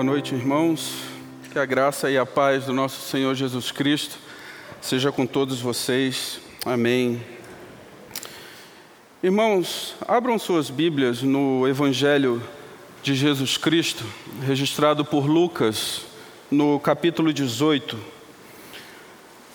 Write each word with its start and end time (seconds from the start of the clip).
Boa 0.00 0.12
noite, 0.12 0.34
irmãos. 0.34 0.94
Que 1.52 1.58
a 1.58 1.66
graça 1.66 2.10
e 2.10 2.16
a 2.16 2.24
paz 2.24 2.64
do 2.64 2.72
nosso 2.72 3.06
Senhor 3.06 3.34
Jesus 3.34 3.70
Cristo 3.70 4.16
seja 4.80 5.12
com 5.12 5.26
todos 5.26 5.60
vocês. 5.60 6.40
Amém. 6.64 7.22
Irmãos, 9.22 9.94
abram 10.08 10.38
suas 10.38 10.70
Bíblias 10.70 11.20
no 11.20 11.68
Evangelho 11.68 12.42
de 13.02 13.14
Jesus 13.14 13.58
Cristo, 13.58 14.02
registrado 14.42 15.04
por 15.04 15.26
Lucas, 15.26 16.06
no 16.50 16.80
capítulo 16.80 17.30
18. 17.30 17.98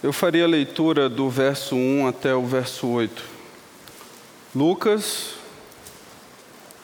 Eu 0.04 0.14
farei 0.14 0.44
a 0.44 0.48
leitura 0.48 1.10
do 1.10 1.28
verso 1.28 1.76
1 1.76 2.06
até 2.06 2.36
o 2.36 2.46
verso 2.46 2.86
8. 2.86 3.24
Lucas, 4.54 5.38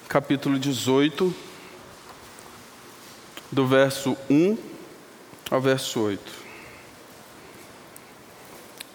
capítulo 0.08 0.58
18, 0.58 1.51
do 3.52 3.68
verso 3.68 4.16
1 4.30 4.58
ao 5.50 5.60
verso 5.60 6.00
8. 6.00 6.22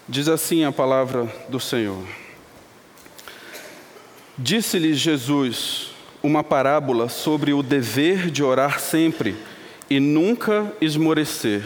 Diz 0.08 0.28
assim 0.28 0.64
a 0.64 0.72
palavra 0.72 1.30
do 1.48 1.60
Senhor. 1.60 2.02
Disse-lhe 4.38 4.94
Jesus 4.94 5.90
uma 6.22 6.42
parábola 6.42 7.08
sobre 7.08 7.52
o 7.52 7.62
dever 7.62 8.30
de 8.30 8.42
orar 8.42 8.80
sempre 8.80 9.36
e 9.90 10.00
nunca 10.00 10.72
esmorecer. 10.80 11.62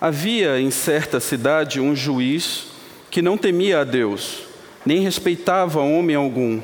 Havia 0.00 0.58
em 0.58 0.70
certa 0.70 1.20
cidade 1.20 1.80
um 1.80 1.94
juiz 1.94 2.66
que 3.10 3.20
não 3.20 3.36
temia 3.36 3.80
a 3.80 3.84
Deus, 3.84 4.40
nem 4.84 5.00
respeitava 5.00 5.80
homem 5.80 6.16
algum. 6.16 6.60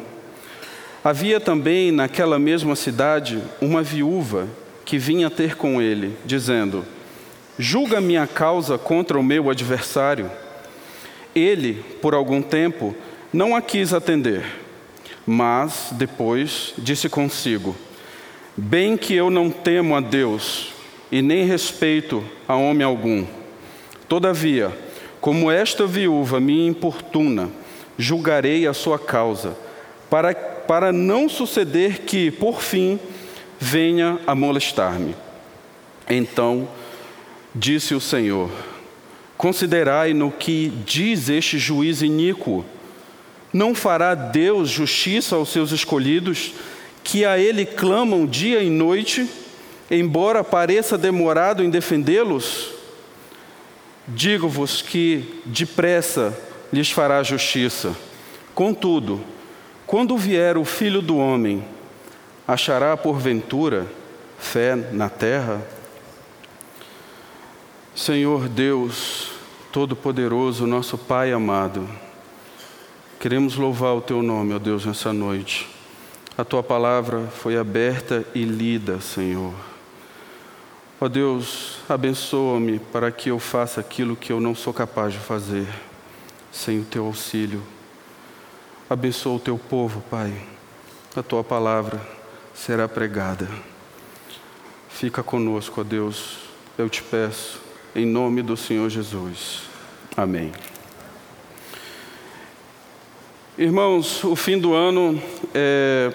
Havia 1.05 1.41
também 1.41 1.93
naquela 1.93 2.38
mesma 2.38 2.74
cidade 2.74 3.43
uma 3.60 3.82
viúva 3.82 4.49
que 4.91 4.99
vinha 4.99 5.30
ter 5.30 5.55
com 5.55 5.80
ele, 5.80 6.16
dizendo: 6.27 6.85
Julga 7.57 8.01
minha 8.01 8.27
causa 8.27 8.77
contra 8.77 9.19
o 9.19 9.23
meu 9.23 9.49
adversário. 9.49 10.30
Ele, 11.35 11.85
por 12.02 12.13
algum 12.13 12.43
tempo, 12.43 12.95
não 13.33 13.55
a 13.55 13.63
quis 13.63 13.95
atender 13.95 14.45
mas 15.33 15.91
depois 15.93 16.74
disse 16.77 17.09
consigo: 17.09 17.77
Bem 18.57 18.96
que 18.96 19.15
eu 19.15 19.30
não 19.30 19.49
temo 19.49 19.95
a 19.95 20.01
Deus 20.01 20.73
e 21.13 21.23
nem 21.23 21.45
respeito 21.45 22.24
a 22.49 22.57
homem 22.57 22.85
algum. 22.85 23.24
Todavia, 24.09 24.77
como 25.21 25.49
esta 25.49 25.87
viúva 25.87 26.41
me 26.41 26.66
importuna, 26.66 27.49
julgarei 27.96 28.66
a 28.66 28.73
sua 28.73 28.99
causa, 28.99 29.57
para, 30.11 30.35
para 30.35 30.93
não 30.93 31.29
suceder 31.29 32.01
que, 32.01 32.33
por 32.33 32.61
fim, 32.61 32.99
venha 33.61 34.19
a 34.27 34.35
molestar-me. 34.35 35.15
Então 36.09 36.66
disse 37.55 37.95
o 37.95 38.01
Senhor: 38.01 38.51
Considerai 39.37 40.13
no 40.13 40.33
que 40.33 40.73
diz 40.85 41.29
este 41.29 41.59
juiz 41.59 42.02
iníquo 42.02 42.65
não 43.52 43.75
fará 43.75 44.15
Deus 44.15 44.69
justiça 44.69 45.35
aos 45.35 45.49
seus 45.49 45.73
escolhidos, 45.73 46.52
que 47.02 47.25
a 47.25 47.39
Ele 47.39 47.67
clamam 47.67 48.27
dia 48.27 48.63
e 48.63 48.71
noite, 48.71 49.29
embora 49.91 50.45
pareça 50.45 50.97
demorado 50.97 51.63
em 51.63 51.71
defendê-los? 51.71 52.69
Digo-vos 54.07 54.83
que 54.83 55.41
depressa 55.45 56.37
lhes 56.73 56.91
fará 56.91 57.23
justiça. 57.23 57.97
Contudo, 58.55 59.21
quando 59.87 60.17
vier 60.17 60.57
o 60.57 60.65
Filho 60.65 61.02
do 61.02 61.17
Homem, 61.17 61.65
achará 62.52 62.96
porventura 62.96 63.87
fé 64.38 64.75
na 64.75 65.09
terra? 65.09 65.62
Senhor 67.94 68.49
Deus 68.49 69.31
Todo-Poderoso, 69.71 70.66
nosso 70.66 70.99
Pai 70.99 71.33
amado, 71.33 71.89
Queremos 73.21 73.56
louvar 73.56 73.94
o 73.94 74.00
teu 74.00 74.22
nome, 74.22 74.55
ó 74.55 74.59
Deus, 74.59 74.87
nessa 74.87 75.12
noite. 75.12 75.69
A 76.39 76.43
tua 76.43 76.62
palavra 76.62 77.27
foi 77.27 77.55
aberta 77.59 78.25
e 78.34 78.44
lida, 78.44 78.99
Senhor. 78.99 79.53
Ó 80.99 81.06
Deus, 81.06 81.81
abençoa-me 81.87 82.78
para 82.78 83.12
que 83.12 83.28
eu 83.28 83.39
faça 83.39 83.78
aquilo 83.78 84.16
que 84.16 84.33
eu 84.33 84.41
não 84.41 84.55
sou 84.55 84.72
capaz 84.72 85.12
de 85.12 85.19
fazer 85.19 85.69
sem 86.50 86.81
o 86.81 86.84
teu 86.84 87.05
auxílio. 87.05 87.62
Abençoa 88.89 89.37
o 89.37 89.39
teu 89.39 89.59
povo, 89.59 90.03
Pai. 90.10 90.33
A 91.15 91.22
tua 91.22 91.44
palavra 91.44 92.00
será 92.55 92.88
pregada. 92.88 93.49
Fica 94.88 95.22
conosco, 95.22 95.81
ó 95.81 95.84
Deus, 95.84 96.38
eu 96.77 96.88
te 96.88 97.03
peço, 97.03 97.61
em 97.94 98.05
nome 98.06 98.43
do 98.43 98.56
Senhor 98.56 98.88
Jesus. 98.88 99.62
Amém. 100.16 100.53
Irmãos, 103.56 104.25
o 104.25 104.34
fim 104.34 104.59
do 104.59 104.75
ano 104.75 105.22
é, 105.55 106.12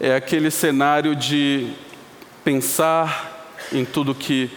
é 0.00 0.14
aquele 0.14 0.50
cenário 0.50 1.14
de 1.14 1.72
pensar 2.44 3.54
em 3.72 3.84
tudo 3.84 4.14
que 4.14 4.50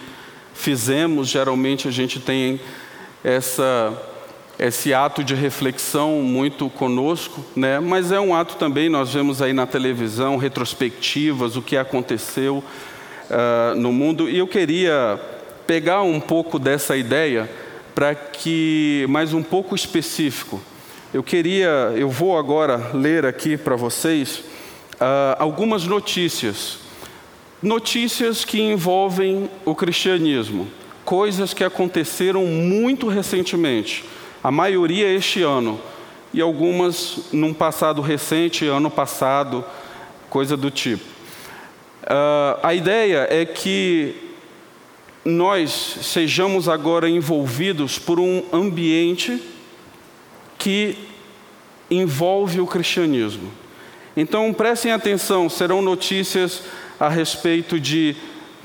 fizemos. 0.54 1.28
Geralmente 1.28 1.86
a 1.86 1.90
gente 1.90 2.18
tem 2.18 2.60
essa, 3.22 3.92
esse 4.66 4.94
ato 4.94 5.24
de 5.24 5.34
reflexão 5.34 6.22
muito 6.22 6.70
conosco, 6.70 7.44
né? 7.56 7.80
mas 7.80 8.12
é 8.12 8.20
um 8.20 8.32
ato 8.32 8.54
também, 8.56 8.88
nós 8.88 9.12
vemos 9.12 9.42
aí 9.42 9.52
na 9.52 9.66
televisão 9.66 10.36
retrospectivas, 10.36 11.56
o 11.56 11.62
que 11.62 11.76
aconteceu 11.76 12.62
uh, 13.28 13.74
no 13.74 13.92
mundo, 13.92 14.30
e 14.30 14.38
eu 14.38 14.46
queria 14.46 15.20
pegar 15.66 16.02
um 16.02 16.20
pouco 16.20 16.60
dessa 16.60 16.96
ideia 16.96 17.50
para 17.92 18.14
que, 18.14 19.04
mais 19.08 19.34
um 19.34 19.42
pouco 19.42 19.74
específico, 19.74 20.60
eu 21.12 21.24
queria, 21.24 21.92
eu 21.96 22.08
vou 22.08 22.38
agora 22.38 22.92
ler 22.94 23.26
aqui 23.26 23.56
para 23.56 23.74
vocês 23.74 24.44
uh, 24.94 25.36
algumas 25.40 25.86
notícias. 25.86 26.78
Notícias 27.60 28.44
que 28.44 28.60
envolvem 28.60 29.50
o 29.64 29.74
cristianismo, 29.74 30.68
coisas 31.04 31.52
que 31.52 31.64
aconteceram 31.64 32.46
muito 32.46 33.08
recentemente, 33.08 34.04
a 34.42 34.50
maioria 34.50 35.08
este 35.08 35.42
ano, 35.42 35.80
e 36.32 36.40
algumas 36.40 37.28
num 37.32 37.52
passado 37.52 38.00
recente, 38.00 38.66
ano 38.66 38.90
passado, 38.90 39.64
coisa 40.28 40.56
do 40.56 40.70
tipo. 40.70 41.04
Uh, 42.02 42.58
a 42.62 42.74
ideia 42.74 43.28
é 43.30 43.44
que 43.44 44.16
nós 45.24 45.70
sejamos 46.02 46.68
agora 46.68 47.08
envolvidos 47.08 47.98
por 47.98 48.18
um 48.18 48.42
ambiente 48.52 49.40
que 50.58 50.96
envolve 51.90 52.60
o 52.60 52.66
cristianismo. 52.66 53.52
Então 54.16 54.52
prestem 54.52 54.92
atenção, 54.92 55.48
serão 55.48 55.80
notícias 55.80 56.62
a 56.98 57.08
respeito 57.08 57.78
de 57.78 58.16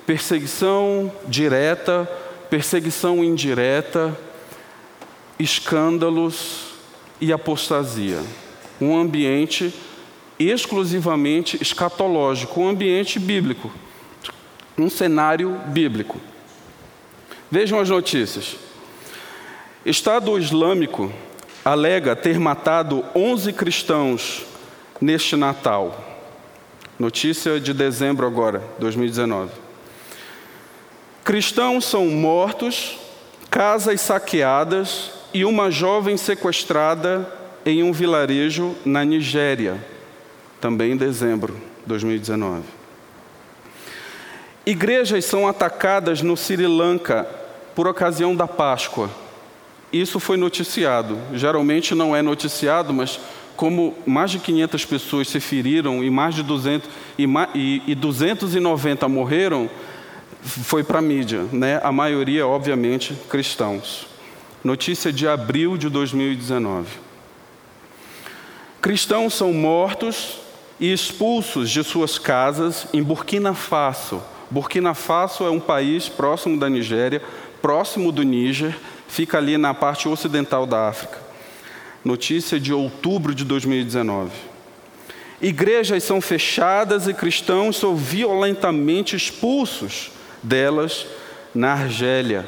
perseguição 0.06 1.12
direta, 1.28 2.10
perseguição 2.50 3.24
indireta, 3.24 4.18
escândalos 5.40 6.74
e 7.20 7.32
apostasia. 7.32 8.24
Um 8.80 8.98
ambiente 8.98 9.74
exclusivamente 10.40 11.58
escatológico, 11.62 12.62
um 12.62 12.70
ambiente 12.70 13.20
bíblico, 13.20 13.72
um 14.78 14.90
cenário 14.90 15.60
bíblico. 15.68 16.20
Vejam 17.50 17.80
as 17.80 17.90
notícias. 17.90 18.56
Estado 19.86 20.38
Islâmico 20.38 21.12
alega 21.64 22.16
ter 22.16 22.40
matado 22.40 23.04
11 23.16 23.54
cristãos 23.54 24.46
neste 25.02 25.36
Natal. 25.36 26.04
Notícia 27.00 27.60
de 27.60 27.74
dezembro 27.74 28.26
agora, 28.26 28.62
2019. 28.80 29.52
Cristãos 31.24 31.86
são 31.86 32.08
mortos, 32.08 32.98
casas 33.50 34.02
saqueadas 34.02 35.17
e 35.34 35.46
uma 35.46 35.70
jovem 35.70 36.18
sequestrada 36.18 37.32
em 37.66 37.84
um 37.84 37.92
vilarejo 37.92 38.76
na 38.86 39.04
Nigéria, 39.04 39.84
também 40.62 40.94
em 40.94 40.98
dezembro 40.98 41.54
de 41.54 41.88
2019. 41.88 42.64
Igrejas 44.66 45.26
são 45.26 45.48
atacadas 45.48 46.22
no 46.22 46.36
Sri 46.36 46.68
Lanka 46.68 47.28
por 47.76 47.88
ocasião 47.88 48.36
da 48.36 48.48
Páscoa 48.48 49.10
isso 49.92 50.20
foi 50.20 50.38
noticiado. 50.38 51.18
Geralmente 51.34 51.96
não 51.96 52.16
é 52.16 52.22
noticiado, 52.22 52.94
mas 52.94 53.20
como 53.56 53.96
mais 54.06 54.32
de 54.32 54.40
500 54.40 54.86
pessoas 54.86 55.28
se 55.30 55.40
feriram 55.40 56.04
e 56.04 56.10
mais 56.10 56.36
de 56.36 56.44
200 56.44 56.90
e, 57.18 57.26
e, 57.56 57.82
e 57.88 57.96
290 57.96 59.08
morreram, 59.08 59.70
foi 60.42 60.84
para 60.84 61.00
a 61.00 61.02
mídia, 61.02 61.46
né? 61.52 61.80
A 61.84 61.92
maioria, 61.92 62.46
obviamente, 62.46 63.16
cristãos. 63.30 64.06
Notícia 64.64 65.12
de 65.12 65.28
abril 65.28 65.78
de 65.78 65.90
2019. 65.90 66.88
Cristãos 68.82 69.34
são 69.34 69.54
mortos 69.54 70.40
e 70.80 70.92
expulsos 70.92 71.70
de 71.70 71.84
suas 71.84 72.18
casas 72.18 72.88
em 72.94 73.02
Burkina 73.02 73.54
Faso, 73.54 74.22
Burkina 74.50 74.94
Faso 74.94 75.44
é 75.44 75.50
um 75.50 75.60
país 75.60 76.08
próximo 76.08 76.58
da 76.58 76.70
Nigéria, 76.70 77.22
próximo 77.62 78.14
do 78.14 78.24
Níger, 78.24 78.78
fica 79.08 79.38
ali 79.38 79.58
na 79.58 79.74
parte 79.74 80.08
ocidental 80.08 80.66
da 80.66 80.88
África. 80.88 81.20
Notícia 82.04 82.58
de 82.58 82.74
outubro 82.74 83.36
de 83.36 83.44
2019. 83.44 84.32
Igrejas 85.42 86.04
são 86.04 86.22
fechadas 86.22 87.08
e 87.08 87.14
cristãos 87.14 87.76
são 87.76 87.96
violentamente 87.96 89.16
expulsos 89.16 90.12
delas 90.42 91.06
na 91.54 91.74
Argélia. 91.74 92.46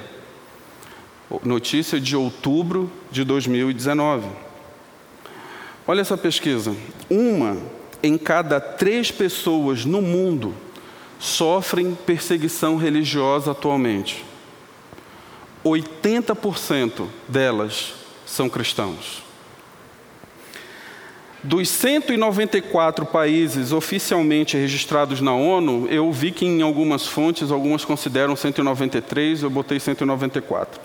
Notícia 1.44 2.00
de 2.00 2.16
outubro 2.16 2.92
de 3.12 3.24
2019. 3.24 4.28
Olha 5.88 6.02
essa 6.02 6.18
pesquisa. 6.18 6.76
Uma 7.10 7.58
em 8.02 8.18
cada 8.18 8.60
três 8.60 9.12
pessoas 9.12 9.86
no 9.86 10.02
mundo 10.02 10.56
sofrem 11.20 11.96
perseguição 12.06 12.78
religiosa 12.78 13.52
atualmente. 13.52 14.26
80% 15.64 17.08
delas 17.28 17.94
são 18.26 18.50
cristãos. 18.50 19.24
Dos 21.44 21.70
194 21.70 23.06
países 23.06 23.72
oficialmente 23.72 24.58
registrados 24.58 25.22
na 25.22 25.34
ONU, 25.34 25.88
eu 25.90 26.12
vi 26.12 26.32
que 26.32 26.46
em 26.46 26.62
algumas 26.62 27.08
fontes, 27.08 27.50
algumas 27.50 27.86
consideram 27.86 28.36
193, 28.36 29.44
eu 29.44 29.50
botei 29.50 29.80
194. 29.80 30.82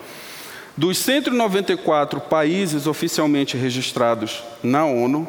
Dos 0.77 0.99
194 0.99 2.21
países 2.21 2.89
oficialmente 2.89 3.57
registrados 3.57 4.43
na 4.61 4.85
ONU, 4.85 5.29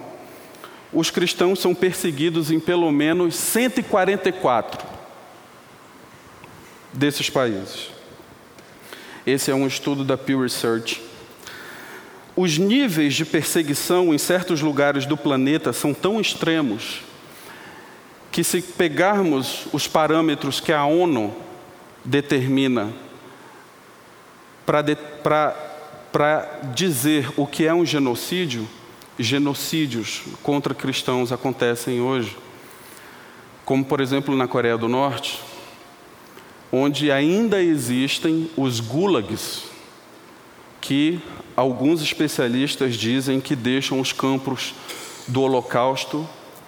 os 0.91 1.11
cristãos 1.11 1.59
são 1.59 1.75
perseguidos 1.75 2.49
em 2.49 2.59
pelo 2.59 2.91
menos 2.91 3.35
144 3.35 4.83
desses 6.91 7.29
países. 7.29 7.89
Esse 9.25 9.51
é 9.51 9.55
um 9.55 9.67
estudo 9.67 10.03
da 10.03 10.17
Pew 10.17 10.41
Research. 10.41 10.99
Os 12.35 12.57
níveis 12.57 13.13
de 13.13 13.23
perseguição 13.23 14.13
em 14.13 14.17
certos 14.17 14.61
lugares 14.61 15.05
do 15.05 15.15
planeta 15.15 15.71
são 15.71 15.93
tão 15.93 16.19
extremos 16.19 17.01
que, 18.31 18.43
se 18.43 18.61
pegarmos 18.61 19.67
os 19.71 19.87
parâmetros 19.87 20.59
que 20.59 20.73
a 20.73 20.85
ONU 20.85 21.35
determina 22.03 22.91
para 24.65 25.55
dizer 26.73 27.29
o 27.37 27.45
que 27.45 27.65
é 27.65 27.73
um 27.73 27.85
genocídio, 27.85 28.67
genocídios 29.17 30.21
contra 30.41 30.73
cristãos 30.73 31.31
acontecem 31.31 32.01
hoje, 32.01 32.37
como 33.63 33.83
por 33.85 34.01
exemplo 34.01 34.35
na 34.35 34.47
Coreia 34.47 34.77
do 34.77 34.87
Norte, 34.87 35.39
onde 36.71 37.11
ainda 37.11 37.61
existem 37.61 38.49
os 38.57 38.79
gulags, 38.79 39.63
que 40.81 41.19
alguns 41.55 42.01
especialistas 42.01 42.95
dizem 42.95 43.39
que 43.39 43.55
deixam 43.55 43.99
os 43.99 44.11
campos 44.11 44.73
do 45.27 45.41
Holocausto 45.41 46.27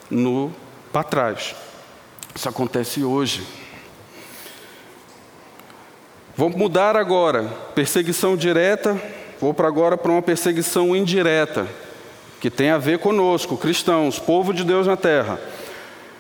no 0.10 0.52
para 0.92 1.04
trás. 1.04 1.56
Isso 2.34 2.48
acontece 2.48 3.04
hoje. 3.04 3.44
Vamos 6.38 6.56
mudar 6.56 6.95
agora. 6.95 7.45
Perseguição 7.74 8.38
direta, 8.38 8.95
vou 9.42 9.56
para 9.56 9.68
agora 9.68 9.98
para 9.98 10.12
uma 10.12 10.22
perseguição 10.22 10.95
indireta, 10.95 11.66
que 12.39 12.51
tem 12.51 12.69
a 12.69 12.78
ver 12.78 13.00
conosco, 13.00 13.57
cristãos, 13.57 14.19
povo 14.19 14.54
de 14.54 14.63
Deus 14.63 14.86
na 14.86 14.95
terra. 14.95 15.42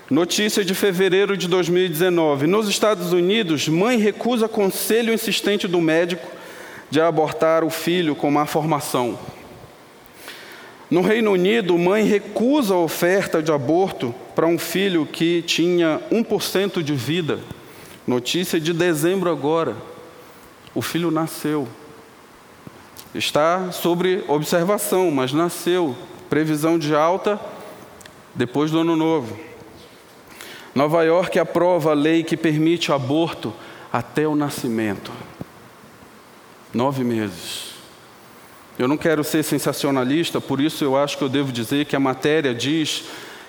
Notícia 0.09 0.65
de 0.65 0.73
fevereiro 0.73 1.37
de 1.37 1.47
2019. 1.47 2.47
Nos 2.47 2.67
Estados 2.67 3.13
Unidos, 3.13 3.67
mãe 3.67 3.99
recusa 3.99 4.47
conselho 4.47 5.13
insistente 5.13 5.67
do 5.67 5.79
médico 5.79 6.25
de 6.89 6.99
abortar 6.99 7.63
o 7.63 7.69
filho 7.69 8.15
com 8.15 8.31
má 8.31 8.47
formação. 8.47 9.19
No 10.89 11.01
Reino 11.01 11.33
Unido, 11.33 11.77
mãe 11.77 12.03
recusa 12.03 12.73
a 12.73 12.79
oferta 12.79 13.39
de 13.39 13.51
aborto 13.51 14.15
para 14.33 14.47
um 14.47 14.57
filho 14.57 15.05
que 15.05 15.43
tinha 15.43 16.01
1% 16.11 16.81
de 16.81 16.95
vida. 16.95 17.37
Notícia 18.07 18.59
de 18.59 18.73
dezembro 18.73 19.29
agora. 19.29 19.75
O 20.77 20.81
filho 20.83 21.09
nasceu. 21.09 21.67
Está 23.15 23.71
sobre 23.71 24.23
observação, 24.27 25.09
mas 25.09 25.33
nasceu. 25.33 25.97
Previsão 26.29 26.77
de 26.77 26.93
alta 26.93 27.41
depois 28.35 28.69
do 28.69 28.81
ano 28.81 28.95
novo. 28.95 29.35
Nova 30.75 31.01
York 31.01 31.39
aprova 31.39 31.89
a 31.89 31.93
lei 31.95 32.23
que 32.23 32.37
permite 32.37 32.91
aborto 32.91 33.51
até 33.91 34.27
o 34.27 34.35
nascimento. 34.35 35.11
Nove 36.71 37.03
meses. 37.03 37.71
Eu 38.77 38.87
não 38.87 38.97
quero 38.97 39.23
ser 39.23 39.41
sensacionalista, 39.41 40.39
por 40.39 40.61
isso 40.61 40.83
eu 40.83 40.95
acho 40.95 41.17
que 41.17 41.23
eu 41.23 41.29
devo 41.29 41.51
dizer 41.51 41.87
que 41.87 41.95
a 41.95 41.99
matéria 41.99 42.53
diz 42.53 43.05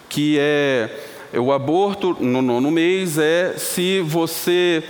que 0.09 0.39
é, 0.41 0.99
o 1.35 1.53
aborto 1.53 2.17
no 2.19 2.41
nono 2.41 2.71
mês 2.71 3.19
é 3.19 3.53
se 3.59 4.01
você 4.01 4.83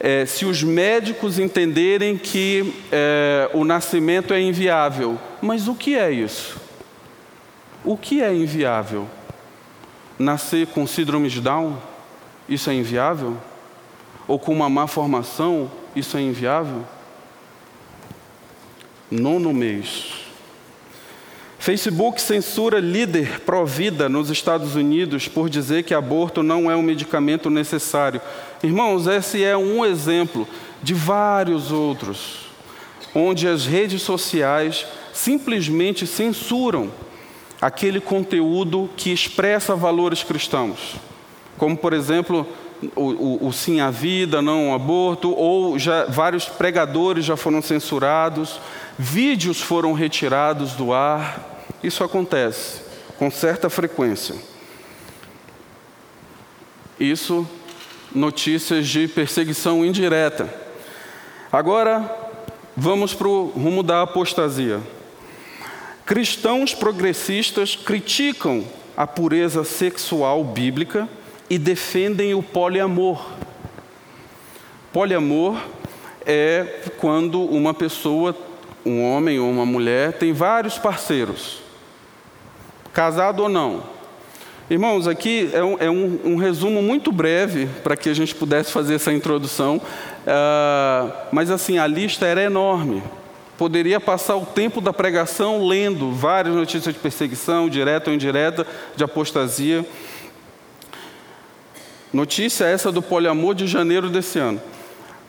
é, 0.00 0.26
se 0.26 0.44
os 0.44 0.62
médicos 0.62 1.38
entenderem 1.38 2.16
que 2.16 2.74
é, 2.90 3.48
o 3.52 3.64
nascimento 3.64 4.34
é 4.34 4.40
inviável. 4.40 5.18
Mas 5.40 5.68
o 5.68 5.74
que 5.74 5.96
é 5.96 6.10
isso? 6.10 6.58
O 7.84 7.96
que 7.96 8.22
é 8.22 8.34
inviável? 8.34 9.06
nascer 10.20 10.66
com 10.66 10.86
síndrome 10.86 11.30
de 11.30 11.40
Down, 11.40 11.78
isso 12.46 12.68
é 12.68 12.74
inviável? 12.74 13.38
Ou 14.28 14.38
com 14.38 14.52
uma 14.52 14.68
má 14.68 14.86
formação, 14.86 15.70
isso 15.96 16.16
é 16.16 16.20
inviável? 16.20 16.84
Nono 19.10 19.52
mês. 19.52 20.26
Facebook 21.58 22.20
censura 22.20 22.78
líder 22.78 23.40
pró-vida 23.40 24.08
nos 24.08 24.30
Estados 24.30 24.74
Unidos 24.74 25.26
por 25.26 25.48
dizer 25.48 25.84
que 25.84 25.94
aborto 25.94 26.42
não 26.42 26.70
é 26.70 26.76
um 26.76 26.82
medicamento 26.82 27.48
necessário. 27.48 28.20
Irmãos, 28.62 29.06
esse 29.06 29.42
é 29.42 29.56
um 29.56 29.84
exemplo 29.84 30.46
de 30.82 30.92
vários 30.92 31.72
outros, 31.72 32.46
onde 33.14 33.48
as 33.48 33.64
redes 33.64 34.02
sociais 34.02 34.86
simplesmente 35.12 36.06
censuram 36.06 36.90
aquele 37.60 38.00
conteúdo 38.00 38.88
que 38.96 39.12
expressa 39.12 39.74
valores 39.74 40.22
cristãos, 40.22 40.96
como 41.56 41.76
por 41.76 41.92
exemplo 41.92 42.46
o, 42.94 43.02
o, 43.02 43.46
o, 43.48 43.52
sim 43.52 43.80
à 43.80 43.90
vida, 43.90 44.40
não 44.40 44.70
ao 44.70 44.74
aborto, 44.74 45.30
ou 45.34 45.78
já 45.78 46.04
vários 46.04 46.46
pregadores 46.46 47.24
já 47.24 47.36
foram 47.36 47.60
censurados, 47.60 48.60
vídeos 48.98 49.60
foram 49.60 49.92
retirados 49.92 50.72
do 50.72 50.92
ar. 50.92 51.64
Isso 51.82 52.02
acontece 52.04 52.80
com 53.18 53.30
certa 53.30 53.68
frequência. 53.68 54.34
Isso, 56.98 57.46
notícias 58.14 58.88
de 58.88 59.08
perseguição 59.08 59.84
indireta. 59.84 60.52
Agora, 61.52 62.08
vamos 62.76 63.14
para 63.14 63.28
o 63.28 63.46
rumo 63.46 63.82
da 63.82 64.02
apostasia. 64.02 64.80
Cristãos 66.06 66.74
progressistas 66.74 67.76
criticam 67.76 68.64
a 68.96 69.06
pureza 69.06 69.64
sexual 69.64 70.42
bíblica 70.44 71.08
e 71.48 71.58
defendem 71.58 72.34
o 72.34 72.42
poliamor. 72.42 73.24
Poliamor 74.92 75.60
é 76.26 76.82
quando 76.98 77.42
uma 77.42 77.72
pessoa, 77.72 78.36
um 78.84 79.02
homem 79.02 79.38
ou 79.38 79.50
uma 79.50 79.64
mulher, 79.64 80.14
tem 80.14 80.32
vários 80.32 80.78
parceiros, 80.78 81.60
casado 82.92 83.42
ou 83.42 83.48
não. 83.48 83.99
Irmãos, 84.70 85.08
aqui 85.08 85.50
é 85.52 85.62
um, 85.62 85.76
é 85.80 85.90
um, 85.90 86.20
um 86.24 86.36
resumo 86.36 86.80
muito 86.80 87.10
breve 87.10 87.68
para 87.82 87.96
que 87.96 88.08
a 88.08 88.14
gente 88.14 88.34
pudesse 88.34 88.70
fazer 88.70 88.94
essa 88.94 89.12
introdução, 89.12 89.78
uh, 89.78 91.12
mas 91.32 91.50
assim, 91.50 91.76
a 91.76 91.86
lista 91.86 92.24
era 92.24 92.40
enorme 92.40 93.02
poderia 93.60 94.00
passar 94.00 94.36
o 94.36 94.46
tempo 94.46 94.80
da 94.80 94.90
pregação 94.90 95.66
lendo 95.66 96.10
várias 96.12 96.54
notícias 96.54 96.94
de 96.94 96.98
perseguição, 96.98 97.68
direta 97.68 98.08
ou 98.08 98.16
indireta, 98.16 98.66
de 98.96 99.04
apostasia. 99.04 99.84
Notícia 102.10 102.64
essa 102.64 102.90
do 102.90 103.02
poliamor 103.02 103.54
de 103.54 103.66
janeiro 103.66 104.08
desse 104.08 104.38
ano. 104.38 104.58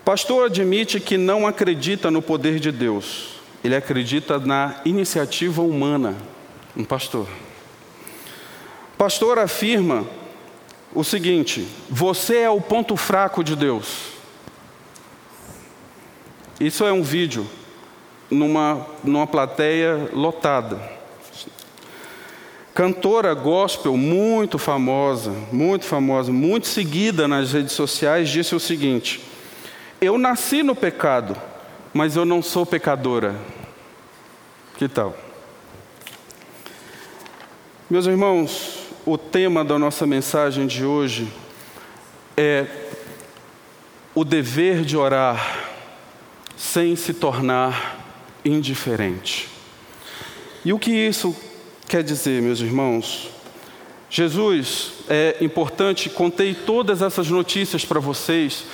Pastor 0.05 0.45
admite 0.45 0.97
que 1.01 1.17
não 1.17 1.45
acredita 1.45 2.09
no 2.09 2.21
poder 2.21 2.57
de 2.57 2.71
Deus, 2.71 3.41
ele 3.65 3.75
acredita 3.75 4.39
na 4.39 4.75
iniciativa 4.85 5.61
humana. 5.61 6.15
Um 6.73 6.85
pastor. 6.85 7.27
Pastor 9.01 9.39
afirma 9.39 10.05
o 10.93 11.03
seguinte: 11.03 11.67
você 11.89 12.41
é 12.41 12.49
o 12.51 12.61
ponto 12.61 12.95
fraco 12.95 13.43
de 13.43 13.55
Deus. 13.55 14.11
Isso 16.59 16.85
é 16.85 16.93
um 16.93 17.01
vídeo 17.01 17.47
numa, 18.29 18.85
numa 19.03 19.25
plateia 19.25 20.07
lotada. 20.13 20.79
cantora 22.75 23.33
gospel 23.33 23.97
muito 23.97 24.59
famosa, 24.59 25.31
muito 25.51 25.83
famosa, 25.83 26.31
muito 26.31 26.67
seguida 26.67 27.27
nas 27.27 27.53
redes 27.53 27.71
sociais, 27.71 28.29
disse 28.29 28.53
o 28.53 28.59
seguinte: 28.59 29.19
Eu 29.99 30.19
nasci 30.19 30.61
no 30.61 30.75
pecado, 30.75 31.35
mas 31.91 32.15
eu 32.15 32.23
não 32.23 32.39
sou 32.39 32.67
pecadora. 32.67 33.35
Que 34.77 34.87
tal? 34.87 35.17
Meus 37.89 38.05
irmãos, 38.05 38.80
o 39.05 39.17
tema 39.17 39.63
da 39.65 39.79
nossa 39.79 40.05
mensagem 40.05 40.67
de 40.67 40.85
hoje 40.85 41.27
é 42.37 42.67
o 44.13 44.23
dever 44.23 44.83
de 44.83 44.95
orar 44.95 45.69
sem 46.55 46.95
se 46.95 47.13
tornar 47.13 47.99
indiferente. 48.45 49.49
E 50.63 50.71
o 50.71 50.77
que 50.77 50.91
isso 50.91 51.35
quer 51.87 52.03
dizer, 52.03 52.41
meus 52.41 52.59
irmãos? 52.59 53.29
Jesus, 54.09 54.91
é 55.09 55.37
importante, 55.41 56.09
contei 56.09 56.53
todas 56.53 57.01
essas 57.01 57.29
notícias 57.29 57.83
para 57.83 57.99
vocês, 57.99 58.65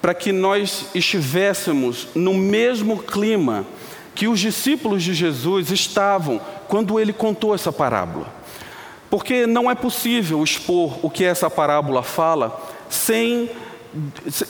para 0.00 0.14
que 0.14 0.32
nós 0.32 0.86
estivéssemos 0.94 2.08
no 2.14 2.32
mesmo 2.32 3.02
clima 3.02 3.66
que 4.14 4.28
os 4.28 4.40
discípulos 4.40 5.02
de 5.02 5.12
Jesus 5.12 5.70
estavam 5.70 6.40
quando 6.68 6.98
ele 6.98 7.12
contou 7.12 7.54
essa 7.54 7.70
parábola. 7.70 8.35
Porque 9.16 9.46
não 9.46 9.70
é 9.70 9.74
possível 9.74 10.44
expor 10.44 10.98
o 11.00 11.08
que 11.08 11.24
essa 11.24 11.48
parábola 11.48 12.02
fala 12.02 12.62
sem 12.90 13.48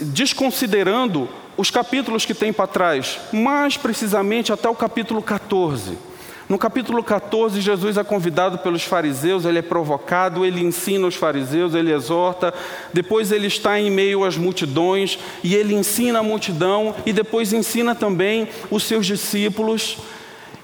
desconsiderando 0.01 1.29
os 1.57 1.71
capítulos 1.71 2.27
que 2.27 2.35
tem 2.35 2.53
para 2.53 2.67
trás, 2.67 3.21
mais 3.33 3.77
precisamente 3.77 4.53
até 4.53 4.69
o 4.69 4.75
capítulo 4.75 5.23
14. 5.23 5.97
No 6.49 6.59
capítulo 6.59 7.01
14, 7.01 7.61
Jesus 7.61 7.97
é 7.97 8.03
convidado 8.03 8.59
pelos 8.59 8.83
fariseus, 8.83 9.45
ele 9.45 9.61
é 9.61 9.63
provocado, 9.63 10.45
ele 10.45 10.61
ensina 10.61 11.07
os 11.07 11.15
fariseus, 11.15 11.73
ele 11.73 11.93
exorta, 11.93 12.53
depois 12.93 13.31
ele 13.31 13.47
está 13.47 13.79
em 13.79 13.89
meio 13.89 14.25
às 14.25 14.37
multidões 14.37 15.17
e 15.45 15.55
ele 15.55 15.75
ensina 15.75 16.19
a 16.19 16.25
multidão 16.25 16.93
e 17.07 17.13
depois 17.13 17.53
ensina 17.53 17.95
também 17.95 18.49
os 18.69 18.83
seus 18.83 19.07
discípulos. 19.07 19.97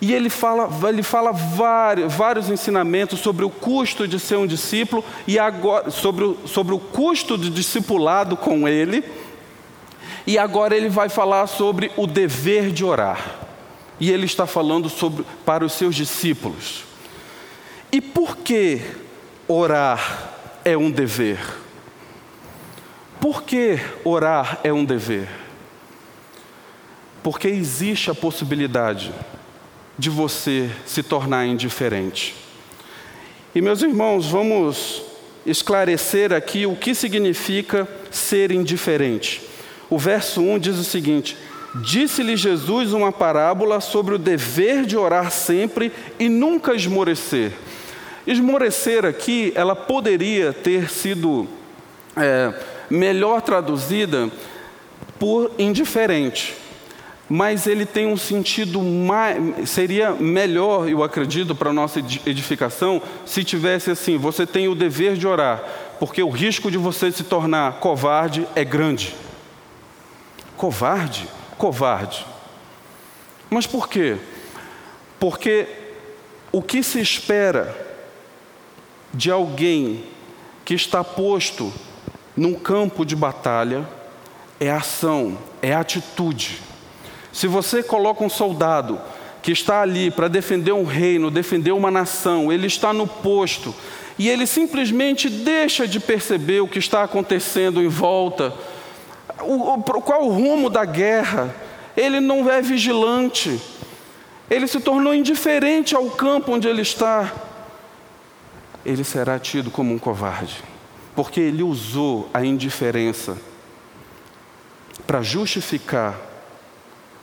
E 0.02 0.12
ele 0.12 0.28
fala, 0.28 0.68
ele 0.88 1.00
fala 1.00 1.30
vários, 1.30 2.12
vários 2.12 2.50
ensinamentos 2.50 3.20
sobre 3.20 3.44
o 3.44 3.48
custo 3.50 4.08
de 4.08 4.18
ser 4.18 4.34
um 4.34 4.48
discípulo 4.48 5.04
e 5.28 5.38
agora, 5.38 5.92
sobre, 5.92 6.24
o, 6.24 6.36
sobre 6.44 6.74
o 6.74 6.78
custo 6.80 7.38
de 7.38 7.48
discipulado 7.48 8.36
com 8.36 8.66
ele. 8.66 9.04
E 10.26 10.36
agora 10.36 10.76
ele 10.76 10.88
vai 10.88 11.08
falar 11.08 11.46
sobre 11.46 11.92
o 11.96 12.04
dever 12.04 12.72
de 12.72 12.84
orar. 12.84 13.46
E 14.00 14.10
ele 14.10 14.26
está 14.26 14.44
falando 14.44 14.88
sobre 14.88 15.24
para 15.46 15.64
os 15.64 15.72
seus 15.72 15.94
discípulos. 15.94 16.82
E 17.92 18.00
por 18.00 18.38
que 18.38 18.82
orar 19.46 20.32
é 20.64 20.76
um 20.76 20.90
dever? 20.90 21.38
Por 23.20 23.44
que 23.44 23.78
orar 24.02 24.58
é 24.64 24.72
um 24.72 24.84
dever? 24.84 25.28
Porque 27.22 27.46
existe 27.46 28.10
a 28.10 28.14
possibilidade 28.16 29.12
de 30.02 30.10
você 30.10 30.68
se 30.84 31.00
tornar 31.00 31.46
indiferente. 31.46 32.34
E 33.54 33.62
meus 33.62 33.82
irmãos, 33.82 34.26
vamos 34.26 35.00
esclarecer 35.46 36.32
aqui 36.32 36.66
o 36.66 36.74
que 36.74 36.92
significa 36.92 37.86
ser 38.10 38.50
indiferente. 38.50 39.40
O 39.88 39.96
verso 39.96 40.40
1 40.40 40.58
diz 40.58 40.76
o 40.76 40.82
seguinte: 40.82 41.36
Disse-lhe 41.76 42.36
Jesus 42.36 42.92
uma 42.92 43.12
parábola 43.12 43.80
sobre 43.80 44.16
o 44.16 44.18
dever 44.18 44.86
de 44.86 44.96
orar 44.96 45.30
sempre 45.30 45.92
e 46.18 46.28
nunca 46.28 46.74
esmorecer. 46.74 47.52
Esmorecer 48.26 49.04
aqui, 49.04 49.52
ela 49.54 49.76
poderia 49.76 50.52
ter 50.52 50.90
sido 50.90 51.46
é, 52.16 52.52
melhor 52.90 53.40
traduzida 53.40 54.28
por 55.20 55.52
indiferente 55.60 56.60
mas 57.34 57.66
ele 57.66 57.86
tem 57.86 58.06
um 58.06 58.16
sentido 58.18 58.82
mais, 58.82 59.70
seria 59.70 60.10
melhor, 60.10 60.86
eu 60.86 61.02
acredito, 61.02 61.54
para 61.54 61.70
a 61.70 61.72
nossa 61.72 61.98
edificação, 61.98 63.00
se 63.24 63.42
tivesse 63.42 63.90
assim: 63.90 64.18
você 64.18 64.46
tem 64.46 64.68
o 64.68 64.74
dever 64.74 65.16
de 65.16 65.26
orar, 65.26 65.64
porque 65.98 66.22
o 66.22 66.28
risco 66.28 66.70
de 66.70 66.76
você 66.76 67.10
se 67.10 67.24
tornar 67.24 67.80
covarde 67.80 68.46
é 68.54 68.62
grande. 68.62 69.14
Covarde? 70.58 71.26
Covarde. 71.56 72.26
Mas 73.48 73.66
por 73.66 73.88
quê? 73.88 74.18
Porque 75.18 75.66
o 76.52 76.60
que 76.60 76.82
se 76.82 77.00
espera 77.00 77.74
de 79.14 79.30
alguém 79.30 80.04
que 80.66 80.74
está 80.74 81.02
posto 81.02 81.72
num 82.36 82.52
campo 82.52 83.06
de 83.06 83.16
batalha 83.16 83.88
é 84.60 84.70
ação, 84.70 85.38
é 85.62 85.72
atitude. 85.72 86.71
Se 87.32 87.46
você 87.46 87.82
coloca 87.82 88.22
um 88.22 88.28
soldado 88.28 89.00
que 89.42 89.50
está 89.50 89.80
ali 89.80 90.10
para 90.10 90.28
defender 90.28 90.72
um 90.72 90.84
reino, 90.84 91.30
defender 91.30 91.72
uma 91.72 91.90
nação, 91.90 92.52
ele 92.52 92.66
está 92.66 92.92
no 92.92 93.06
posto 93.06 93.74
e 94.18 94.28
ele 94.28 94.46
simplesmente 94.46 95.28
deixa 95.28 95.88
de 95.88 95.98
perceber 95.98 96.60
o 96.60 96.68
que 96.68 96.78
está 96.78 97.02
acontecendo 97.02 97.82
em 97.82 97.88
volta, 97.88 98.52
qual 100.04 100.24
o 100.24 100.30
rumo 100.30 100.68
da 100.68 100.84
guerra, 100.84 101.52
ele 101.96 102.20
não 102.20 102.48
é 102.48 102.60
vigilante, 102.60 103.60
ele 104.50 104.68
se 104.68 104.78
tornou 104.78 105.14
indiferente 105.14 105.96
ao 105.96 106.10
campo 106.10 106.52
onde 106.52 106.68
ele 106.68 106.82
está, 106.82 107.32
ele 108.84 109.02
será 109.02 109.38
tido 109.38 109.70
como 109.70 109.94
um 109.94 109.98
covarde, 109.98 110.62
porque 111.16 111.40
ele 111.40 111.62
usou 111.62 112.28
a 112.34 112.44
indiferença 112.44 113.36
para 115.06 115.22
justificar 115.22 116.31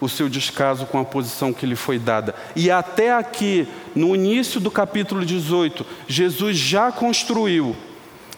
o 0.02 0.08
seu 0.08 0.30
descaso 0.30 0.86
com 0.86 1.00
a 1.00 1.06
posição 1.06 1.52
que 1.52 1.66
lhe 1.66 1.76
foi 1.76 2.00
dada. 2.00 2.34
E 2.56 2.72
até 2.72 3.14
aqui, 3.14 3.68
no 3.96 4.16
início 4.16 4.60
do 4.60 4.72
capítulo 4.72 5.26
18, 5.26 5.86
Jesus 6.08 6.58
já 6.58 6.92
construiu 6.92 7.76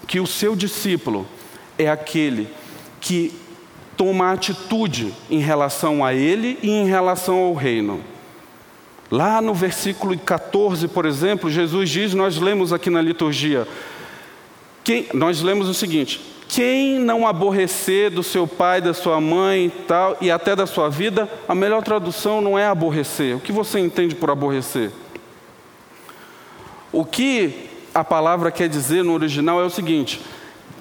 que 0.08 0.20
o 0.20 0.27
seu 0.27 0.56
discípulo 0.56 1.27
é 1.77 1.89
aquele 1.89 2.50
que 3.00 3.34
toma 3.96 4.32
atitude 4.32 5.13
em 5.30 5.39
relação 5.39 6.03
a 6.03 6.13
ele 6.13 6.58
e 6.63 6.70
em 6.70 6.88
relação 6.88 7.38
ao 7.38 7.53
reino. 7.53 8.01
Lá 9.12 9.41
no 9.41 9.53
versículo 9.53 10.18
14, 10.18 10.88
por 10.88 11.06
exemplo, 11.06 11.51
Jesus 11.51 11.89
diz, 11.89 12.13
nós 12.13 12.38
lemos 12.38 12.72
aqui 12.72 12.89
na 12.89 13.01
liturgia, 13.01 13.68
quem, 14.84 15.08
nós 15.13 15.41
lemos 15.41 15.68
o 15.68 15.74
seguinte: 15.74 16.22
quem 16.51 17.00
não 17.00 17.25
aborrecer 17.25 18.12
do 18.12 18.22
seu 18.22 18.46
pai, 18.46 18.81
da 18.81 18.93
sua 18.93 19.22
mãe 19.22 19.72
tal, 19.88 20.17
e 20.20 20.29
até 20.29 20.53
da 20.53 20.67
sua 20.67 20.89
vida, 20.89 21.29
a 21.48 21.55
melhor 21.55 21.81
tradução 21.81 22.41
não 22.41 22.60
é 22.60 22.65
aborrecer. 22.67 23.38
O 23.38 23.39
que 23.39 23.53
você 23.53 23.79
entende 23.79 24.15
por 24.15 24.29
aborrecer? 24.29 24.91
O 26.91 27.05
que 27.05 27.70
a 27.96 28.03
palavra 28.03 28.51
quer 28.51 28.67
dizer 28.67 29.01
no 29.01 29.13
original 29.13 29.62
é 29.62 29.63
o 29.63 29.70
seguinte: 29.70 30.20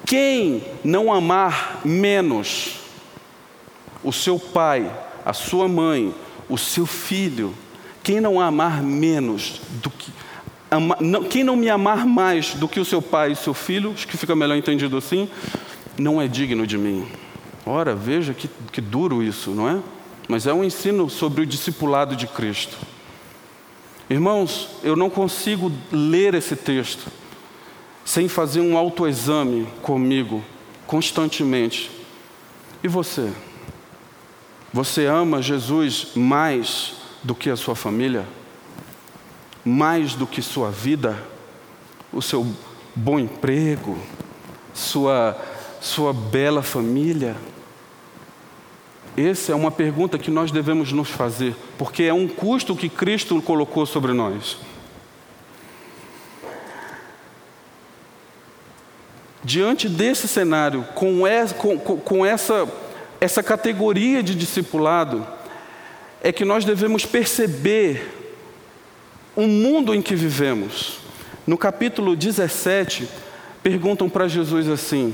quem 0.05 0.61
não 0.83 1.11
amar 1.11 1.79
menos 1.85 2.81
o 4.03 4.11
seu 4.11 4.37
pai, 4.37 4.91
a 5.25 5.31
sua 5.31 5.69
mãe, 5.69 6.13
o 6.49 6.57
seu 6.57 6.85
filho, 6.85 7.55
quem 8.03 8.19
não 8.19 8.41
amar 8.41 8.83
menos 8.83 9.61
do 9.81 9.89
que 9.89 10.11
ama, 10.71 10.97
não, 11.01 11.23
quem 11.25 11.43
não 11.43 11.55
me 11.55 11.69
amar 11.69 12.05
mais 12.05 12.55
do 12.55 12.67
que 12.67 12.79
o 12.79 12.85
seu 12.85 13.01
pai 13.01 13.31
e 13.31 13.33
o 13.33 13.35
seu 13.35 13.53
filho, 13.53 13.91
acho 13.91 14.07
que 14.07 14.17
fica 14.17 14.35
melhor 14.35 14.55
entendido 14.55 14.95
assim, 14.95 15.29
não 15.97 16.21
é 16.21 16.27
digno 16.27 16.65
de 16.65 16.77
mim. 16.77 17.05
Ora, 17.65 17.93
veja 17.93 18.33
que, 18.33 18.49
que 18.71 18.79
duro 18.79 19.21
isso, 19.21 19.51
não 19.51 19.67
é? 19.67 19.79
Mas 20.27 20.47
é 20.47 20.53
um 20.53 20.63
ensino 20.63 21.09
sobre 21.09 21.41
o 21.41 21.45
discipulado 21.45 22.15
de 22.15 22.25
Cristo. 22.25 22.77
Irmãos, 24.09 24.69
eu 24.83 24.95
não 24.95 25.09
consigo 25.09 25.71
ler 25.91 26.33
esse 26.33 26.55
texto 26.55 27.11
sem 28.03 28.27
fazer 28.27 28.61
um 28.61 28.77
autoexame 28.77 29.67
comigo 29.81 30.43
constantemente. 30.87 31.91
E 32.83 32.87
você? 32.87 33.31
Você 34.73 35.05
ama 35.05 35.41
Jesus 35.41 36.07
mais 36.15 36.93
do 37.23 37.35
que 37.35 37.49
a 37.49 37.55
sua 37.55 37.75
família? 37.75 38.25
Mais 39.63 40.15
do 40.15 40.25
que 40.25 40.41
sua 40.41 40.71
vida, 40.71 41.17
o 42.11 42.21
seu 42.21 42.45
bom 42.95 43.19
emprego, 43.19 43.97
sua, 44.73 45.39
sua 45.79 46.13
bela 46.13 46.61
família? 46.61 47.35
Essa 49.15 49.51
é 49.51 49.55
uma 49.55 49.71
pergunta 49.71 50.17
que 50.17 50.31
nós 50.31 50.51
devemos 50.51 50.91
nos 50.91 51.09
fazer, 51.09 51.55
porque 51.77 52.03
é 52.03 52.13
um 52.13 52.27
custo 52.27 52.75
que 52.75 52.89
Cristo 52.89 53.41
colocou 53.41 53.85
sobre 53.85 54.13
nós. 54.13 54.57
Diante 59.43 59.89
desse 59.89 60.27
cenário, 60.27 60.83
com, 60.93 61.25
essa, 61.25 61.53
com, 61.55 61.77
com 61.77 62.25
essa, 62.25 62.67
essa 63.19 63.41
categoria 63.41 64.21
de 64.21 64.35
discipulado, 64.35 65.25
é 66.21 66.31
que 66.31 66.45
nós 66.45 66.63
devemos 66.63 67.05
perceber 67.05 68.20
o 69.35 69.47
mundo 69.47 69.93
em 69.93 70.01
que 70.01 70.15
vivemos, 70.15 70.99
No 71.47 71.57
capítulo 71.57 72.15
17, 72.15 73.07
perguntam 73.63 74.07
para 74.07 74.27
Jesus 74.27 74.69
assim: 74.69 75.13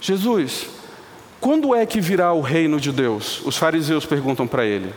Jesus, 0.00 0.66
quando 1.40 1.74
é 1.74 1.84
que 1.84 2.00
virá 2.00 2.32
o 2.32 2.40
reino 2.40 2.80
de 2.80 2.92
Deus? 2.92 3.42
Os 3.44 3.56
fariseus 3.56 4.06
perguntam 4.06 4.46
para 4.46 4.64
ele. 4.64 4.92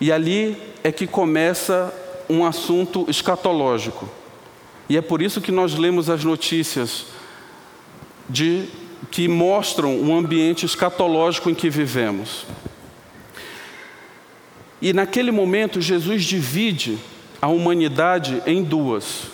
E 0.00 0.10
ali 0.10 0.56
é 0.82 0.90
que 0.90 1.06
começa 1.06 1.92
um 2.28 2.44
assunto 2.44 3.04
escatológico. 3.08 4.08
E 4.88 4.96
é 4.96 5.02
por 5.02 5.20
isso 5.20 5.40
que 5.40 5.52
nós 5.52 5.74
lemos 5.74 6.08
as 6.08 6.24
notícias 6.24 7.06
de 8.28 8.64
que 9.10 9.28
mostram 9.28 10.00
um 10.00 10.16
ambiente 10.16 10.64
escatológico 10.64 11.50
em 11.50 11.54
que 11.54 11.68
vivemos. 11.68 12.46
E 14.80 14.92
naquele 14.92 15.30
momento 15.30 15.80
Jesus 15.80 16.24
divide 16.24 16.98
a 17.40 17.48
humanidade 17.48 18.42
em 18.46 18.62
duas. 18.62 19.24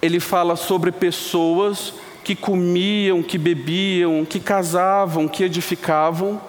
Ele 0.00 0.20
fala 0.20 0.56
sobre 0.56 0.92
pessoas 0.92 1.94
que 2.24 2.34
comiam, 2.34 3.22
que 3.22 3.38
bebiam, 3.38 4.24
que 4.24 4.38
casavam, 4.38 5.26
que 5.26 5.44
edificavam. 5.44 6.40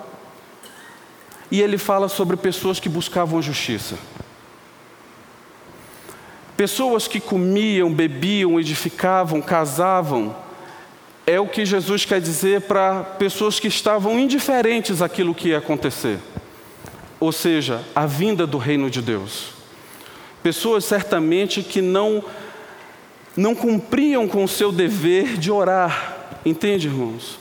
E 1.51 1.62
ele 1.62 1.77
fala 1.77 2.08
sobre 2.08 2.38
pessoas 2.38 2.79
que 2.79 2.89
buscavam 2.89 3.41
justiça. 3.41 3.98
Pessoas 6.55 7.08
que 7.08 7.19
comiam, 7.19 7.93
bebiam, 7.93 8.60
edificavam, 8.60 9.41
casavam, 9.41 10.36
é 11.25 11.39
o 11.39 11.48
que 11.48 11.65
Jesus 11.65 12.05
quer 12.05 12.19
dizer 12.19 12.62
para 12.62 13.03
pessoas 13.03 13.60
que 13.60 13.67
estavam 13.67 14.19
indiferentes 14.19 15.01
àquilo 15.01 15.34
que 15.34 15.50
ia 15.50 15.60
acontecer 15.60 16.19
ou 17.19 17.31
seja, 17.31 17.84
a 17.93 18.05
vinda 18.05 18.48
do 18.48 18.58
reino 18.58 18.89
de 18.89 19.01
Deus. 19.01 19.58
Pessoas 20.41 20.86
certamente 20.86 21.62
que 21.62 21.81
não 21.81 22.24
não 23.36 23.55
cumpriam 23.55 24.27
com 24.27 24.43
o 24.43 24.48
seu 24.48 24.69
dever 24.69 25.38
de 25.38 25.50
orar, 25.50 26.17
entende, 26.46 26.88
irmãos? 26.88 27.39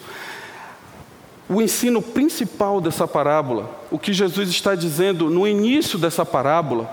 O 1.48 1.60
ensino 1.60 2.00
principal 2.00 2.80
dessa 2.80 3.08
parábola, 3.08 3.68
o 3.90 3.98
que 3.98 4.12
Jesus 4.12 4.48
está 4.48 4.74
dizendo 4.74 5.28
no 5.28 5.48
início 5.48 5.98
dessa 5.98 6.24
parábola, 6.24 6.88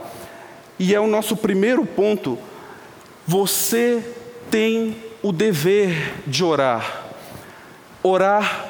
e 0.80 0.96
é 0.96 1.00
o 1.00 1.08
nosso 1.08 1.36
primeiro 1.36 1.86
ponto, 1.86 2.38
você 3.28 4.04
tem 4.50 4.96
o 5.22 5.32
dever 5.32 6.14
de 6.26 6.44
orar. 6.44 7.04
Orar 8.02 8.66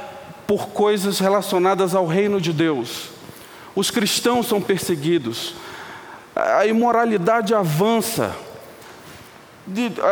por 0.47 0.67
coisas 0.69 1.19
relacionadas 1.19 1.95
ao 1.95 2.07
reino 2.07 2.41
de 2.41 2.51
Deus. 2.51 3.09
Os 3.75 3.91
cristãos 3.91 4.47
são 4.47 4.61
perseguidos, 4.61 5.53
a 6.35 6.65
imoralidade 6.65 7.53
avança, 7.53 8.35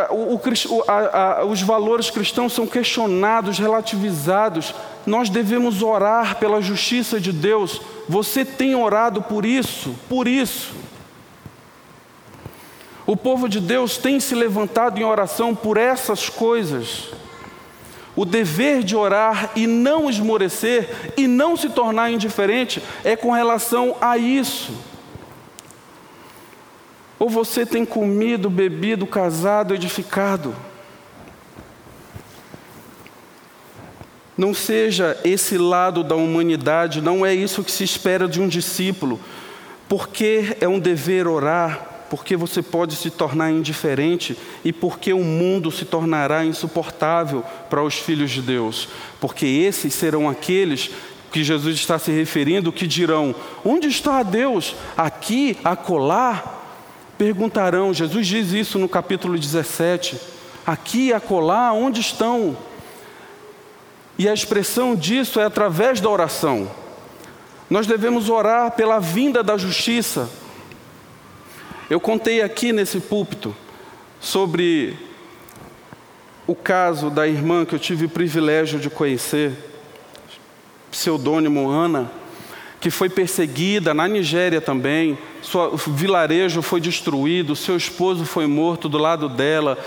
o, 0.10 0.36
o, 0.36 0.84
a, 0.88 1.40
a, 1.42 1.46
os 1.46 1.62
valores 1.62 2.10
cristãos 2.10 2.54
são 2.54 2.66
questionados, 2.66 3.60
relativizados. 3.60 4.74
Nós 5.06 5.30
devemos 5.30 5.84
orar 5.84 6.38
pela 6.38 6.62
justiça 6.62 7.20
de 7.20 7.32
Deus. 7.32 7.80
Você 8.10 8.44
tem 8.44 8.74
orado 8.74 9.22
por 9.22 9.46
isso, 9.46 9.96
por 10.10 10.28
isso. 10.28 10.74
O 13.06 13.16
povo 13.16 13.48
de 13.48 13.60
Deus 13.60 13.98
tem 13.98 14.20
se 14.20 14.34
levantado 14.34 14.98
em 14.98 15.04
oração 15.04 15.54
por 15.54 15.78
essas 15.78 16.30
coisas 16.30 17.12
o 18.16 18.26
dever 18.26 18.84
de 18.84 18.96
orar 18.96 19.52
e 19.56 19.66
não 19.66 20.10
esmorecer 20.10 21.14
e 21.18 21.28
não 21.28 21.58
se 21.58 21.70
tornar 21.70 22.12
indiferente 22.12 22.82
é 23.04 23.16
com 23.16 23.32
relação 23.32 23.96
a 24.00 24.18
isso. 24.18 24.72
Ou 27.20 27.30
você 27.30 27.66
tem 27.66 27.86
comido, 27.86 28.50
bebido, 28.50 29.06
casado, 29.06 29.74
edificado. 29.74 30.56
Não 34.38 34.54
seja 34.54 35.18
esse 35.24 35.58
lado 35.58 36.04
da 36.04 36.16
humanidade, 36.16 37.02
não 37.02 37.26
é 37.26 37.34
isso 37.34 37.64
que 37.64 37.72
se 37.72 37.84
espera 37.84 38.28
de 38.28 38.42
um 38.42 38.48
discípulo, 38.48 39.20
porque 39.88 40.58
é 40.60 40.68
um 40.68 40.80
dever 40.80 41.28
orar, 41.28 42.06
porque 42.10 42.36
você 42.36 42.62
pode 42.62 42.96
se 42.96 43.12
tornar 43.12 43.52
indiferente 43.52 44.38
e 44.66 44.74
porque 44.74 45.14
o 45.14 45.24
mundo 45.24 45.72
se 45.72 45.86
tornará 45.86 46.44
insuportável 46.44 47.44
para 47.70 47.84
os 47.84 47.96
filhos 47.96 48.32
de 48.32 48.42
Deus. 48.42 48.88
Porque 49.20 49.46
esses 49.46 49.94
serão 49.94 50.28
aqueles 50.28 50.90
que 51.32 51.44
Jesus 51.44 51.76
está 51.76 51.98
se 51.98 52.12
referindo 52.12 52.72
que 52.72 52.88
dirão: 52.88 53.36
Onde 53.64 53.88
está 53.88 54.22
Deus? 54.24 54.76
Aqui, 54.98 55.58
acolá? 55.64 56.63
Perguntarão, 57.24 57.94
Jesus 57.94 58.28
diz 58.28 58.52
isso 58.52 58.78
no 58.78 58.90
capítulo 58.90 59.40
17: 59.40 60.20
Aqui, 60.66 61.14
acolá, 61.14 61.72
onde 61.72 62.02
estão? 62.02 62.58
E 64.20 64.28
a 64.28 64.34
expressão 64.34 64.94
disso 64.94 65.40
é 65.40 65.46
através 65.46 66.02
da 66.02 66.10
oração. 66.10 66.70
Nós 67.70 67.88
devemos 67.88 68.28
orar 68.28 68.72
pela 68.72 69.00
vinda 69.00 69.42
da 69.42 69.56
justiça, 69.58 70.30
eu 71.90 71.98
contei 71.98 72.42
aqui 72.42 72.74
nesse 72.74 73.00
púlpito 73.00 73.56
sobre 74.20 74.98
o 76.46 76.54
caso 76.54 77.10
da 77.10 77.26
irmã 77.26 77.64
que 77.64 77.74
eu 77.74 77.80
tive 77.80 78.04
o 78.04 78.10
privilégio 78.10 78.82
de 78.82 78.90
conhecer, 78.90 79.54
pseudônimo 80.92 81.70
Ana, 81.70 82.12
que 82.82 82.92
foi 82.92 83.08
perseguida 83.08 83.94
na 83.94 84.10
Nigéria 84.10 84.60
também, 84.60 85.18
o 85.54 85.78
vilarejo 85.78 86.62
foi 86.62 86.80
destruído, 86.80 87.56
seu 87.56 87.76
esposo 87.76 88.26
foi 88.26 88.48
morto 88.48 88.88
do 88.88 88.98
lado 88.98 89.28
dela, 89.28 89.78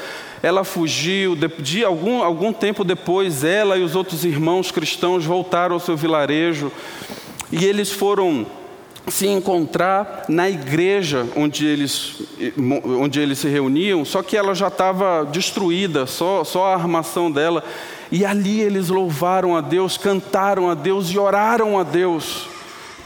ela 0.43 0.65
fugiu, 0.65 1.35
de, 1.35 1.49
de 1.49 1.85
algum, 1.85 2.23
algum 2.23 2.53
tempo 2.53 2.85
depois, 2.85 3.43
ela 3.43 3.77
e 3.77 3.83
os 3.83 3.97
outros 3.97 4.25
irmãos 4.25 4.71
cristãos 4.71 5.25
voltaram 5.25 5.75
ao 5.75 5.81
seu 5.81 5.97
vilarejo. 5.97 6.71
E 7.51 7.65
eles 7.65 7.91
foram 7.91 8.47
se 9.09 9.27
encontrar 9.27 10.25
na 10.29 10.51
igreja 10.51 11.27
onde 11.37 11.65
eles, 11.65 12.23
onde 13.01 13.21
eles 13.21 13.39
se 13.39 13.49
reuniam, 13.49 14.05
só 14.05 14.23
que 14.23 14.37
ela 14.37 14.55
já 14.55 14.69
estava 14.69 15.25
destruída, 15.25 16.07
só, 16.07 16.45
só 16.45 16.67
a 16.67 16.75
armação 16.75 17.31
dela. 17.31 17.65
E 18.11 18.25
ali 18.25 18.61
eles 18.61 18.89
louvaram 18.89 19.57
a 19.57 19.61
Deus, 19.61 19.97
cantaram 19.97 20.69
a 20.69 20.75
Deus 20.75 21.09
e 21.11 21.19
oraram 21.19 21.79
a 21.79 21.83
Deus 21.83 22.56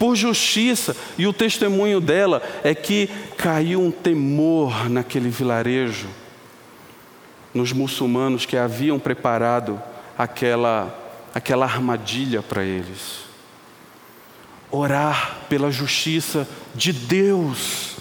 por 0.00 0.16
justiça. 0.16 0.96
E 1.18 1.26
o 1.26 1.32
testemunho 1.32 2.00
dela 2.00 2.42
é 2.64 2.74
que 2.74 3.10
caiu 3.36 3.82
um 3.82 3.90
temor 3.90 4.88
naquele 4.88 5.28
vilarejo, 5.28 6.08
nos 7.52 7.70
muçulmanos 7.70 8.46
que 8.46 8.56
haviam 8.56 8.98
preparado 8.98 9.80
aquela, 10.16 10.98
aquela 11.34 11.66
armadilha 11.66 12.40
para 12.40 12.64
eles 12.64 13.28
orar 14.70 15.38
pela 15.48 15.70
justiça 15.70 16.48
de 16.74 16.92
Deus, 16.92 17.96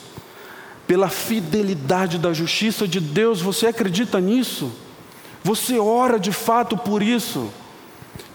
pela 0.85 1.09
fidelidade 1.09 2.19
da 2.19 2.31
justiça 2.31 2.87
de 2.87 2.99
Deus. 2.99 3.41
Você 3.41 3.67
acredita 3.67 4.19
nisso? 4.19 4.71
Você 5.43 5.79
ora 5.79 6.19
de 6.19 6.31
fato 6.31 6.77
por 6.77 7.01
isso? 7.01 7.51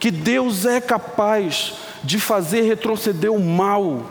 Que 0.00 0.10
Deus 0.10 0.66
é 0.66 0.80
capaz 0.80 1.74
de 2.04 2.20
fazer 2.20 2.60
retroceder 2.62 3.32
o 3.32 3.40
mal, 3.40 4.04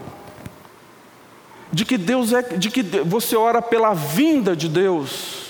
de 1.71 1.86
que 1.86 1.97
Deus 1.97 2.34
é, 2.34 2.41
de 2.41 2.69
que 2.69 2.82
você 2.82 3.36
ora 3.36 3.62
pela 3.62 3.93
vinda 3.93 4.56
de 4.56 4.67
Deus. 4.67 5.43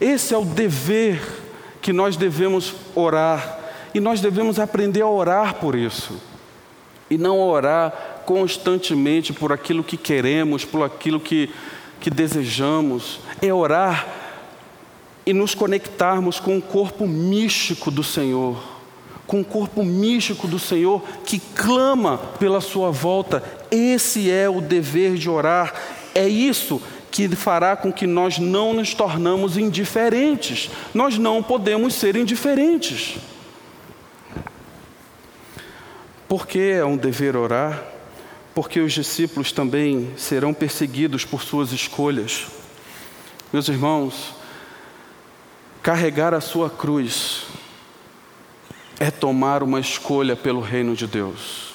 Esse 0.00 0.34
é 0.34 0.38
o 0.38 0.44
dever 0.44 1.20
que 1.80 1.92
nós 1.92 2.16
devemos 2.16 2.74
orar. 2.94 3.60
E 3.94 4.00
nós 4.00 4.20
devemos 4.20 4.58
aprender 4.58 5.02
a 5.02 5.08
orar 5.08 5.54
por 5.56 5.74
isso. 5.74 6.20
E 7.10 7.18
não 7.18 7.38
orar 7.40 8.22
constantemente 8.24 9.32
por 9.32 9.52
aquilo 9.52 9.84
que 9.84 9.96
queremos, 9.96 10.64
por 10.64 10.82
aquilo 10.82 11.20
que, 11.20 11.50
que 12.00 12.08
desejamos, 12.08 13.20
é 13.40 13.52
orar 13.52 14.08
e 15.24 15.32
nos 15.32 15.54
conectarmos 15.54 16.40
com 16.40 16.56
o 16.56 16.62
corpo 16.62 17.06
místico 17.06 17.90
do 17.90 18.02
Senhor, 18.02 18.60
com 19.26 19.40
o 19.40 19.44
corpo 19.44 19.84
místico 19.84 20.46
do 20.46 20.58
Senhor 20.58 21.02
que 21.24 21.38
clama 21.38 22.18
pela 22.38 22.60
sua 22.60 22.90
volta. 22.90 23.42
Esse 23.70 24.30
é 24.30 24.48
o 24.48 24.60
dever 24.60 25.14
de 25.14 25.30
orar, 25.30 25.74
é 26.14 26.28
isso 26.28 26.80
que 27.10 27.28
fará 27.36 27.76
com 27.76 27.92
que 27.92 28.06
nós 28.06 28.38
não 28.38 28.72
nos 28.72 28.94
tornamos 28.94 29.56
indiferentes. 29.58 30.70
Nós 30.94 31.18
não 31.18 31.42
podemos 31.42 31.94
ser 31.94 32.16
indiferentes. 32.16 33.16
Por 36.26 36.46
que 36.46 36.58
é 36.58 36.84
um 36.84 36.96
dever 36.96 37.36
orar? 37.36 37.92
porque 38.54 38.80
os 38.80 38.92
discípulos 38.92 39.50
também 39.50 40.10
serão 40.16 40.52
perseguidos 40.52 41.24
por 41.24 41.42
suas 41.42 41.72
escolhas. 41.72 42.46
Meus 43.52 43.68
irmãos, 43.68 44.34
carregar 45.82 46.34
a 46.34 46.40
sua 46.40 46.68
cruz 46.68 47.44
é 48.98 49.10
tomar 49.10 49.62
uma 49.62 49.80
escolha 49.80 50.36
pelo 50.36 50.60
reino 50.60 50.94
de 50.94 51.06
Deus. 51.06 51.74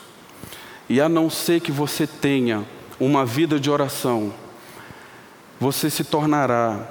E 0.90 1.02
a 1.02 1.10
não 1.10 1.30
ser 1.30 1.60
que 1.60 1.72
você 1.72 2.08
tenha 2.08 2.64
uma 3.00 3.26
vida 3.26 3.60
de 3.60 3.70
oração, 3.70 4.34
você 5.60 5.90
se 5.90 6.04
tornará 6.04 6.88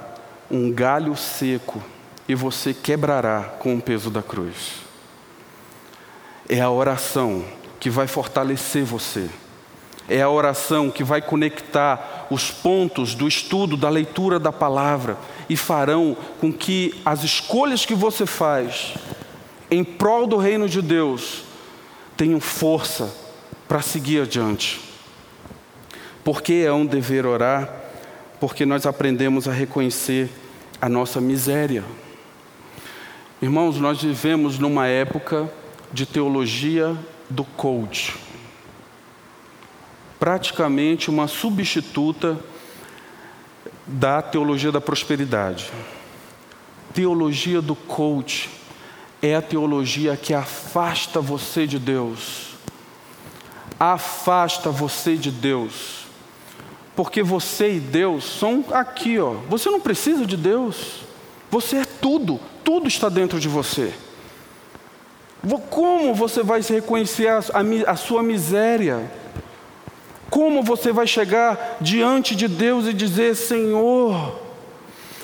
um 0.49 0.71
galho 0.71 1.15
seco 1.15 1.83
e 2.27 2.35
você 2.35 2.73
quebrará 2.73 3.41
com 3.59 3.75
o 3.75 3.81
peso 3.81 4.09
da 4.09 4.21
cruz. 4.21 4.73
É 6.47 6.61
a 6.61 6.69
oração 6.69 7.43
que 7.79 7.89
vai 7.89 8.07
fortalecer 8.07 8.83
você. 8.83 9.29
É 10.09 10.21
a 10.21 10.29
oração 10.29 10.89
que 10.89 11.03
vai 11.03 11.21
conectar 11.21 12.27
os 12.29 12.49
pontos 12.49 13.13
do 13.13 13.27
estudo, 13.27 13.75
da 13.75 13.89
leitura 13.89 14.39
da 14.39 14.51
palavra 14.51 15.17
e 15.49 15.57
farão 15.57 16.15
com 16.39 16.51
que 16.51 16.93
as 17.05 17.23
escolhas 17.23 17.85
que 17.85 17.93
você 17.93 18.25
faz 18.25 18.93
em 19.69 19.83
prol 19.83 20.25
do 20.27 20.37
reino 20.37 20.67
de 20.67 20.81
Deus 20.81 21.43
tenham 22.15 22.39
força 22.39 23.13
para 23.67 23.81
seguir 23.81 24.21
adiante. 24.21 24.79
Porque 26.23 26.63
é 26.65 26.71
um 26.71 26.85
dever 26.85 27.25
orar? 27.25 27.73
Porque 28.39 28.65
nós 28.65 28.85
aprendemos 28.85 29.47
a 29.47 29.51
reconhecer 29.51 30.29
a 30.81 30.87
nossa 30.87 31.19
miséria. 31.19 31.83
Irmãos, 33.41 33.77
nós 33.77 34.01
vivemos 34.01 34.57
numa 34.57 34.87
época 34.87 35.51
de 35.91 36.05
teologia 36.05 36.97
do 37.29 37.43
coach. 37.43 38.15
Praticamente 40.19 41.09
uma 41.09 41.27
substituta 41.27 42.37
da 43.85 44.21
teologia 44.21 44.71
da 44.71 44.81
prosperidade. 44.81 45.71
Teologia 46.93 47.61
do 47.61 47.75
coach 47.75 48.56
é 49.21 49.35
a 49.35 49.41
teologia 49.41 50.15
que 50.15 50.33
afasta 50.33 51.19
você 51.19 51.65
de 51.65 51.79
Deus. 51.79 52.55
Afasta 53.79 54.69
você 54.69 55.15
de 55.15 55.31
Deus. 55.31 56.05
Porque 56.95 57.21
você 57.21 57.75
e 57.75 57.79
Deus 57.79 58.23
são 58.23 58.63
aqui, 58.71 59.19
ó. 59.19 59.33
Você 59.49 59.69
não 59.69 59.79
precisa 59.79 60.25
de 60.25 60.35
Deus. 60.35 61.01
Você 61.49 61.77
é 61.77 61.85
tudo, 61.85 62.39
tudo 62.63 62.87
está 62.87 63.09
dentro 63.09 63.39
de 63.39 63.47
você. 63.47 63.93
Como 65.69 66.13
você 66.13 66.43
vai 66.43 66.61
se 66.61 66.73
reconhecer 66.73 67.27
a, 67.27 67.37
a, 67.37 67.91
a 67.91 67.95
sua 67.95 68.23
miséria? 68.23 69.09
Como 70.29 70.61
você 70.61 70.91
vai 70.91 71.07
chegar 71.07 71.77
diante 71.79 72.35
de 72.35 72.47
Deus 72.47 72.85
e 72.87 72.93
dizer: 72.93 73.35
Senhor, 73.35 74.39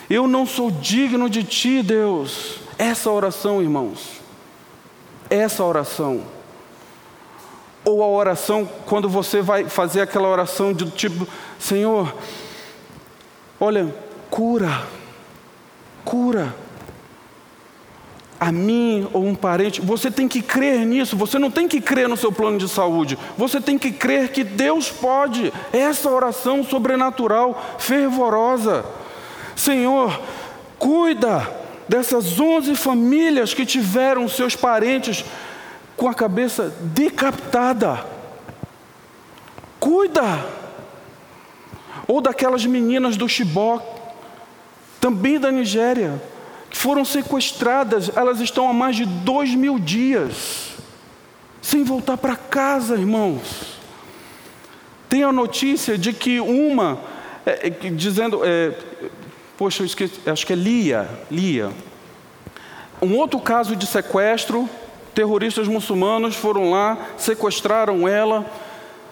eu 0.10 0.27
não 0.27 0.45
sou 0.45 0.71
digno 0.71 1.29
de 1.29 1.43
ti, 1.43 1.82
Deus? 1.82 2.62
Essa 2.84 3.10
oração, 3.10 3.62
irmãos, 3.62 4.19
essa 5.30 5.63
oração. 5.63 6.22
Ou 7.86 8.04
a 8.04 8.08
oração, 8.08 8.69
quando 8.86 9.08
você 9.08 9.41
vai 9.41 9.69
fazer 9.69 10.02
aquela 10.02 10.28
oração 10.28 10.74
de 10.74 10.91
tipo: 10.91 11.26
Senhor, 11.58 12.13
olha, 13.58 13.96
cura, 14.30 14.86
cura 16.04 16.54
a 18.38 18.52
mim 18.52 19.08
ou 19.13 19.24
um 19.24 19.34
parente, 19.34 19.80
você 19.80 20.12
tem 20.12 20.28
que 20.28 20.41
crer 20.41 20.86
nisso, 20.86 21.15
você 21.15 21.39
não 21.39 21.50
tem 21.50 21.69
que 21.69 21.80
crer 21.80 22.10
no 22.10 22.17
seu 22.17 22.34
plano 22.34 22.58
de 22.58 22.67
saúde, 22.67 23.17
você 23.38 23.62
tem 23.62 23.80
que 23.80 23.93
crer 23.93 24.34
que 24.34 24.43
Deus 24.43 24.91
pode. 24.91 25.54
Essa 25.72 26.10
oração 26.10 26.65
sobrenatural, 26.65 27.78
fervorosa. 27.80 28.84
Senhor, 29.56 30.19
cuida 30.78 31.62
dessas 31.88 32.39
11 32.39 32.76
famílias 32.76 33.54
que 33.54 33.65
tiveram 33.65 34.28
seus 34.28 34.56
parentes 34.56 35.24
com 35.96 36.08
a 36.08 36.13
cabeça 36.13 36.74
decapitada. 36.82 38.06
Cuida. 39.80 40.46
Ou 42.08 42.19
daquelas 42.22 42.65
meninas 42.65 43.15
do 43.15 43.30
Chibok, 43.30 43.84
também 45.00 45.39
da 45.39 45.52
Nigéria, 45.52 46.22
foram 46.72 47.06
sequestradas, 47.06 48.12
elas 48.15 48.39
estão 48.39 48.67
há 48.67 48.74
mais 48.74 48.96
de 48.96 49.06
dois 49.06 49.54
mil 49.54 49.80
dias, 49.80 50.72
sem 51.62 51.84
voltar 51.84 52.17
para 52.17 52.36
casa, 52.36 52.96
irmãos. 52.96 53.78
Tem 55.08 55.24
a 55.24 55.32
notícia 55.32 55.98
de 55.98 56.12
que 56.12 56.39
uma, 56.39 57.00
é, 57.46 57.67
é, 57.67 57.69
dizendo, 57.91 58.41
é, 58.43 58.74
poxa, 59.63 59.82
eu 59.82 59.86
esqueci, 59.86 60.19
acho 60.26 60.45
que 60.45 60.52
é 60.52 60.58
Lia, 60.58 61.10
Lia. 61.32 61.71
Um 63.02 63.15
outro 63.15 63.39
caso 63.39 63.78
de 63.78 63.88
sequestro, 63.88 64.69
terroristas 65.15 65.69
muçulmanos 65.69 66.36
foram 66.36 66.69
lá, 66.69 66.97
sequestraram 67.15 68.06
ela, 68.06 68.45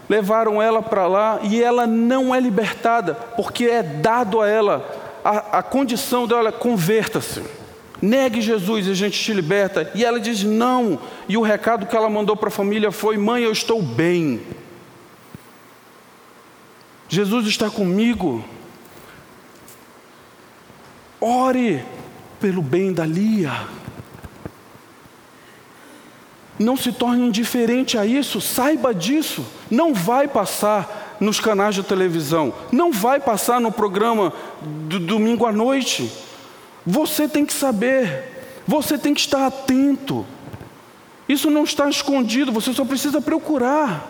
levaram 0.10 0.62
ela 0.62 0.82
para 0.82 1.08
lá 1.08 1.40
e 1.42 1.64
ela 1.64 1.88
não 1.88 2.36
é 2.36 2.40
libertada, 2.42 3.14
porque 3.14 3.64
é 3.64 3.82
dado 3.82 4.42
a 4.42 4.50
ela 4.50 4.86
a, 5.24 5.60
a 5.60 5.64
condição 5.64 6.28
dela, 6.28 6.52
converta-se. 6.52 7.42
Negue 8.02 8.42
Jesus 8.42 8.88
e 8.88 8.92
a 8.92 8.94
gente 8.94 9.18
te 9.18 9.32
liberta. 9.32 9.90
E 9.96 10.04
ela 10.04 10.20
diz 10.20 10.44
não. 10.44 11.00
E 11.30 11.38
o 11.38 11.42
recado 11.42 11.86
que 11.86 11.96
ela 11.96 12.10
mandou 12.10 12.36
para 12.36 12.50
a 12.50 12.52
família 12.52 12.92
foi: 12.92 13.16
Mãe, 13.16 13.44
eu 13.44 13.54
estou 13.54 13.82
bem. 13.82 14.42
Jesus 17.08 17.48
está 17.48 17.70
comigo. 17.70 18.44
Ore 21.22 21.86
pelo 22.40 22.64
bem 22.64 22.92
da 22.92 23.06
Lia. 23.06 23.68
Não 26.58 26.76
se 26.76 26.92
torne 26.92 27.28
indiferente 27.28 27.98
a 27.98 28.06
isso, 28.06 28.42
saiba 28.42 28.94
disso. 28.94 29.46
Não 29.70 29.94
vai 29.94 30.28
passar 30.28 31.16
nos 31.20 31.40
canais 31.40 31.76
de 31.76 31.84
televisão, 31.84 32.52
não 32.72 32.92
vai 32.92 33.20
passar 33.20 33.62
no 33.62 33.72
programa 33.72 34.34
do 34.62 35.00
domingo 35.00 35.46
à 35.46 35.52
noite. 35.52 36.12
Você 36.86 37.28
tem 37.28 37.46
que 37.46 37.54
saber, 37.54 38.24
você 38.68 38.98
tem 38.98 39.14
que 39.14 39.20
estar 39.20 39.46
atento. 39.46 40.26
Isso 41.30 41.52
não 41.52 41.64
está 41.64 41.88
escondido, 41.88 42.52
você 42.52 42.74
só 42.74 42.84
precisa 42.84 43.22
procurar. 43.22 44.08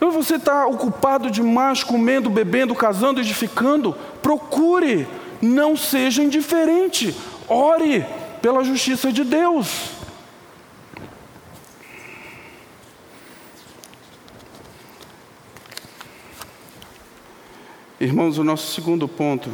Ou 0.00 0.10
você 0.10 0.36
está 0.36 0.66
ocupado 0.66 1.30
demais, 1.30 1.84
comendo, 1.84 2.28
bebendo, 2.30 2.74
casando, 2.74 3.20
edificando, 3.20 3.96
procure, 4.22 5.06
não 5.40 5.76
seja 5.76 6.22
indiferente, 6.22 7.14
ore 7.48 8.04
pela 8.40 8.64
justiça 8.64 9.12
de 9.12 9.24
Deus. 9.24 9.98
Irmãos, 18.00 18.38
o 18.38 18.44
nosso 18.44 18.72
segundo 18.72 19.08
ponto 19.08 19.50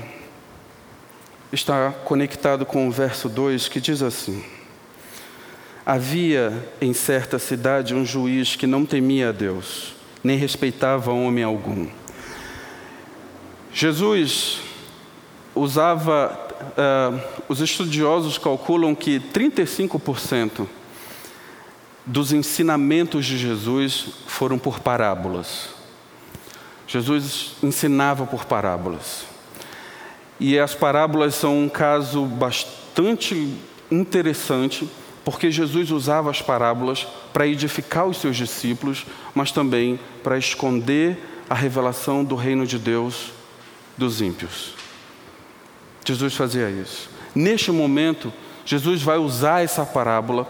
está 1.50 1.90
conectado 2.04 2.66
com 2.66 2.86
o 2.86 2.90
verso 2.90 3.26
2 3.26 3.68
que 3.68 3.80
diz 3.80 4.02
assim: 4.02 4.44
Havia 5.86 6.52
em 6.78 6.92
certa 6.92 7.38
cidade 7.38 7.94
um 7.94 8.04
juiz 8.04 8.54
que 8.54 8.66
não 8.66 8.84
temia 8.84 9.30
a 9.30 9.32
Deus, 9.32 9.94
nem 10.22 10.36
respeitava 10.36 11.10
homem 11.10 11.42
algum. 11.42 11.88
Jesus 13.72 14.60
usava, 15.54 16.38
uh, 16.60 17.42
os 17.48 17.60
estudiosos 17.60 18.38
calculam 18.38 18.94
que 18.94 19.20
35% 19.20 20.66
dos 22.04 22.32
ensinamentos 22.32 23.24
de 23.24 23.38
Jesus 23.38 24.06
foram 24.26 24.58
por 24.58 24.80
parábolas. 24.80 25.68
Jesus 26.86 27.52
ensinava 27.62 28.26
por 28.26 28.44
parábolas. 28.44 29.24
E 30.38 30.58
as 30.58 30.74
parábolas 30.74 31.34
são 31.34 31.58
um 31.58 31.68
caso 31.68 32.24
bastante 32.24 33.56
interessante, 33.90 34.88
porque 35.24 35.50
Jesus 35.50 35.90
usava 35.90 36.30
as 36.30 36.42
parábolas 36.42 37.06
para 37.32 37.46
edificar 37.46 38.06
os 38.06 38.18
seus 38.18 38.36
discípulos, 38.36 39.06
mas 39.34 39.50
também 39.50 39.98
para 40.22 40.36
esconder 40.36 41.18
a 41.48 41.54
revelação 41.54 42.22
do 42.22 42.34
reino 42.34 42.66
de 42.66 42.78
Deus 42.78 43.32
dos 43.96 44.20
ímpios. 44.20 44.83
Jesus 46.04 46.34
fazia 46.34 46.68
isso. 46.68 47.10
Neste 47.34 47.72
momento, 47.72 48.32
Jesus 48.64 49.02
vai 49.02 49.18
usar 49.18 49.64
essa 49.64 49.84
parábola 49.84 50.46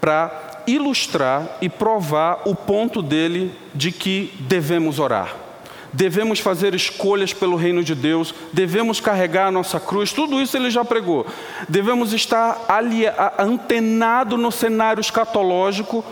para 0.00 0.62
ilustrar 0.66 1.58
e 1.60 1.68
provar 1.68 2.42
o 2.44 2.54
ponto 2.54 3.00
dele 3.02 3.52
de 3.74 3.92
que 3.92 4.32
devemos 4.40 4.98
orar 4.98 5.45
devemos 5.96 6.38
fazer 6.38 6.74
escolhas 6.74 7.32
pelo 7.32 7.56
reino 7.56 7.82
de 7.82 7.94
Deus, 7.94 8.34
devemos 8.52 9.00
carregar 9.00 9.46
a 9.46 9.50
nossa 9.50 9.80
cruz, 9.80 10.12
tudo 10.12 10.40
isso 10.40 10.54
ele 10.56 10.70
já 10.70 10.84
pregou. 10.84 11.26
Devemos 11.68 12.12
estar 12.12 12.66
ali, 12.68 13.04
antenado 13.38 14.36
no 14.36 14.52
cenário 14.52 15.00
escatológico, 15.00 16.04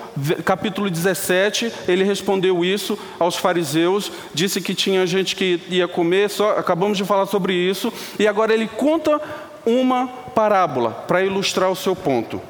capítulo 0.45 0.89
17, 0.89 1.71
ele 1.87 2.03
respondeu 2.03 2.65
isso 2.65 2.99
aos 3.19 3.37
fariseus, 3.37 4.11
disse 4.33 4.61
que 4.61 4.75
tinha 4.75 5.07
gente 5.07 5.37
que 5.37 5.61
ia 5.69 5.87
comer, 5.87 6.31
só, 6.31 6.53
acabamos 6.53 6.97
de 6.97 7.05
falar 7.05 7.27
sobre 7.27 7.53
isso, 7.53 7.93
e 8.19 8.27
agora 8.27 8.55
ele 8.55 8.67
conta 8.67 9.21
uma 9.67 10.07
parábola 10.07 10.91
para 11.07 11.23
ilustrar 11.23 11.71
o 11.71 11.77
seu 11.77 11.95
ponto. 11.95 12.41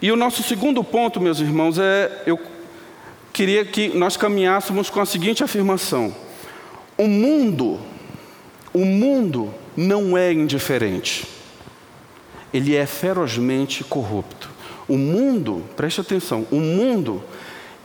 E 0.00 0.12
o 0.12 0.16
nosso 0.16 0.42
segundo 0.42 0.84
ponto, 0.84 1.18
meus 1.18 1.40
irmãos, 1.40 1.78
é 1.78 2.22
eu 2.26 2.38
queria 3.36 3.66
que 3.66 3.90
nós 3.90 4.16
caminhássemos 4.16 4.88
com 4.88 4.98
a 4.98 5.04
seguinte 5.04 5.44
afirmação: 5.44 6.16
o 6.96 7.06
mundo, 7.06 7.78
o 8.72 8.82
mundo 8.82 9.52
não 9.76 10.16
é 10.16 10.32
indiferente. 10.32 11.26
ele 12.54 12.74
é 12.74 12.86
ferozmente 12.86 13.84
corrupto. 13.84 14.48
O 14.88 14.96
mundo, 14.96 15.62
preste 15.76 16.00
atenção, 16.00 16.46
o 16.50 16.56
mundo, 16.56 17.22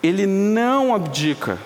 ele 0.02 0.26
não 0.26 0.96
abdica 0.96 1.60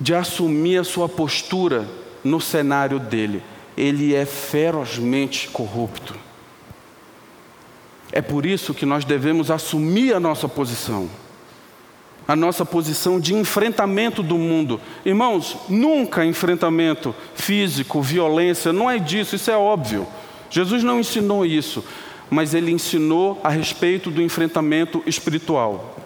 de 0.00 0.14
assumir 0.14 0.78
a 0.78 0.84
sua 0.84 1.08
postura 1.08 1.86
no 2.22 2.40
cenário 2.40 2.98
dele. 2.98 3.42
Ele 3.76 4.14
é 4.14 4.24
ferozmente 4.24 5.48
corrupto. 5.48 6.14
É 8.10 8.22
por 8.22 8.46
isso 8.46 8.72
que 8.72 8.86
nós 8.86 9.04
devemos 9.04 9.50
assumir 9.50 10.14
a 10.14 10.20
nossa 10.20 10.48
posição 10.48 11.10
a 12.26 12.34
nossa 12.34 12.64
posição 12.64 13.20
de 13.20 13.34
enfrentamento 13.34 14.22
do 14.22 14.36
mundo. 14.38 14.80
Irmãos, 15.04 15.56
nunca 15.68 16.24
enfrentamento 16.24 17.14
físico, 17.34 18.00
violência, 18.00 18.72
não 18.72 18.90
é 18.90 18.98
disso, 18.98 19.36
isso 19.36 19.50
é 19.50 19.56
óbvio. 19.56 20.06
Jesus 20.50 20.82
não 20.82 21.00
ensinou 21.00 21.44
isso, 21.44 21.84
mas 22.30 22.54
ele 22.54 22.70
ensinou 22.70 23.40
a 23.44 23.48
respeito 23.48 24.10
do 24.10 24.22
enfrentamento 24.22 25.02
espiritual. 25.06 25.96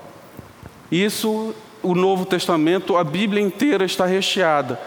Isso, 0.90 1.54
o 1.82 1.94
Novo 1.94 2.24
Testamento, 2.24 2.96
a 2.96 3.04
Bíblia 3.04 3.42
inteira 3.42 3.84
está 3.84 4.06
recheada 4.06 4.80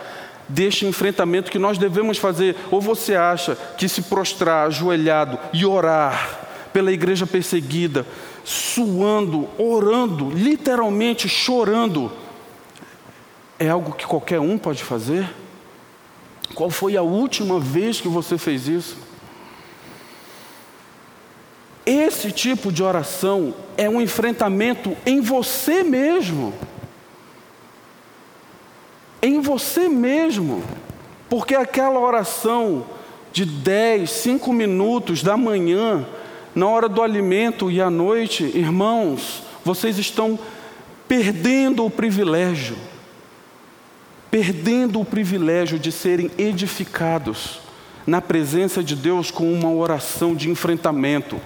deste 0.50 0.86
enfrentamento 0.86 1.52
que 1.52 1.60
nós 1.60 1.78
devemos 1.78 2.17
fazer. 2.17 2.56
Ou 2.70 2.82
você 2.82 3.15
acha 3.15 3.56
que 3.78 3.88
se 3.88 4.04
prostrar 4.04 4.67
ajoelhado 4.67 5.38
e 5.54 5.65
orar 5.65 6.39
pela 6.74 6.91
igreja 6.91 7.28
perseguida, 7.28 8.06
suando, 8.43 9.47
orando, 9.58 10.30
literalmente 10.30 11.30
chorando, 11.30 12.12
é 13.60 13.69
algo 13.69 13.93
que 13.93 14.06
qualquer 14.06 14.39
um 14.39 14.58
pode 14.58 14.84
fazer? 14.84 15.30
Qual 16.56 16.69
foi 16.69 16.97
a 16.97 17.01
última 17.01 17.60
vez 17.60 18.01
que 18.01 18.08
você 18.08 18.38
fez 18.38 18.67
isso? 18.67 18.97
Esse 21.86 22.32
tipo 22.32 22.71
de 22.71 22.84
oração 22.84 23.54
é 23.77 23.89
um 23.89 24.01
enfrentamento 24.01 24.95
em 25.06 25.21
você 25.21 25.84
mesmo. 25.84 26.54
Em 29.21 29.39
você 29.39 29.88
mesmo. 29.88 30.63
Porque 31.30 31.56
aquela 31.56 31.99
oração 31.99 32.86
de 33.32 33.45
10, 33.45 34.10
5 34.10 34.51
minutos 34.54 35.23
da 35.23 35.38
manhã, 35.38 36.06
na 36.54 36.68
hora 36.68 36.90
do 36.90 37.02
alimento 37.02 37.72
e 37.72 37.82
à 37.82 37.90
noite, 37.90 38.44
irmãos, 38.44 39.44
vocês 39.64 39.98
estão 39.98 40.38
perdendo 41.08 41.86
o 41.86 41.90
privilégio, 41.90 42.76
perdendo 44.30 45.00
o 45.00 45.06
privilégio 45.06 45.80
de 45.80 45.92
serem 45.92 46.30
edificados 46.38 47.60
na 48.06 48.22
presença 48.22 48.84
de 48.84 48.96
Deus 48.96 49.30
com 49.32 49.52
uma 49.52 49.72
oração 49.72 50.36
de 50.36 50.50
enfrentamento, 50.50 51.40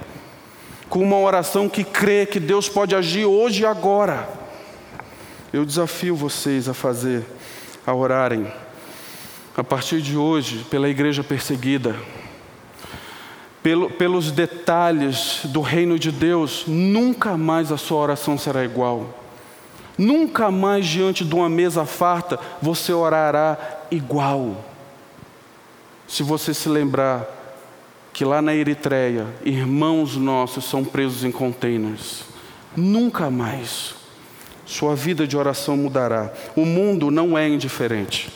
com 0.90 1.00
uma 1.00 1.20
oração 1.20 1.68
que 1.68 1.84
crê 1.84 2.26
que 2.26 2.40
Deus 2.40 2.70
pode 2.70 2.96
agir 2.96 3.26
hoje 3.26 3.64
e 3.64 3.66
agora. 3.66 4.30
Eu 5.52 5.66
desafio 5.66 6.16
vocês 6.16 6.68
a 6.68 6.74
fazer, 6.74 7.24
a 7.86 7.94
orarem, 7.94 8.52
a 9.56 9.64
partir 9.64 10.02
de 10.02 10.18
hoje, 10.18 10.66
pela 10.70 10.90
igreja 10.90 11.24
perseguida, 11.24 11.96
pelo, 13.66 13.90
pelos 13.90 14.30
detalhes 14.30 15.40
do 15.46 15.60
reino 15.60 15.98
de 15.98 16.12
Deus, 16.12 16.66
nunca 16.68 17.36
mais 17.36 17.72
a 17.72 17.78
sua 17.78 17.98
oração 17.98 18.38
será 18.38 18.64
igual. 18.64 19.10
Nunca 19.98 20.52
mais 20.52 20.86
diante 20.86 21.26
de 21.26 21.34
uma 21.34 21.50
mesa 21.50 21.84
farta 21.84 22.40
você 22.62 22.94
orará 22.94 23.58
igual. 23.90 24.64
Se 26.08 26.22
você 26.22 26.54
se 26.54 26.70
lembrar 26.70 27.26
que 28.14 28.24
lá 28.24 28.40
na 28.40 28.54
Eritreia, 28.54 29.26
irmãos 29.44 30.16
nossos 30.16 30.66
são 30.66 30.86
presos 30.86 31.24
em 31.24 31.32
containers, 31.32 32.24
nunca 32.78 33.32
mais 33.32 33.96
sua 34.64 34.96
vida 34.96 35.26
de 35.26 35.36
oração 35.36 35.76
mudará. 35.76 36.32
O 36.56 36.66
mundo 36.66 37.10
não 37.10 37.36
é 37.36 37.50
indiferente. 37.50 38.30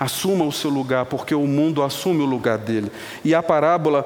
Assuma 0.00 0.44
o 0.44 0.50
seu 0.50 0.68
lugar, 0.68 1.06
porque 1.06 1.32
o 1.32 1.46
mundo 1.46 1.80
assume 1.80 2.22
o 2.22 2.26
lugar 2.26 2.58
dele. 2.58 2.90
E 3.24 3.36
a 3.36 3.40
parábola 3.40 4.04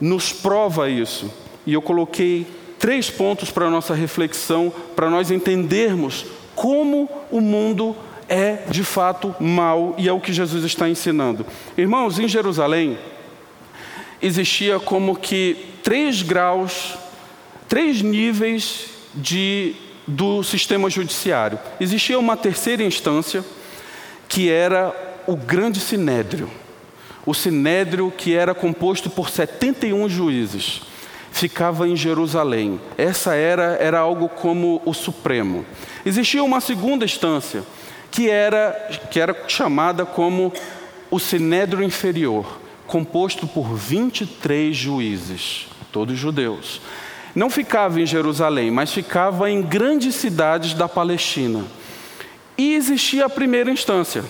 nos 0.00 0.32
prova 0.32 0.88
isso. 0.88 1.32
E 1.66 1.72
eu 1.72 1.82
coloquei 1.82 2.46
três 2.78 3.10
pontos 3.10 3.50
para 3.50 3.66
a 3.66 3.70
nossa 3.70 3.94
reflexão, 3.94 4.72
para 4.94 5.10
nós 5.10 5.30
entendermos 5.30 6.26
como 6.54 7.08
o 7.30 7.40
mundo 7.40 7.96
é 8.28 8.64
de 8.68 8.82
fato 8.82 9.34
mal 9.38 9.94
e 9.98 10.08
é 10.08 10.12
o 10.12 10.20
que 10.20 10.32
Jesus 10.32 10.64
está 10.64 10.88
ensinando. 10.88 11.46
Irmãos, 11.76 12.18
em 12.18 12.28
Jerusalém 12.28 12.98
existia 14.20 14.78
como 14.80 15.16
que 15.16 15.56
três 15.82 16.22
graus, 16.22 16.94
três 17.68 18.02
níveis 18.02 18.86
de, 19.14 19.74
do 20.06 20.42
sistema 20.42 20.90
judiciário. 20.90 21.58
Existia 21.80 22.18
uma 22.18 22.36
terceira 22.36 22.82
instância 22.82 23.44
que 24.28 24.50
era 24.50 24.94
o 25.26 25.36
grande 25.36 25.80
sinédrio 25.80 26.50
o 27.26 27.34
sinédrio, 27.34 28.12
que 28.16 28.34
era 28.34 28.54
composto 28.54 29.10
por 29.10 29.28
71 29.28 30.08
juízes, 30.08 30.80
ficava 31.32 31.88
em 31.88 31.96
Jerusalém. 31.96 32.80
Essa 32.96 33.34
era, 33.34 33.76
era 33.80 33.98
algo 33.98 34.28
como 34.28 34.80
o 34.86 34.94
Supremo. 34.94 35.66
Existia 36.04 36.42
uma 36.42 36.60
segunda 36.60 37.04
instância, 37.04 37.64
que 38.12 38.30
era, 38.30 38.70
que 39.10 39.20
era 39.20 39.36
chamada 39.48 40.06
como 40.06 40.52
o 41.10 41.18
sinédrio 41.18 41.82
inferior, 41.82 42.60
composto 42.86 43.46
por 43.46 43.74
23 43.74 44.74
juízes, 44.74 45.66
todos 45.92 46.16
judeus. 46.16 46.80
Não 47.34 47.50
ficava 47.50 48.00
em 48.00 48.06
Jerusalém, 48.06 48.70
mas 48.70 48.92
ficava 48.92 49.50
em 49.50 49.60
grandes 49.60 50.14
cidades 50.14 50.72
da 50.72 50.88
Palestina. 50.88 51.64
E 52.56 52.74
existia 52.74 53.26
a 53.26 53.28
primeira 53.28 53.70
instância. 53.70 54.24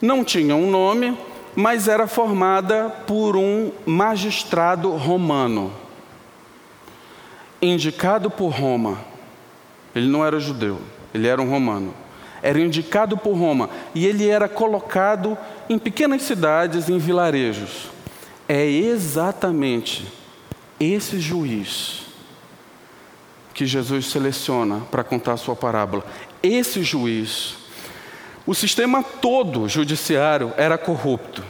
Não 0.00 0.22
tinha 0.22 0.54
um 0.54 0.70
nome, 0.70 1.16
mas 1.60 1.88
era 1.88 2.06
formada 2.06 2.88
por 3.04 3.36
um 3.36 3.72
magistrado 3.84 4.94
romano, 4.94 5.72
indicado 7.60 8.30
por 8.30 8.50
Roma. 8.50 8.96
Ele 9.92 10.06
não 10.06 10.24
era 10.24 10.38
judeu, 10.38 10.80
ele 11.12 11.26
era 11.26 11.42
um 11.42 11.50
romano. 11.50 11.92
Era 12.40 12.60
indicado 12.60 13.18
por 13.18 13.36
Roma 13.36 13.68
e 13.92 14.06
ele 14.06 14.28
era 14.28 14.48
colocado 14.48 15.36
em 15.68 15.80
pequenas 15.80 16.22
cidades, 16.22 16.88
em 16.88 16.96
vilarejos. 16.96 17.90
É 18.48 18.64
exatamente 18.64 20.06
esse 20.78 21.18
juiz 21.18 22.02
que 23.52 23.66
Jesus 23.66 24.06
seleciona 24.06 24.82
para 24.92 25.02
contar 25.02 25.32
a 25.32 25.36
sua 25.36 25.56
parábola. 25.56 26.04
Esse 26.40 26.84
juiz 26.84 27.57
o 28.48 28.54
sistema 28.54 29.02
todo 29.02 29.68
judiciário 29.68 30.54
era 30.56 30.78
corrupto. 30.78 31.44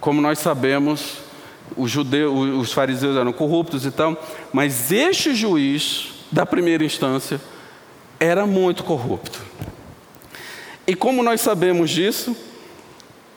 Como 0.00 0.22
nós 0.22 0.38
sabemos, 0.38 1.18
os, 1.76 1.90
judeus, 1.90 2.32
os 2.56 2.72
fariseus 2.72 3.14
eram 3.14 3.30
corruptos 3.30 3.84
e 3.84 3.90
tal, 3.90 4.16
mas 4.50 4.90
este 4.90 5.34
juiz 5.34 6.14
da 6.32 6.46
primeira 6.46 6.82
instância 6.82 7.38
era 8.18 8.46
muito 8.46 8.84
corrupto. 8.84 9.38
E 10.86 10.94
como 10.94 11.22
nós 11.22 11.42
sabemos 11.42 11.90
disso, 11.90 12.34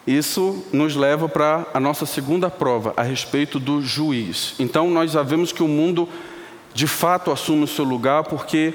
isso 0.06 0.64
nos 0.72 0.96
leva 0.96 1.28
para 1.28 1.66
a 1.74 1.78
nossa 1.78 2.06
segunda 2.06 2.48
prova 2.48 2.94
a 2.96 3.02
respeito 3.02 3.60
do 3.60 3.82
juiz. 3.82 4.54
Então 4.58 4.90
nós 4.90 5.12
já 5.12 5.22
vemos 5.22 5.52
que 5.52 5.62
o 5.62 5.68
mundo 5.68 6.08
de 6.72 6.86
fato 6.86 7.30
assume 7.30 7.64
o 7.64 7.68
seu 7.68 7.84
lugar 7.84 8.24
porque 8.24 8.72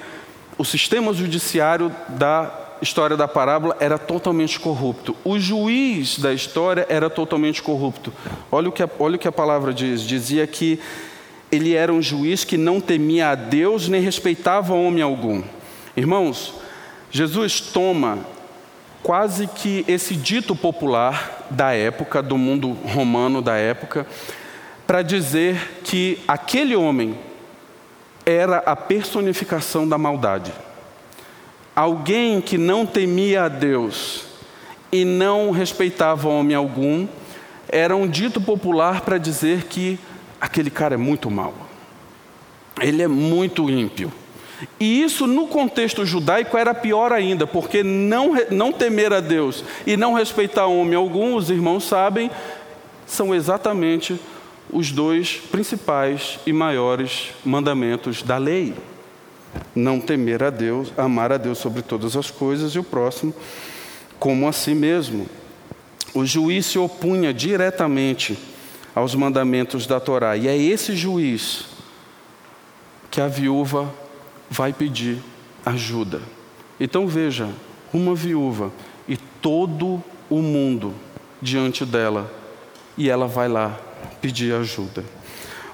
o 0.55 0.63
sistema 0.63 1.11
judiciário 1.15 1.91
da 2.09 2.66
história 2.81 3.17
da 3.17 3.27
parábola 3.27 3.75
era 3.79 3.97
totalmente 3.97 4.59
corrupto. 4.59 5.15
O 5.23 5.39
juiz 5.39 6.19
da 6.19 6.33
história 6.33 6.85
era 6.89 7.09
totalmente 7.09 7.61
corrupto. 7.61 8.13
Olha 8.51 8.69
o 8.69 8.71
que 8.71 8.83
a, 8.83 8.89
olha 8.99 9.15
o 9.15 9.19
que 9.19 9.27
a 9.27 9.31
palavra 9.31 9.73
diz: 9.73 10.01
dizia 10.01 10.45
que 10.45 10.79
ele 11.51 11.73
era 11.73 11.93
um 11.93 12.01
juiz 12.01 12.43
que 12.43 12.57
não 12.57 12.81
temia 12.81 13.29
a 13.29 13.35
Deus 13.35 13.87
nem 13.87 14.01
respeitava 14.01 14.73
homem 14.73 15.01
algum. 15.01 15.41
Irmãos, 15.95 16.53
Jesus 17.09 17.61
toma 17.61 18.19
quase 19.01 19.47
que 19.47 19.85
esse 19.87 20.15
dito 20.15 20.55
popular 20.55 21.47
da 21.49 21.73
época, 21.73 22.21
do 22.21 22.37
mundo 22.37 22.73
romano 22.85 23.41
da 23.41 23.55
época, 23.55 24.05
para 24.85 25.01
dizer 25.01 25.79
que 25.83 26.19
aquele 26.27 26.75
homem 26.75 27.17
era 28.25 28.57
a 28.57 28.75
personificação 28.75 29.87
da 29.87 29.97
maldade 29.97 30.51
alguém 31.77 32.41
que 32.41 32.57
não 32.57 32.87
temia 32.87 33.43
a 33.43 33.47
Deus 33.47 34.25
e 34.91 35.05
não 35.05 35.51
respeitava 35.51 36.27
homem 36.27 36.55
algum, 36.55 37.07
era 37.69 37.95
um 37.95 38.07
dito 38.07 38.41
popular 38.41 39.01
para 39.01 39.19
dizer 39.19 39.65
que 39.65 39.99
aquele 40.41 40.71
cara 40.71 40.95
é 40.95 40.97
muito 40.97 41.29
mau, 41.29 41.53
ele 42.81 43.03
é 43.03 43.07
muito 43.07 43.69
ímpio. 43.69 44.11
E 44.79 45.03
isso 45.03 45.27
no 45.27 45.45
contexto 45.45 46.03
judaico 46.03 46.57
era 46.57 46.73
pior 46.73 47.13
ainda, 47.13 47.45
porque 47.45 47.83
não, 47.83 48.31
não 48.49 48.71
temer 48.71 49.13
a 49.13 49.19
Deus 49.19 49.63
e 49.85 49.95
não 49.95 50.15
respeitar 50.15 50.65
homem 50.65 50.95
algum, 50.95 51.35
os 51.35 51.51
irmãos 51.51 51.83
sabem, 51.83 52.31
são 53.05 53.35
exatamente 53.35 54.19
os 54.73 54.91
dois 54.91 55.33
principais 55.51 56.39
e 56.43 56.51
maiores 56.51 57.33
mandamentos 57.45 58.23
da 58.23 58.39
lei: 58.39 58.73
não 59.75 59.99
temer 59.99 60.43
a 60.43 60.49
Deus, 60.49 60.91
amar 60.97 61.31
a 61.31 61.37
Deus 61.37 61.57
sobre 61.57 61.81
todas 61.81 62.15
as 62.15 62.31
coisas 62.31 62.73
e 62.73 62.79
o 62.79 62.83
próximo 62.83 63.33
como 64.19 64.47
a 64.47 64.51
si 64.51 64.73
mesmo. 64.73 65.27
O 66.13 66.25
juiz 66.25 66.65
se 66.65 66.79
opunha 66.79 67.33
diretamente 67.33 68.37
aos 68.95 69.13
mandamentos 69.13 69.85
da 69.85 69.99
Torá, 69.99 70.35
e 70.35 70.47
é 70.47 70.57
esse 70.57 70.95
juiz 70.95 71.65
que 73.11 73.21
a 73.21 73.27
viúva 73.27 73.93
vai 74.49 74.73
pedir 74.73 75.19
ajuda. 75.65 76.21
Então 76.79 77.07
veja, 77.07 77.49
uma 77.93 78.15
viúva 78.15 78.71
e 79.07 79.15
todo 79.15 80.03
o 80.29 80.41
mundo 80.41 80.93
diante 81.41 81.85
dela, 81.85 82.31
e 82.97 83.09
ela 83.09 83.27
vai 83.27 83.47
lá 83.47 83.77
pedir 84.19 84.53
ajuda. 84.53 85.03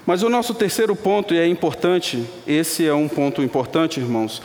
Mas 0.06 0.22
o 0.22 0.28
nosso 0.28 0.54
terceiro 0.54 0.94
ponto, 0.94 1.32
e 1.32 1.38
é 1.38 1.46
importante, 1.46 2.24
esse 2.46 2.86
é 2.86 2.94
um 2.94 3.08
ponto 3.08 3.42
importante, 3.42 4.00
irmãos, 4.00 4.42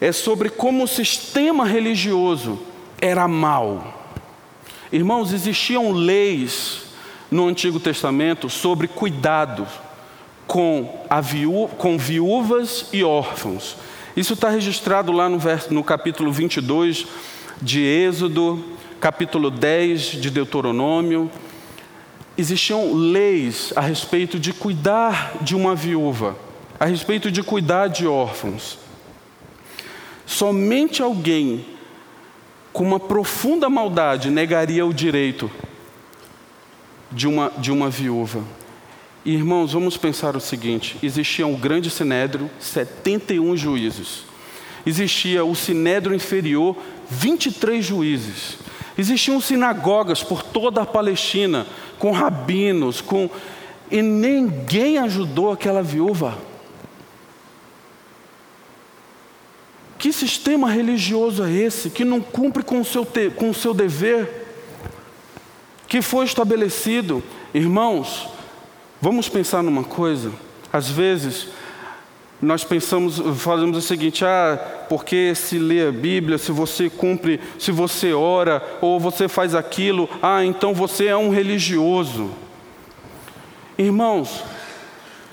é 0.00 0.12
sobre 0.12 0.48
como 0.48 0.84
o 0.84 0.88
sistema 0.88 1.64
religioso 1.64 2.58
era 3.00 3.26
mau. 3.26 4.00
Irmãos, 4.92 5.32
existiam 5.32 5.90
leis 5.90 6.82
no 7.30 7.46
Antigo 7.46 7.80
Testamento 7.80 8.48
sobre 8.48 8.88
cuidado 8.88 9.66
com, 10.46 11.04
viú 11.22 11.68
com 11.78 11.98
viúvas 11.98 12.86
e 12.92 13.04
órfãos. 13.04 13.76
Isso 14.16 14.34
está 14.34 14.50
registrado 14.50 15.12
lá 15.12 15.28
no, 15.28 15.38
verso, 15.38 15.72
no 15.72 15.84
capítulo 15.84 16.32
22 16.32 17.06
de 17.62 17.80
Êxodo, 17.82 18.64
capítulo 19.00 19.50
10 19.50 20.02
de 20.20 20.30
Deuteronômio, 20.30 21.30
existiam 22.40 22.92
leis 22.94 23.72
a 23.76 23.80
respeito 23.80 24.38
de 24.38 24.52
cuidar 24.52 25.36
de 25.42 25.54
uma 25.54 25.74
viúva, 25.74 26.36
a 26.78 26.86
respeito 26.86 27.30
de 27.30 27.42
cuidar 27.42 27.88
de 27.88 28.06
órfãos. 28.06 28.78
Somente 30.26 31.02
alguém 31.02 31.64
com 32.72 32.84
uma 32.84 33.00
profunda 33.00 33.68
maldade 33.68 34.30
negaria 34.30 34.86
o 34.86 34.94
direito 34.94 35.50
de 37.12 37.26
uma, 37.26 37.52
de 37.58 37.70
uma 37.70 37.90
viúva. 37.90 38.42
Irmãos, 39.24 39.72
vamos 39.72 39.96
pensar 39.96 40.34
o 40.34 40.40
seguinte: 40.40 40.96
existia 41.02 41.46
um 41.46 41.56
grande 41.56 41.90
sinédrio, 41.90 42.50
71 42.58 43.56
juízes. 43.56 44.24
Existia 44.86 45.44
o 45.44 45.54
sinédrio 45.54 46.14
inferior, 46.14 46.74
23 47.10 47.84
juízes. 47.84 48.56
Existiam 49.00 49.40
sinagogas 49.40 50.22
por 50.22 50.42
toda 50.42 50.82
a 50.82 50.86
Palestina, 50.86 51.66
com 51.98 52.10
rabinos, 52.10 53.00
com 53.00 53.30
e 53.90 54.02
ninguém 54.02 54.98
ajudou 54.98 55.50
aquela 55.50 55.82
viúva. 55.82 56.36
Que 59.98 60.12
sistema 60.12 60.70
religioso 60.70 61.42
é 61.42 61.50
esse 61.50 61.88
que 61.88 62.04
não 62.04 62.20
cumpre 62.20 62.62
com 62.62 62.82
o 62.82 62.84
seu, 62.84 63.06
te, 63.06 63.30
com 63.30 63.48
o 63.48 63.54
seu 63.54 63.72
dever 63.72 64.46
que 65.88 66.02
foi 66.02 66.26
estabelecido? 66.26 67.22
Irmãos, 67.54 68.28
vamos 69.00 69.30
pensar 69.30 69.62
numa 69.62 69.82
coisa. 69.82 70.30
Às 70.70 70.90
vezes, 70.90 71.48
nós 72.40 72.64
pensamos, 72.64 73.20
fazemos 73.40 73.76
o 73.76 73.82
seguinte: 73.82 74.24
ah, 74.24 74.58
porque 74.88 75.34
se 75.34 75.58
lê 75.58 75.86
a 75.86 75.92
Bíblia, 75.92 76.38
se 76.38 76.50
você 76.52 76.88
cumpre, 76.88 77.40
se 77.58 77.70
você 77.70 78.12
ora, 78.12 78.62
ou 78.80 78.98
você 78.98 79.28
faz 79.28 79.54
aquilo, 79.54 80.08
ah, 80.22 80.44
então 80.44 80.72
você 80.72 81.06
é 81.06 81.16
um 81.16 81.30
religioso. 81.30 82.30
Irmãos, 83.76 84.42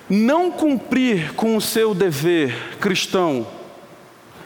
não 0.10 0.52
cumprir 0.52 1.34
com 1.34 1.56
o 1.56 1.62
seu 1.62 1.93
dever 1.93 2.78
cristão 2.80 3.48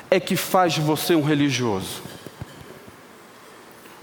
é 0.10 0.20
que 0.20 0.36
faz 0.36 0.78
você 0.78 1.16
um 1.16 1.22
religioso. 1.22 2.11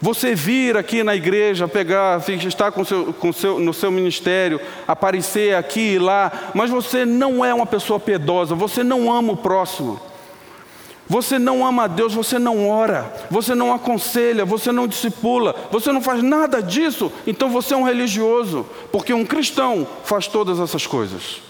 Você 0.00 0.32
vir 0.34 0.76
aqui 0.76 1.02
na 1.02 1.16
igreja, 1.16 1.66
pegar, 1.66 2.22
estar 2.28 2.70
com 2.70 2.84
seu, 2.84 3.12
com 3.12 3.32
seu, 3.32 3.58
no 3.58 3.74
seu 3.74 3.90
ministério, 3.90 4.60
aparecer 4.86 5.56
aqui 5.56 5.94
e 5.94 5.98
lá, 5.98 6.30
mas 6.54 6.70
você 6.70 7.04
não 7.04 7.44
é 7.44 7.52
uma 7.52 7.66
pessoa 7.66 7.98
piedosa, 7.98 8.54
você 8.54 8.84
não 8.84 9.12
ama 9.12 9.32
o 9.32 9.36
próximo. 9.36 10.00
Você 11.08 11.38
não 11.38 11.66
ama 11.66 11.84
a 11.84 11.86
Deus, 11.86 12.14
você 12.14 12.38
não 12.38 12.68
ora, 12.68 13.10
você 13.30 13.54
não 13.54 13.72
aconselha, 13.72 14.44
você 14.44 14.70
não 14.70 14.86
discipula, 14.86 15.54
você 15.70 15.90
não 15.90 16.02
faz 16.02 16.22
nada 16.22 16.62
disso, 16.62 17.10
então 17.26 17.48
você 17.48 17.72
é 17.72 17.76
um 17.76 17.82
religioso, 17.82 18.66
porque 18.92 19.14
um 19.14 19.24
cristão 19.24 19.86
faz 20.04 20.26
todas 20.26 20.60
essas 20.60 20.86
coisas. 20.86 21.40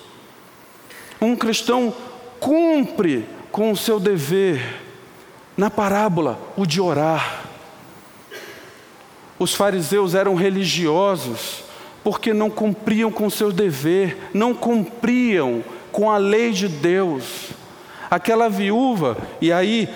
Um 1.21 1.35
cristão 1.35 1.93
cumpre 2.39 3.27
com 3.51 3.73
o 3.73 3.77
seu 3.77 3.99
dever, 3.99 4.81
na 5.57 5.69
parábola, 5.69 6.39
o 6.57 6.65
de 6.65 6.81
orar. 6.81 7.48
Os 9.38 9.55
fariseus 9.55 10.14
eram 10.14 10.35
religiosos 10.35 11.64
porque 12.03 12.33
não 12.33 12.48
cumpriam 12.48 13.11
com 13.11 13.29
seu 13.29 13.53
dever, 13.53 14.31
não 14.33 14.55
cumpriam 14.55 15.62
com 15.92 16.11
a 16.11 16.16
lei 16.16 16.53
de 16.53 16.66
Deus. 16.66 17.51
Aquela 18.11 18.48
viúva, 18.48 19.16
e 19.40 19.53
aí 19.53 19.88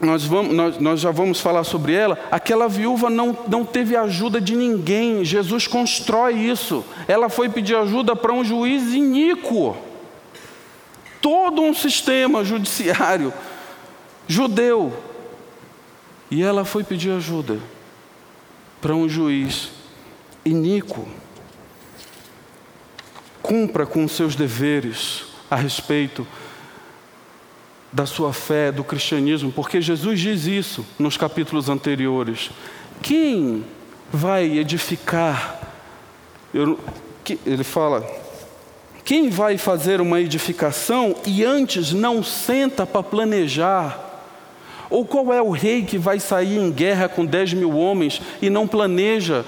nós, 0.00 0.24
vamos, 0.24 0.54
nós, 0.54 0.78
nós, 0.78 1.00
já 1.00 1.10
vamos 1.10 1.40
falar 1.40 1.62
sobre 1.62 1.92
ela. 1.92 2.18
Aquela 2.30 2.68
viúva 2.68 3.10
não, 3.10 3.36
não 3.46 3.66
teve 3.66 3.94
ajuda 3.94 4.40
de 4.40 4.56
ninguém. 4.56 5.22
Jesus 5.22 5.66
constrói 5.66 6.36
isso. 6.36 6.82
Ela 7.06 7.28
foi 7.28 7.50
pedir 7.50 7.76
ajuda 7.76 8.16
para 8.16 8.32
um 8.32 8.42
juiz 8.42 8.94
iníquo. 8.94 9.76
Todo 11.20 11.60
um 11.60 11.74
sistema 11.74 12.42
judiciário 12.42 13.30
judeu 14.26 15.09
e 16.30 16.42
ela 16.42 16.64
foi 16.64 16.84
pedir 16.84 17.10
ajuda 17.10 17.58
para 18.80 18.94
um 18.94 19.08
juiz 19.08 19.70
iníquo. 20.44 21.06
Cumpra 23.42 23.84
com 23.84 24.06
seus 24.06 24.36
deveres 24.36 25.24
a 25.50 25.56
respeito 25.56 26.26
da 27.92 28.06
sua 28.06 28.32
fé, 28.32 28.70
do 28.70 28.84
cristianismo, 28.84 29.50
porque 29.50 29.80
Jesus 29.80 30.20
diz 30.20 30.46
isso 30.46 30.86
nos 30.98 31.16
capítulos 31.16 31.68
anteriores. 31.68 32.50
Quem 33.02 33.64
vai 34.12 34.58
edificar? 34.58 35.60
Eu, 36.54 36.78
ele 37.44 37.64
fala: 37.64 38.08
quem 39.04 39.28
vai 39.28 39.58
fazer 39.58 40.00
uma 40.00 40.20
edificação 40.20 41.16
e 41.26 41.44
antes 41.44 41.92
não 41.92 42.22
senta 42.22 42.86
para 42.86 43.02
planejar 43.02 44.09
ou 44.90 45.06
qual 45.06 45.32
é 45.32 45.40
o 45.40 45.50
rei 45.50 45.84
que 45.84 45.96
vai 45.96 46.18
sair 46.18 46.58
em 46.58 46.70
guerra 46.70 47.08
com 47.08 47.24
10 47.24 47.54
mil 47.54 47.76
homens 47.76 48.20
e 48.42 48.50
não 48.50 48.66
planeja 48.66 49.44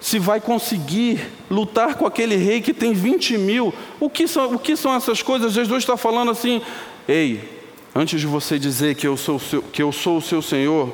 se 0.00 0.18
vai 0.18 0.40
conseguir 0.40 1.20
lutar 1.48 1.94
com 1.94 2.04
aquele 2.04 2.34
rei 2.34 2.60
que 2.60 2.74
tem 2.74 2.92
20 2.92 3.38
mil? 3.38 3.72
O 4.00 4.10
que 4.10 4.26
são, 4.26 4.54
o 4.54 4.58
que 4.58 4.76
são 4.76 4.92
essas 4.92 5.22
coisas? 5.22 5.52
Jesus 5.52 5.84
está 5.84 5.96
falando 5.96 6.32
assim: 6.32 6.60
ei, 7.08 7.62
antes 7.94 8.20
de 8.20 8.26
você 8.26 8.58
dizer 8.58 8.96
que 8.96 9.06
eu 9.06 9.16
sou, 9.16 9.38
seu, 9.38 9.62
que 9.62 9.80
eu 9.80 9.92
sou 9.92 10.18
o 10.18 10.22
seu 10.22 10.42
Senhor, 10.42 10.92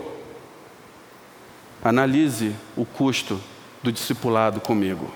analise 1.83 2.53
o 2.77 2.85
custo 2.85 3.40
do 3.83 3.90
discipulado 3.90 4.61
comigo. 4.61 5.11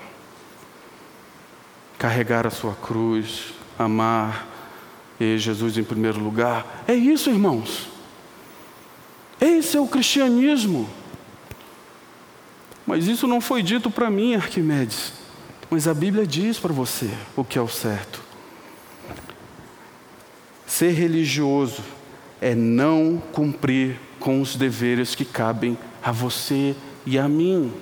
Carregar 1.99 2.47
a 2.47 2.49
sua 2.49 2.73
cruz, 2.73 3.53
amar 3.77 4.47
e 5.19 5.37
Jesus 5.37 5.77
em 5.77 5.83
primeiro 5.83 6.19
lugar. 6.19 6.83
É 6.87 6.95
isso, 6.95 7.29
irmãos. 7.29 7.92
Esse 9.43 9.75
é 9.75 9.79
o 9.81 9.87
cristianismo. 9.87 10.89
Mas 12.87 13.07
isso 13.07 13.27
não 13.27 13.41
foi 13.41 13.61
dito 13.61 13.91
para 13.91 14.09
mim, 14.09 14.35
Arquimedes. 14.35 15.11
Mas 15.69 15.85
a 15.85 15.93
Bíblia 15.93 16.25
diz 16.25 16.57
para 16.57 16.71
você 16.71 17.09
o 17.35 17.43
que 17.43 17.57
é 17.57 17.61
o 17.61 17.67
certo. 17.67 18.21
Ser 20.65 20.91
religioso 20.91 21.83
é 22.39 22.55
não 22.55 23.21
cumprir 23.33 23.99
com 24.17 24.39
os 24.39 24.55
deveres 24.55 25.13
que 25.13 25.25
cabem 25.25 25.77
a 26.01 26.13
você 26.13 26.73
e 27.05 27.19
a 27.19 27.27
mim. 27.27 27.73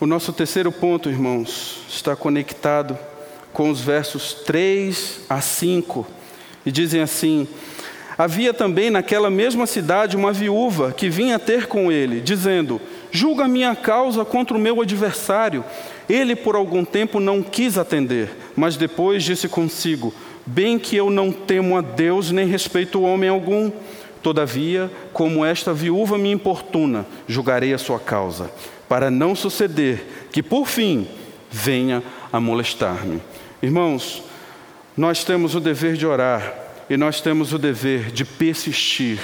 O 0.00 0.06
nosso 0.06 0.32
terceiro 0.32 0.72
ponto, 0.72 1.08
irmãos, 1.08 1.82
está 1.88 2.16
conectado 2.16 2.98
com 3.52 3.70
os 3.70 3.80
versos 3.80 4.34
3 4.34 5.20
a 5.28 5.40
5, 5.40 6.04
e 6.66 6.72
dizem 6.72 7.00
assim: 7.00 7.48
Havia 8.18 8.54
também 8.54 8.88
naquela 8.88 9.28
mesma 9.28 9.66
cidade 9.66 10.16
uma 10.16 10.32
viúva 10.32 10.90
que 10.90 11.10
vinha 11.10 11.38
ter 11.38 11.66
com 11.66 11.92
ele, 11.92 12.20
dizendo: 12.20 12.80
Julga 13.10 13.44
a 13.44 13.48
minha 13.48 13.76
causa 13.76 14.24
contra 14.24 14.56
o 14.56 14.60
meu 14.60 14.80
adversário. 14.80 15.62
Ele 16.08 16.34
por 16.34 16.54
algum 16.54 16.84
tempo 16.84 17.20
não 17.20 17.42
quis 17.42 17.76
atender, 17.76 18.30
mas 18.56 18.76
depois 18.76 19.22
disse 19.22 19.48
consigo: 19.48 20.14
Bem 20.46 20.78
que 20.78 20.96
eu 20.96 21.10
não 21.10 21.30
temo 21.30 21.76
a 21.76 21.82
Deus 21.82 22.30
nem 22.30 22.46
respeito 22.46 23.02
homem 23.02 23.28
algum. 23.28 23.70
Todavia, 24.22 24.90
como 25.12 25.44
esta 25.44 25.72
viúva 25.72 26.16
me 26.16 26.32
importuna, 26.32 27.06
julgarei 27.28 27.72
a 27.74 27.78
sua 27.78 28.00
causa, 28.00 28.50
para 28.88 29.10
não 29.10 29.36
suceder 29.36 30.28
que 30.32 30.42
por 30.42 30.66
fim 30.66 31.06
venha 31.50 32.02
a 32.32 32.40
molestar-me. 32.40 33.20
Irmãos, 33.62 34.22
nós 34.96 35.22
temos 35.22 35.54
o 35.54 35.60
dever 35.60 35.94
de 35.94 36.06
orar 36.06 36.65
e 36.88 36.96
nós 36.96 37.20
temos 37.20 37.52
o 37.52 37.58
dever 37.58 38.10
de 38.10 38.24
persistir 38.24 39.18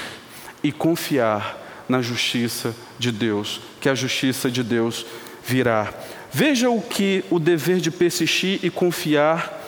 e 0.62 0.72
confiar 0.72 1.58
na 1.88 2.00
justiça 2.00 2.74
de 2.98 3.12
Deus, 3.12 3.60
que 3.80 3.88
a 3.88 3.94
justiça 3.94 4.50
de 4.50 4.62
Deus 4.62 5.04
virá. 5.44 5.92
Veja 6.32 6.70
o 6.70 6.80
que 6.80 7.24
o 7.30 7.38
dever 7.38 7.78
de 7.78 7.90
persistir 7.90 8.60
e 8.62 8.70
confiar 8.70 9.60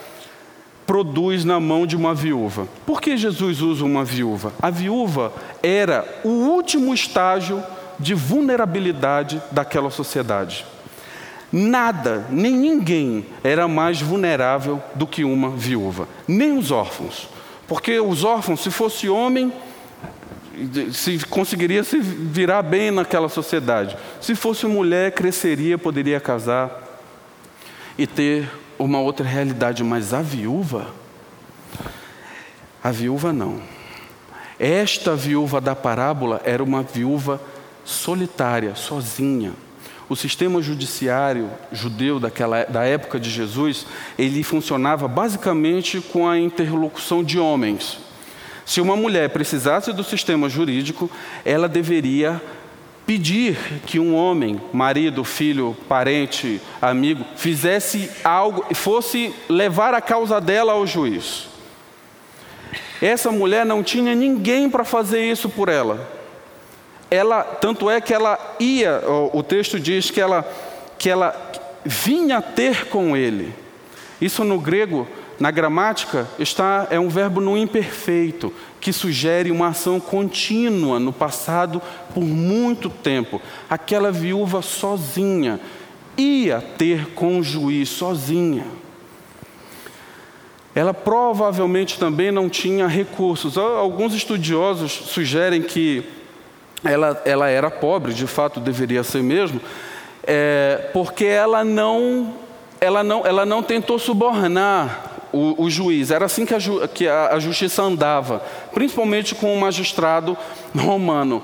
produz 0.86 1.44
na 1.44 1.58
mão 1.58 1.86
de 1.86 1.96
uma 1.96 2.14
viúva. 2.14 2.68
Por 2.86 3.00
que 3.00 3.16
Jesus 3.16 3.60
usa 3.60 3.84
uma 3.84 4.04
viúva? 4.04 4.52
A 4.60 4.70
viúva 4.70 5.32
era 5.62 6.06
o 6.24 6.28
último 6.28 6.92
estágio 6.92 7.62
de 7.98 8.14
vulnerabilidade 8.14 9.40
daquela 9.50 9.90
sociedade. 9.90 10.64
Nada, 11.52 12.26
nem 12.30 12.52
ninguém 12.52 13.26
era 13.42 13.68
mais 13.68 14.00
vulnerável 14.00 14.82
do 14.94 15.06
que 15.06 15.22
uma 15.24 15.50
viúva, 15.50 16.08
nem 16.26 16.58
os 16.58 16.70
órfãos. 16.70 17.33
Porque 17.66 17.98
os 18.00 18.24
órfãos, 18.24 18.60
se 18.60 18.70
fosse 18.70 19.08
homem, 19.08 19.52
se 20.92 21.18
conseguiria 21.26 21.82
se 21.82 21.98
virar 21.98 22.62
bem 22.62 22.90
naquela 22.90 23.28
sociedade. 23.28 23.96
Se 24.20 24.34
fosse 24.34 24.66
mulher, 24.66 25.12
cresceria, 25.12 25.78
poderia 25.78 26.20
casar 26.20 26.82
e 27.98 28.06
ter 28.06 28.50
uma 28.78 29.00
outra 29.00 29.26
realidade, 29.26 29.82
mas 29.82 30.12
a 30.12 30.20
viúva, 30.20 30.88
a 32.82 32.90
viúva 32.90 33.32
não. 33.32 33.60
Esta 34.58 35.16
viúva 35.16 35.60
da 35.60 35.74
parábola 35.74 36.40
era 36.44 36.62
uma 36.62 36.82
viúva 36.82 37.40
solitária, 37.84 38.74
sozinha. 38.74 39.52
O 40.08 40.14
sistema 40.14 40.60
judiciário 40.60 41.50
judeu 41.72 42.20
daquela, 42.20 42.64
da 42.64 42.84
época 42.84 43.18
de 43.18 43.30
Jesus, 43.30 43.86
ele 44.18 44.42
funcionava 44.42 45.08
basicamente 45.08 46.00
com 46.00 46.28
a 46.28 46.38
interlocução 46.38 47.24
de 47.24 47.38
homens. 47.38 47.98
Se 48.66 48.80
uma 48.80 48.96
mulher 48.96 49.30
precisasse 49.30 49.92
do 49.92 50.04
sistema 50.04 50.48
jurídico, 50.48 51.10
ela 51.44 51.68
deveria 51.68 52.40
pedir 53.06 53.56
que 53.86 53.98
um 53.98 54.14
homem, 54.14 54.60
marido, 54.72 55.24
filho, 55.24 55.76
parente, 55.88 56.60
amigo, 56.80 57.24
fizesse 57.36 58.10
algo 58.22 58.64
e 58.70 58.74
fosse 58.74 59.34
levar 59.48 59.94
a 59.94 60.00
causa 60.00 60.40
dela 60.40 60.72
ao 60.72 60.86
juiz. 60.86 61.48
Essa 63.02 63.30
mulher 63.30 63.66
não 63.66 63.82
tinha 63.82 64.14
ninguém 64.14 64.70
para 64.70 64.84
fazer 64.84 65.30
isso 65.30 65.48
por 65.48 65.68
ela. 65.68 66.23
Ela, 67.14 67.42
tanto 67.42 67.88
é 67.88 68.00
que 68.00 68.12
ela 68.12 68.56
ia, 68.58 69.02
o 69.32 69.42
texto 69.42 69.78
diz 69.78 70.10
que 70.10 70.20
ela 70.20 70.44
que 70.98 71.10
ela 71.10 71.34
vinha 71.84 72.40
ter 72.40 72.86
com 72.86 73.16
ele. 73.16 73.52
Isso 74.20 74.42
no 74.42 74.58
grego 74.58 75.06
na 75.38 75.50
gramática 75.50 76.26
está 76.38 76.86
é 76.90 76.98
um 76.98 77.08
verbo 77.08 77.40
no 77.40 77.56
imperfeito 77.58 78.52
que 78.80 78.92
sugere 78.92 79.50
uma 79.50 79.68
ação 79.68 80.00
contínua 80.00 80.98
no 80.98 81.12
passado 81.12 81.82
por 82.12 82.22
muito 82.22 82.88
tempo. 82.88 83.40
Aquela 83.68 84.10
viúva 84.10 84.62
sozinha 84.62 85.60
ia 86.16 86.60
ter 86.60 87.10
com 87.14 87.38
o 87.38 87.42
juiz 87.42 87.88
sozinha. 87.88 88.64
Ela 90.74 90.94
provavelmente 90.94 91.98
também 91.98 92.32
não 92.32 92.48
tinha 92.48 92.86
recursos. 92.86 93.56
Alguns 93.56 94.14
estudiosos 94.14 94.90
sugerem 94.92 95.62
que 95.62 96.04
ela, 96.84 97.20
ela 97.24 97.48
era 97.48 97.70
pobre, 97.70 98.12
de 98.12 98.26
fato 98.26 98.60
deveria 98.60 99.02
ser 99.02 99.22
mesmo, 99.22 99.60
é, 100.26 100.90
porque 100.92 101.24
ela 101.24 101.64
não, 101.64 102.34
ela, 102.80 103.02
não, 103.02 103.26
ela 103.26 103.46
não 103.46 103.62
tentou 103.62 103.98
subornar 103.98 105.12
o, 105.32 105.64
o 105.64 105.70
juiz. 105.70 106.10
Era 106.10 106.26
assim 106.26 106.46
que, 106.46 106.54
a, 106.54 106.58
que 106.88 107.08
a, 107.08 107.28
a 107.28 107.38
justiça 107.38 107.82
andava, 107.82 108.42
principalmente 108.72 109.34
com 109.34 109.52
o 109.52 109.60
magistrado 109.60 110.36
romano. 110.76 111.42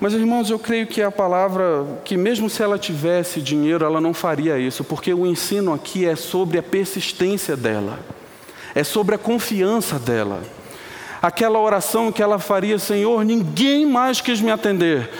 Mas, 0.00 0.14
irmãos, 0.14 0.48
eu 0.48 0.58
creio 0.58 0.86
que 0.86 1.02
a 1.02 1.10
palavra, 1.10 1.84
que 2.04 2.16
mesmo 2.16 2.48
se 2.48 2.62
ela 2.62 2.78
tivesse 2.78 3.42
dinheiro, 3.42 3.84
ela 3.84 4.00
não 4.00 4.14
faria 4.14 4.58
isso, 4.58 4.82
porque 4.82 5.12
o 5.12 5.26
ensino 5.26 5.74
aqui 5.74 6.06
é 6.06 6.16
sobre 6.16 6.58
a 6.58 6.62
persistência 6.62 7.54
dela, 7.54 7.98
é 8.74 8.82
sobre 8.82 9.14
a 9.14 9.18
confiança 9.18 9.98
dela. 9.98 10.42
Aquela 11.22 11.58
oração 11.58 12.10
que 12.10 12.22
ela 12.22 12.38
faria, 12.38 12.78
Senhor, 12.78 13.24
ninguém 13.24 13.84
mais 13.84 14.20
quis 14.20 14.40
me 14.40 14.50
atender, 14.50 15.10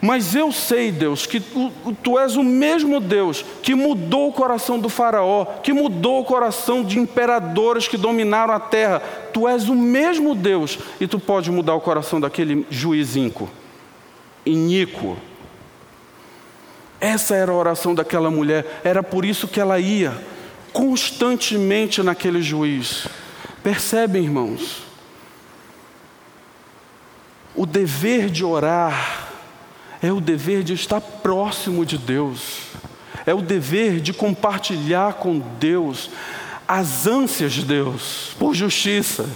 mas 0.00 0.34
eu 0.34 0.50
sei, 0.50 0.90
Deus, 0.90 1.26
que 1.26 1.38
tu, 1.38 1.70
tu, 2.02 2.18
és 2.18 2.34
o 2.34 2.42
mesmo 2.42 3.00
Deus 3.00 3.44
que 3.62 3.74
mudou 3.74 4.28
o 4.28 4.32
coração 4.32 4.78
do 4.78 4.88
Faraó, 4.88 5.44
que 5.62 5.74
mudou 5.74 6.20
o 6.20 6.24
coração 6.24 6.82
de 6.82 6.98
imperadores 6.98 7.86
que 7.86 7.98
dominaram 7.98 8.54
a 8.54 8.60
terra. 8.60 9.00
Tu 9.32 9.46
és 9.46 9.68
o 9.68 9.74
mesmo 9.74 10.34
Deus 10.34 10.78
e 10.98 11.06
tu 11.06 11.18
pode 11.18 11.50
mudar 11.50 11.74
o 11.74 11.80
coração 11.82 12.18
daquele 12.18 12.66
juiz 12.70 13.14
iníquo. 14.46 15.18
Essa 16.98 17.34
era 17.34 17.52
a 17.52 17.54
oração 17.54 17.94
daquela 17.94 18.30
mulher, 18.30 18.80
era 18.82 19.02
por 19.02 19.24
isso 19.24 19.48
que 19.48 19.60
ela 19.60 19.78
ia 19.78 20.12
constantemente 20.72 22.02
naquele 22.02 22.40
juiz. 22.40 23.06
Percebem, 23.62 24.24
irmãos? 24.24 24.89
O 27.54 27.66
dever 27.66 28.30
de 28.30 28.44
orar 28.44 29.28
é 30.02 30.12
o 30.12 30.20
dever 30.20 30.62
de 30.62 30.72
estar 30.72 31.00
próximo 31.00 31.84
de 31.84 31.98
Deus, 31.98 32.58
é 33.26 33.34
o 33.34 33.42
dever 33.42 34.00
de 34.00 34.12
compartilhar 34.12 35.14
com 35.14 35.38
Deus 35.38 36.10
as 36.66 37.06
ânsias 37.06 37.52
de 37.52 37.64
Deus 37.64 38.34
por 38.38 38.54
justiça. 38.54 39.28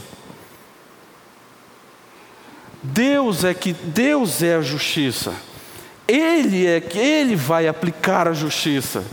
Deus 2.83 3.45
é 3.45 3.53
que 3.53 3.73
Deus 3.73 4.43
é 4.43 4.57
a 4.57 4.63
justiça. 4.63 5.35
Ele 6.07 6.67
é 6.67 6.81
que 6.81 6.99
ele 6.99 7.35
vai 7.35 7.67
aplicar 7.67 8.29
a 8.29 8.33
justiça. 8.33 9.05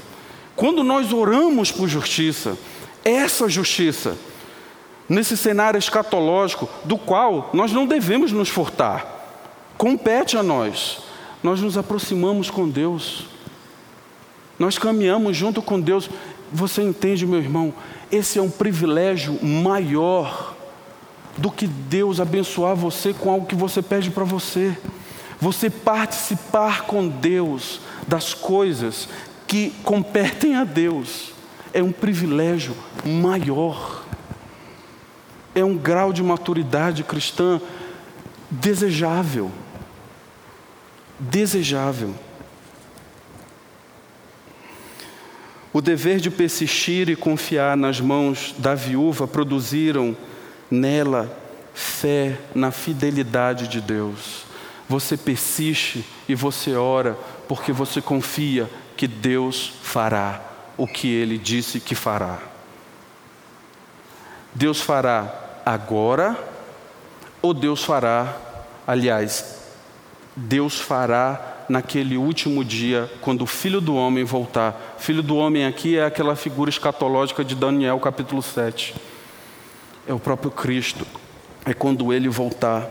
Quando 0.56 0.84
nós 0.84 1.12
oramos 1.14 1.72
por 1.72 1.88
justiça, 1.88 2.58
essa 3.04 3.50
justiça, 3.50 4.18
nesse 5.12 5.36
cenário 5.36 5.78
escatológico, 5.78 6.70
do 6.84 6.98
qual 6.98 7.50
nós 7.54 7.72
não 7.72 7.86
devemos 7.86 8.32
nos 8.32 8.50
furtar, 8.50 9.06
compete 9.78 10.38
a 10.38 10.44
nós 10.44 11.12
nós 11.44 11.60
nos 11.60 11.78
aproximamos 11.78 12.50
com 12.50 12.70
Deus, 12.70 13.26
nós 14.60 14.78
caminhamos 14.78 15.36
junto 15.36 15.62
com 15.62 15.80
Deus. 15.80 16.10
Você 16.52 16.84
entende, 16.84 17.26
meu 17.26 17.40
irmão? 17.40 17.74
Esse 18.12 18.38
é 18.38 18.42
um 18.42 18.50
privilégio 18.50 19.44
maior 19.44 20.56
do 21.38 21.50
que 21.50 21.66
Deus 21.66 22.20
abençoar 22.20 22.76
você 22.76 23.14
com 23.14 23.32
algo 23.32 23.48
que 23.48 23.56
você 23.56 23.82
pede 23.82 24.12
para 24.12 24.24
você. 24.24 24.78
Você 25.40 25.70
participar 25.70 26.84
com 26.84 27.08
Deus 27.08 27.80
das 28.08 28.34
coisas 28.34 29.10
que 29.48 29.72
competem 29.84 30.56
a 30.56 30.64
Deus 30.64 31.32
é 31.74 31.82
um 31.82 31.92
privilégio 31.92 32.76
maior. 33.04 34.01
É 35.54 35.64
um 35.64 35.78
grau 35.78 36.14
de 36.14 36.24
maturidade 36.24 37.04
cristã 37.04 37.60
desejável 38.50 39.52
desejável. 41.22 42.16
O 45.72 45.80
dever 45.80 46.20
de 46.20 46.30
persistir 46.30 47.10
e 47.10 47.16
confiar 47.16 47.78
nas 47.78 48.02
mãos 48.02 48.54
da 48.58 48.74
viúva 48.76 49.28
produziram 49.28 50.18
nela 50.70 51.38
fé 51.74 52.38
na 52.54 52.72
fidelidade 52.72 53.68
de 53.68 53.80
Deus. 53.80 54.44
Você 54.90 55.16
persiste 55.16 56.04
e 56.28 56.36
você 56.36 56.76
ora 56.76 57.18
porque 57.48 57.72
você 57.72 58.02
confia 58.02 58.70
que 58.98 59.08
Deus 59.08 59.72
fará 59.82 60.42
o 60.76 60.86
que 60.86 61.08
ele 61.08 61.38
disse 61.38 61.80
que 61.80 61.96
fará. 61.96 62.40
Deus 64.54 64.82
fará 64.82 65.41
agora 65.66 66.38
ou 67.42 67.54
Deus 67.54 67.84
fará, 67.84 68.38
aliás, 68.86 69.62
Deus 70.36 70.80
fará 70.80 71.64
naquele 71.68 72.18
último 72.18 72.64
dia, 72.64 73.10
quando 73.22 73.44
o 73.44 73.48
filho 73.48 73.82
do 73.82 73.96
homem 73.96 74.24
voltar. 74.24 74.96
Filho 75.00 75.24
do 75.24 75.38
homem 75.38 75.66
aqui 75.66 75.98
é 75.98 76.06
aquela 76.06 76.36
figura 76.36 76.70
escatológica 76.70 77.44
de 77.44 77.56
Daniel, 77.56 78.00
capítulo 78.00 78.42
7. 78.42 78.94
É 80.08 80.14
o 80.14 80.20
próprio 80.20 80.52
Cristo. 80.52 81.08
É 81.66 81.74
quando 81.74 82.12
ele 82.12 82.28
voltar. 82.28 82.90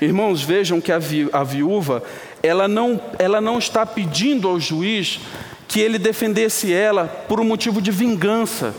Irmãos, 0.00 0.42
vejam 0.42 0.80
que 0.80 0.92
a, 0.92 0.98
vi 0.98 1.28
a 1.32 1.42
viúva, 1.42 2.02
ela 2.42 2.68
não, 2.68 3.00
ela 3.18 3.40
não 3.40 3.58
está 3.58 3.84
pedindo 3.84 4.48
ao 4.48 4.60
juiz 4.60 5.20
que 5.68 5.80
ele 5.80 5.98
defendesse 5.98 6.72
ela 6.72 7.06
por 7.06 7.40
um 7.40 7.44
motivo 7.44 7.80
de 7.80 7.90
vingança. 7.90 8.74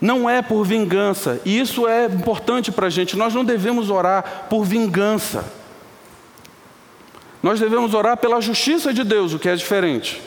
Não 0.00 0.28
é 0.28 0.40
por 0.40 0.64
vingança, 0.64 1.40
e 1.44 1.58
isso 1.58 1.86
é 1.86 2.06
importante 2.06 2.72
para 2.72 2.86
a 2.86 2.90
gente. 2.90 3.16
Nós 3.16 3.34
não 3.34 3.44
devemos 3.44 3.90
orar 3.90 4.46
por 4.48 4.64
vingança. 4.64 5.44
Nós 7.42 7.60
devemos 7.60 7.92
orar 7.94 8.16
pela 8.16 8.40
justiça 8.40 8.92
de 8.92 9.04
Deus, 9.04 9.34
o 9.34 9.38
que 9.38 9.48
é 9.48 9.54
diferente. 9.54 10.22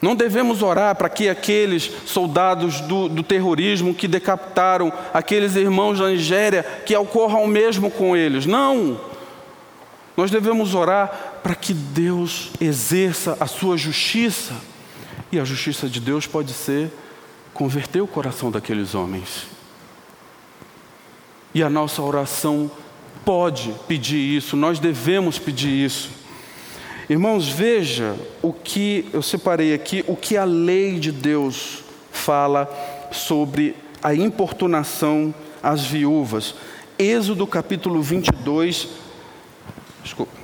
Não 0.00 0.14
devemos 0.14 0.62
orar 0.62 0.94
para 0.94 1.10
que 1.10 1.28
aqueles 1.28 1.90
soldados 2.06 2.80
do, 2.80 3.08
do, 3.08 3.22
terrorismo 3.22 3.94
que 3.94 4.08
decapitaram 4.08 4.90
aqueles 5.12 5.56
irmãos 5.56 5.98
da 5.98 6.08
Nigéria, 6.08 6.62
que 6.86 6.96
ocorra 6.96 7.38
o 7.38 7.46
mesmo 7.46 7.90
com 7.90 8.16
eles. 8.16 8.46
Não! 8.46 8.98
Nós 10.16 10.30
devemos 10.30 10.74
orar 10.74 11.40
para 11.42 11.54
que 11.54 11.74
Deus 11.74 12.50
exerça 12.60 13.36
a 13.38 13.46
sua 13.46 13.76
justiça. 13.76 14.54
E 15.30 15.38
a 15.38 15.44
justiça 15.44 15.86
de 15.86 16.00
Deus 16.00 16.26
pode 16.26 16.52
ser 16.52 16.90
converter 17.52 18.00
o 18.00 18.06
coração 18.06 18.50
daqueles 18.50 18.94
homens. 18.94 19.46
E 21.54 21.62
a 21.62 21.70
nossa 21.70 22.00
oração 22.02 22.70
pode 23.24 23.74
pedir 23.88 24.36
isso, 24.36 24.56
nós 24.56 24.78
devemos 24.78 25.38
pedir 25.38 25.84
isso. 25.84 26.10
Irmãos, 27.08 27.48
veja 27.48 28.16
o 28.40 28.52
que 28.52 29.08
eu 29.12 29.20
separei 29.20 29.74
aqui, 29.74 30.04
o 30.06 30.14
que 30.14 30.36
a 30.36 30.44
lei 30.44 30.98
de 30.98 31.10
Deus 31.10 31.82
fala 32.12 32.70
sobre 33.10 33.74
a 34.02 34.14
importunação 34.14 35.34
às 35.62 35.84
viúvas. 35.84 36.54
Êxodo 36.98 37.46
capítulo 37.46 38.00
22, 38.00 38.88
desculpa, 40.04 40.39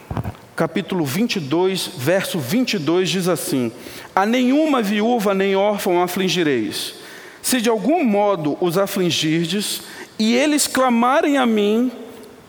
capítulo 0.57 1.05
22, 1.05 1.91
verso 1.99 2.39
22 2.39 3.11
diz 3.11 3.29
assim: 3.29 3.71
A 4.15 4.27
nenhuma 4.27 4.83
viúva 4.83 5.35
nem 5.35 5.55
órfão 5.55 6.03
afligireis. 6.03 6.95
Se 7.43 7.61
de 7.61 7.69
algum 7.69 8.03
modo 8.03 8.57
os 8.61 8.77
afligirdes, 8.77 9.83
e 10.19 10.35
eles 10.35 10.67
clamarem 10.67 11.37
a 11.37 11.47
mim, 11.47 11.93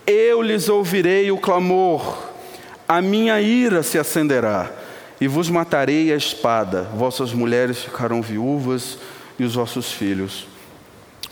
eu 0.06 0.42
lhes 0.42 0.68
ouvirei 0.68 1.30
o 1.30 1.38
clamor 1.38 2.28
a 2.88 3.02
minha 3.02 3.38
ira 3.38 3.82
se 3.82 3.98
acenderá, 3.98 4.72
e 5.20 5.28
vos 5.28 5.50
matarei 5.50 6.10
a 6.10 6.16
espada, 6.16 6.84
vossas 6.94 7.34
mulheres 7.34 7.80
ficarão 7.80 8.22
viúvas 8.22 8.98
e 9.38 9.44
os 9.44 9.56
vossos 9.56 9.92
filhos 9.92 10.46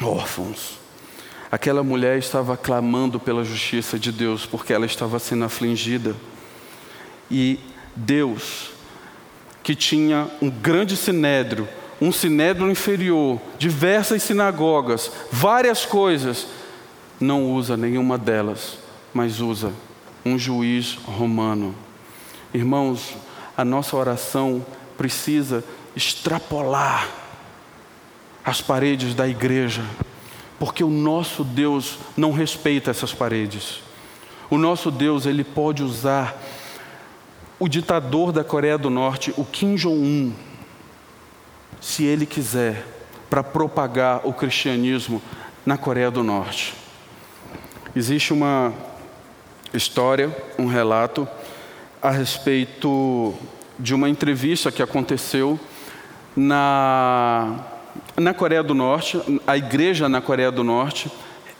órfãos. 0.02 0.78
Aquela 1.50 1.82
mulher 1.82 2.18
estava 2.18 2.58
clamando 2.58 3.18
pela 3.18 3.42
justiça 3.42 3.98
de 3.98 4.12
Deus, 4.12 4.44
porque 4.44 4.74
ela 4.74 4.84
estava 4.84 5.18
sendo 5.18 5.46
afligida. 5.46 6.14
E 7.30 7.58
Deus, 7.94 8.70
que 9.62 9.74
tinha 9.74 10.28
um 10.40 10.50
grande 10.50 10.96
sinédrio, 10.96 11.68
um 12.00 12.12
sinédrio 12.12 12.70
inferior, 12.70 13.40
diversas 13.58 14.22
sinagogas, 14.22 15.10
várias 15.32 15.84
coisas, 15.84 16.46
não 17.18 17.52
usa 17.52 17.76
nenhuma 17.76 18.18
delas, 18.18 18.78
mas 19.12 19.40
usa 19.40 19.72
um 20.24 20.38
juiz 20.38 20.98
romano. 21.04 21.74
Irmãos, 22.52 23.14
a 23.56 23.64
nossa 23.64 23.96
oração 23.96 24.64
precisa 24.96 25.64
extrapolar 25.94 27.08
as 28.44 28.60
paredes 28.60 29.14
da 29.14 29.26
igreja, 29.26 29.82
porque 30.58 30.84
o 30.84 30.90
nosso 30.90 31.42
Deus 31.42 31.98
não 32.16 32.32
respeita 32.32 32.90
essas 32.90 33.12
paredes. 33.12 33.80
O 34.48 34.58
nosso 34.58 34.90
Deus, 34.90 35.26
ele 35.26 35.42
pode 35.42 35.82
usar 35.82 36.40
o 37.58 37.68
ditador 37.68 38.32
da 38.32 38.44
Coreia 38.44 38.76
do 38.76 38.90
Norte, 38.90 39.32
o 39.36 39.44
Kim 39.44 39.74
Jong-un, 39.74 40.32
se 41.80 42.04
ele 42.04 42.26
quiser, 42.26 42.86
para 43.30 43.42
propagar 43.42 44.20
o 44.24 44.32
cristianismo 44.32 45.20
na 45.64 45.76
Coreia 45.76 46.10
do 46.10 46.22
Norte. 46.22 46.74
Existe 47.94 48.32
uma 48.32 48.72
história, 49.72 50.34
um 50.58 50.66
relato 50.66 51.26
a 52.00 52.10
respeito 52.10 53.34
de 53.78 53.94
uma 53.94 54.08
entrevista 54.08 54.70
que 54.70 54.82
aconteceu 54.82 55.58
na, 56.36 57.64
na 58.16 58.34
Coreia 58.34 58.62
do 58.62 58.74
Norte. 58.74 59.20
A 59.46 59.56
igreja 59.56 60.08
na 60.08 60.20
Coreia 60.20 60.52
do 60.52 60.62
Norte 60.62 61.10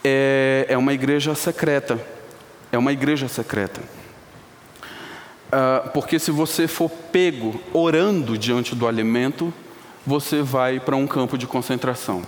é, 0.04 0.66
é 0.68 0.76
uma 0.76 0.92
igreja 0.92 1.34
secreta. 1.34 1.98
É 2.70 2.78
uma 2.78 2.92
igreja 2.92 3.28
secreta. 3.28 3.80
Ah, 5.50 5.90
porque 5.92 6.18
se 6.18 6.30
você 6.30 6.66
for 6.66 6.90
pego 6.90 7.60
orando 7.72 8.36
diante 8.36 8.74
do 8.74 8.86
alimento, 8.86 9.52
você 10.06 10.42
vai 10.42 10.80
para 10.80 10.96
um 10.96 11.06
campo 11.06 11.36
de 11.36 11.46
concentração. 11.46 12.22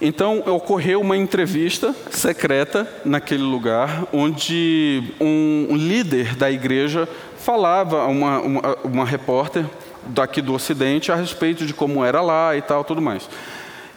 Então 0.00 0.38
ocorreu 0.46 1.00
uma 1.00 1.16
entrevista 1.16 1.94
secreta 2.10 2.88
naquele 3.04 3.42
lugar, 3.42 4.06
onde 4.12 5.12
um, 5.20 5.76
líder 5.76 6.34
da 6.36 6.50
igreja 6.50 7.06
falava 7.36 8.00
a 8.02 8.06
uma, 8.06 8.40
uma, 8.40 8.76
uma, 8.82 9.04
repórter 9.04 9.66
daqui 10.06 10.40
do 10.40 10.54
Ocidente 10.54 11.12
a 11.12 11.14
respeito 11.14 11.66
de 11.66 11.74
como 11.74 12.02
era 12.02 12.22
lá 12.22 12.56
e 12.56 12.62
tal, 12.62 12.82
tudo 12.82 13.02
mais. 13.02 13.28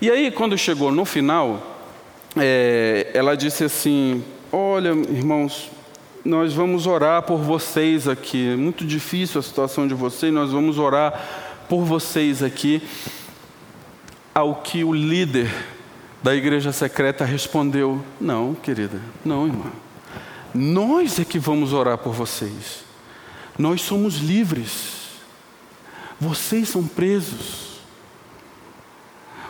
E 0.02 0.12
aí, 0.12 0.30
quando 0.30 0.58
chegou 0.58 0.92
no 0.92 1.06
final, 1.06 1.78
é, 2.36 3.10
ela 3.14 3.38
disse 3.38 3.64
assim: 3.64 4.22
Olha, 4.52 4.90
irmãos, 4.90 5.72
nós 6.24 6.54
vamos 6.54 6.88
orar 6.88 7.24
por 7.24 7.40
vocês 7.40 8.08
aqui. 8.08 8.50
É 8.50 8.56
muito 8.56 8.86
difícil 8.86 9.40
a 9.40 9.44
situação 9.44 9.88
de 9.88 9.94
vocês, 9.94 10.34
nós 10.34 10.52
vamos 10.52 10.78
orar 10.78 11.22
por 11.68 11.84
vocês 11.84 12.42
aqui. 12.42 12.82
Ao 14.34 14.56
que 14.56 14.84
o 14.84 14.94
líder 14.94 15.54
da 16.24 16.34
igreja 16.34 16.72
secreta 16.72 17.26
respondeu: 17.26 18.04
Não, 18.20 18.56
querida, 18.56 19.00
não, 19.24 19.46
irmã. 19.46 19.72
Nós 20.54 21.20
é 21.20 21.26
que 21.26 21.38
vamos 21.38 21.74
orar 21.74 21.98
por 21.98 22.14
vocês. 22.14 22.84
Nós 23.58 23.82
somos 23.82 24.18
livres. 24.18 25.04
Vocês 26.20 26.70
são 26.70 26.88
presos. 26.88 27.82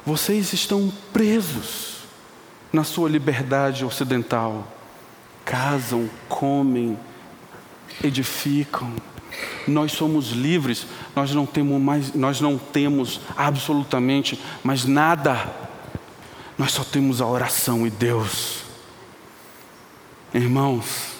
Vocês 0.06 0.52
estão 0.52 0.92
presos 1.14 2.00
na 2.72 2.84
sua 2.84 3.08
liberdade 3.08 3.86
ocidental. 3.86 4.68
Casam, 5.46 6.10
comem, 6.30 6.98
edificam. 8.04 8.92
Nós 9.68 9.92
somos 9.92 10.32
livres, 10.32 10.86
nós 11.16 11.34
não 11.34 11.46
temos 11.46 11.82
mais, 11.82 12.14
nós 12.14 12.40
não 12.40 12.58
temos 12.58 13.20
absolutamente 13.36 14.40
mais 14.64 14.86
nada 14.86 15.64
nós 16.58 16.72
só 16.72 16.84
temos 16.84 17.22
a 17.22 17.26
oração 17.26 17.86
e 17.86 17.90
Deus. 17.90 18.64
Irmãos, 20.34 21.14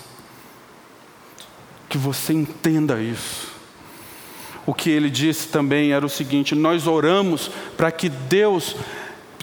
que 1.90 1.98
você 1.98 2.34
entenda 2.34 3.02
isso. 3.02 3.52
O 4.66 4.74
que 4.74 4.90
ele 4.90 5.10
disse 5.10 5.50
também 5.50 5.92
era 5.92 6.06
o 6.06 6.10
seguinte: 6.10 6.56
nós 6.56 6.88
oramos 6.88 7.52
para 7.76 7.92
que 7.92 8.10
Deus, 8.10 8.76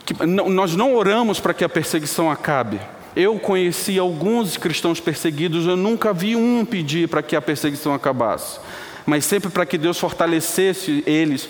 que, 0.04 0.14
não, 0.24 0.48
nós 0.48 0.74
não 0.74 0.94
oramos 0.94 1.38
para 1.40 1.52
que 1.52 1.64
a 1.64 1.68
perseguição 1.68 2.30
acabe. 2.30 2.80
Eu 3.14 3.38
conheci 3.38 3.98
alguns 3.98 4.56
cristãos 4.56 5.00
perseguidos, 5.00 5.66
eu 5.66 5.76
nunca 5.76 6.12
vi 6.12 6.36
um 6.36 6.64
pedir 6.64 7.08
para 7.08 7.22
que 7.22 7.34
a 7.34 7.42
perseguição 7.42 7.92
acabasse, 7.92 8.60
mas 9.04 9.24
sempre 9.24 9.50
para 9.50 9.66
que 9.66 9.76
Deus 9.76 9.98
fortalecesse 9.98 11.02
eles 11.06 11.48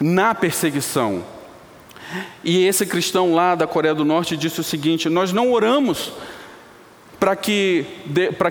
na 0.00 0.34
perseguição. 0.34 1.22
E 2.42 2.64
esse 2.66 2.86
cristão 2.86 3.34
lá 3.34 3.54
da 3.54 3.66
Coreia 3.66 3.94
do 3.94 4.04
Norte 4.04 4.36
disse 4.36 4.60
o 4.60 4.64
seguinte: 4.64 5.08
Nós 5.08 5.32
não 5.32 5.52
oramos 5.52 6.12
para 7.18 7.34
que, 7.34 7.86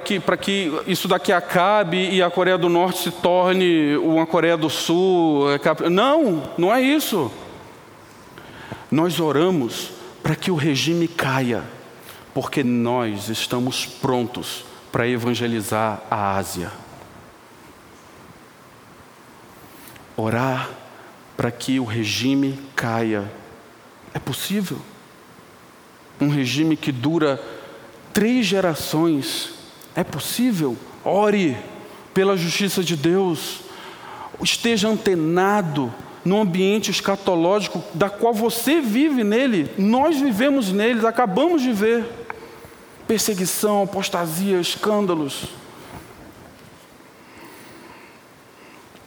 que, 0.04 0.20
que 0.42 0.74
isso 0.88 1.08
daqui 1.08 1.32
acabe 1.32 2.10
e 2.10 2.24
a 2.24 2.30
Coreia 2.32 2.58
do 2.58 2.70
Norte 2.70 3.04
se 3.04 3.12
torne 3.12 3.96
uma 3.98 4.26
Coreia 4.26 4.58
do 4.58 4.70
Sul. 4.70 5.46
É 5.52 5.90
não, 5.90 6.44
não 6.58 6.74
é 6.74 6.82
isso. 6.82 7.32
Nós 8.90 9.20
oramos 9.20 9.92
para 10.24 10.36
que 10.36 10.50
o 10.50 10.56
regime 10.56 11.08
caia, 11.08 11.64
porque 12.34 12.64
nós 12.64 13.30
estamos 13.30 13.86
prontos 13.86 14.66
para 14.92 15.08
evangelizar 15.08 16.02
a 16.10 16.36
Ásia. 16.36 16.72
Orar 20.16 20.70
para 21.36 21.52
que 21.52 21.80
o 21.80 21.84
regime 21.84 22.60
caia 22.76 23.32
é 24.14 24.20
possível. 24.20 24.78
Um 26.20 26.30
regime 26.30 26.78
que 26.78 26.92
dura 26.92 27.42
três 28.14 28.46
gerações. 28.46 29.54
É 29.96 30.04
possível. 30.04 30.78
Ore 31.04 31.58
pela 32.14 32.38
justiça 32.38 32.84
de 32.84 32.96
Deus. 32.96 33.62
Esteja 34.42 34.88
antenado 34.88 35.94
no 36.24 36.40
ambiente 36.40 36.90
escatológico 36.90 37.84
da 37.94 38.10
qual 38.10 38.34
você 38.34 38.80
vive 38.80 39.24
nele. 39.24 39.70
Nós 39.78 40.20
vivemos 40.20 40.72
nele, 40.72 41.06
acabamos 41.06 41.62
de 41.62 41.72
ver. 41.74 42.23
Perseguição, 43.08 43.84
apostasia, 43.84 44.60
escândalos. 44.60 45.46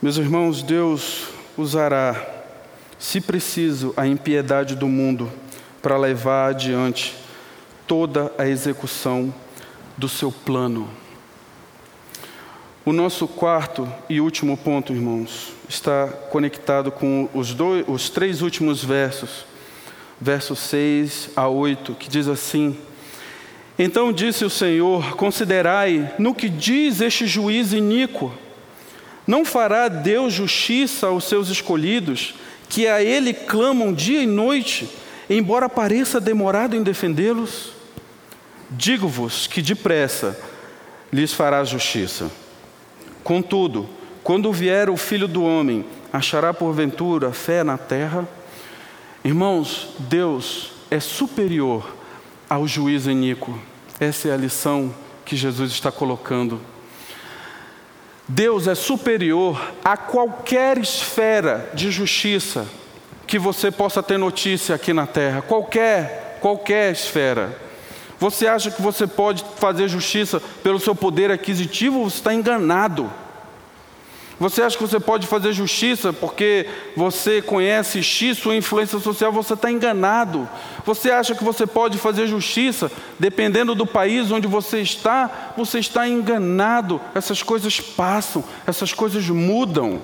Meus 0.01 0.17
irmãos, 0.19 0.63
Deus 0.63 1.29
usará 1.57 2.35
se 2.99 3.21
preciso, 3.21 3.93
a 3.97 4.07
impiedade 4.07 4.75
do 4.75 4.89
mundo 4.89 5.31
para 5.83 5.97
levar 5.97 6.51
adiante 6.51 7.15
toda 7.87 8.33
a 8.39 8.47
execução 8.47 9.33
do 9.97 10.09
seu 10.09 10.33
plano. 10.33 10.89
O 12.85 12.93
nosso 12.93 13.27
quarto 13.27 13.89
e 14.09 14.21
último 14.21 14.57
ponto, 14.57 14.93
irmãos, 14.93 15.53
está 15.69 16.09
conectado 16.31 16.91
com 16.91 17.29
os, 17.35 17.53
dois, 17.53 17.85
os 17.89 18.09
três 18.09 18.43
últimos 18.43 18.85
versos, 18.85 19.45
versos 20.21 20.59
6 20.61 21.31
a 21.37 21.49
8, 21.49 21.95
que 21.95 22.09
diz 22.09 22.29
assim: 22.29 22.79
Então 23.79 24.13
disse 24.13 24.45
o 24.45 24.51
Senhor: 24.51 25.17
Considerai 25.17 26.15
no 26.19 26.35
que 26.35 26.49
diz 26.49 27.01
este 27.01 27.27
juiz 27.27 27.73
iníquo. 27.73 28.33
Não 29.27 29.45
fará 29.45 29.89
Deus 29.89 30.33
justiça 30.33 31.09
aos 31.09 31.25
seus 31.25 31.49
escolhidos, 31.49 32.35
que 32.69 32.87
a 32.87 33.03
Ele 33.03 33.35
clamam 33.35 33.93
dia 33.93 34.23
e 34.23 34.27
noite, 34.27 34.89
embora 35.29 35.69
pareça 35.69 36.21
demorado 36.21 36.77
em 36.77 36.83
defendê-los? 36.83 37.73
Digo-vos 38.71 39.47
que 39.47 39.61
depressa 39.61 40.39
lhes 41.13 41.33
fará 41.33 41.63
justiça. 41.65 42.31
Contudo, 43.23 43.89
quando 44.23 44.53
vier 44.53 44.89
o 44.89 44.97
filho 44.97 45.27
do 45.27 45.43
homem, 45.43 45.85
achará 46.13 46.55
porventura 46.55 47.33
fé 47.33 47.65
na 47.65 47.77
terra? 47.77 48.27
Irmãos, 49.25 49.89
Deus 49.99 50.73
é 50.91 51.01
superior 51.01 51.96
ao 52.49 52.67
juiz 52.67 53.07
iníquo. 53.07 53.59
Essa 53.99 54.29
é 54.29 54.33
a 54.33 54.37
lição 54.37 54.95
que 55.25 55.37
Jesus 55.37 55.73
está 55.73 55.91
colocando. 55.91 56.61
Deus 58.29 58.67
é 58.67 58.75
superior 58.75 59.73
a 59.85 59.97
qualquer 59.97 60.79
esfera 60.79 61.71
de 61.75 61.91
justiça 61.91 62.67
que 63.27 63.39
você 63.39 63.71
possa 63.71 64.03
ter 64.03 64.19
notícia 64.19 64.75
aqui 64.75 64.93
na 64.93 65.07
terra, 65.07 65.43
qualquer, 65.43 66.39
qualquer 66.41 66.93
esfera. 66.93 67.57
Você 68.19 68.47
acha 68.47 68.71
que 68.71 68.81
você 68.81 69.07
pode 69.07 69.45
fazer 69.57 69.89
justiça 69.89 70.41
pelo 70.63 70.81
seu 70.81 70.95
poder 70.95 71.31
aquisitivo? 71.31 72.05
Você 72.05 72.17
está 72.17 72.33
enganado. 72.33 73.11
Você 74.39 74.61
acha 74.61 74.77
que 74.77 74.83
você 74.83 75.01
pode 75.01 75.27
fazer 75.27 75.53
justiça 75.53 76.13
porque 76.13 76.67
você 76.95 77.41
conhece 77.41 78.03
X, 78.03 78.37
sua 78.37 78.55
influência 78.55 78.99
social? 78.99 79.33
Você 79.33 79.55
está 79.55 79.71
enganado. 79.71 80.47
Você 80.85 81.11
acha 81.11 81.35
que 81.35 81.43
você 81.43 81.67
pode 81.67 81.97
fazer 81.97 82.27
justiça 82.27 82.93
dependendo 83.19 83.75
do 83.75 83.87
país 83.87 84.31
onde 84.31 84.47
você 84.47 84.81
está? 84.81 85.53
Você 85.57 85.79
está 85.79 86.07
enganado. 86.07 87.01
Essas 87.15 87.43
coisas 87.43 87.81
passam, 87.81 88.45
essas 88.67 88.93
coisas 88.93 89.27
mudam. 89.29 90.03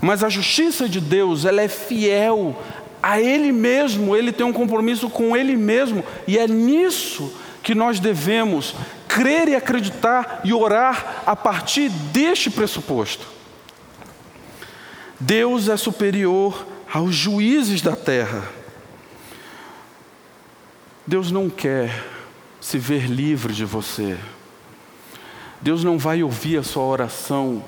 Mas 0.00 0.24
a 0.24 0.28
justiça 0.28 0.88
de 0.88 1.00
Deus, 1.00 1.44
ela 1.44 1.62
é 1.62 1.68
fiel 1.68 2.56
a 3.00 3.20
Ele 3.20 3.52
mesmo, 3.52 4.16
Ele 4.16 4.32
tem 4.32 4.44
um 4.44 4.52
compromisso 4.52 5.08
com 5.08 5.36
Ele 5.36 5.56
mesmo, 5.56 6.04
e 6.26 6.38
é 6.38 6.46
nisso 6.46 7.32
que 7.62 7.74
nós 7.74 8.00
devemos 8.00 8.74
crer 9.08 9.48
e 9.48 9.56
acreditar 9.56 10.42
e 10.44 10.52
orar 10.52 11.22
a 11.26 11.34
partir 11.34 11.88
deste 11.88 12.50
pressuposto. 12.50 13.26
Deus 15.18 15.68
é 15.68 15.76
superior 15.76 16.66
aos 16.92 17.14
juízes 17.14 17.82
da 17.82 17.96
terra. 17.96 18.48
Deus 21.06 21.32
não 21.32 21.48
quer 21.48 22.04
se 22.60 22.78
ver 22.78 23.06
livre 23.06 23.52
de 23.52 23.64
você. 23.64 24.16
Deus 25.60 25.82
não 25.82 25.98
vai 25.98 26.22
ouvir 26.22 26.58
a 26.58 26.62
sua 26.62 26.84
oração, 26.84 27.64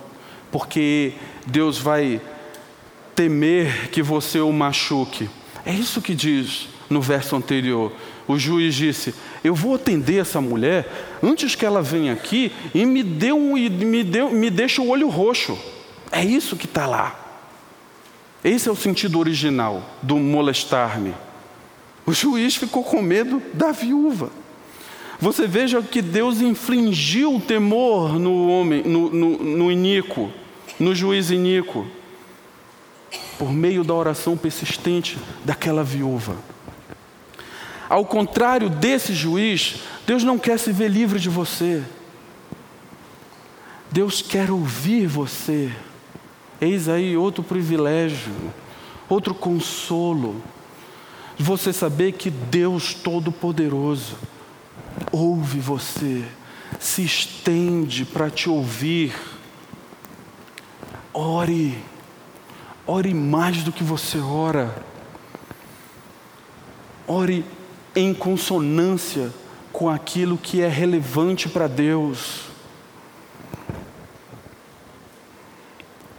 porque 0.52 1.14
Deus 1.46 1.78
vai 1.78 2.20
temer 3.16 3.90
que 3.90 4.02
você 4.02 4.40
o 4.40 4.52
machuque. 4.52 5.28
É 5.64 5.72
isso 5.72 6.00
que 6.00 6.14
diz 6.14 6.68
no 6.88 7.00
verso 7.00 7.34
anterior. 7.34 7.92
O 8.30 8.38
juiz 8.38 8.76
disse: 8.76 9.12
Eu 9.42 9.56
vou 9.56 9.74
atender 9.74 10.20
essa 10.20 10.40
mulher 10.40 11.18
antes 11.20 11.56
que 11.56 11.66
ela 11.66 11.82
venha 11.82 12.12
aqui 12.12 12.52
e 12.72 12.86
me 12.86 13.02
dê 13.02 13.32
um, 13.32 13.54
me, 13.54 14.04
dê, 14.04 14.22
me 14.22 14.48
deixe 14.48 14.80
o 14.80 14.88
olho 14.88 15.08
roxo. 15.08 15.58
É 16.12 16.24
isso 16.24 16.56
que 16.56 16.66
está 16.66 16.86
lá. 16.86 17.16
Esse 18.44 18.68
é 18.68 18.72
o 18.72 18.76
sentido 18.76 19.18
original 19.18 19.82
do 20.00 20.16
molestar-me. 20.16 21.12
O 22.06 22.12
juiz 22.12 22.54
ficou 22.54 22.84
com 22.84 23.02
medo 23.02 23.42
da 23.52 23.72
viúva. 23.72 24.30
Você 25.20 25.48
veja 25.48 25.82
que 25.82 26.00
Deus 26.00 26.40
infligiu 26.40 27.34
o 27.34 27.40
temor 27.40 28.18
no 28.18 28.48
homem, 28.48 28.82
no, 28.84 29.10
no, 29.10 29.38
no 29.38 29.72
iníquo, 29.72 30.30
no 30.78 30.94
juiz 30.94 31.30
iníquo 31.30 31.84
por 33.36 33.52
meio 33.52 33.82
da 33.82 33.92
oração 33.92 34.36
persistente 34.36 35.18
daquela 35.44 35.82
viúva. 35.82 36.36
Ao 37.90 38.06
contrário 38.06 38.70
desse 38.70 39.12
juiz, 39.12 39.82
Deus 40.06 40.24
não 40.24 40.38
quer 40.38 40.58
se 40.58 40.72
ver 40.72 40.88
livre 40.88 41.20
de 41.20 41.28
você. 41.28 41.82
Deus 43.90 44.22
quer 44.22 44.50
ouvir 44.50 45.06
você. 45.06 45.70
Eis 46.58 46.88
aí 46.88 47.16
outro 47.16 47.42
privilégio, 47.42 48.32
outro 49.08 49.34
consolo. 49.34 50.42
Você 51.38 51.72
saber 51.72 52.12
que 52.12 52.30
Deus 52.30 52.94
Todo-Poderoso 52.94 54.16
ouve 55.10 55.58
você, 55.58 56.24
se 56.78 57.02
estende 57.02 58.06
para 58.06 58.30
te 58.30 58.48
ouvir. 58.48 59.14
Ore 61.12 61.76
Ore 62.92 63.14
mais 63.14 63.62
do 63.62 63.70
que 63.70 63.84
você 63.84 64.18
ora. 64.18 64.74
Ore 67.06 67.44
em 67.94 68.14
consonância 68.14 69.30
com 69.72 69.88
aquilo 69.88 70.36
que 70.38 70.60
é 70.60 70.68
relevante 70.68 71.48
para 71.48 71.66
Deus. 71.66 72.42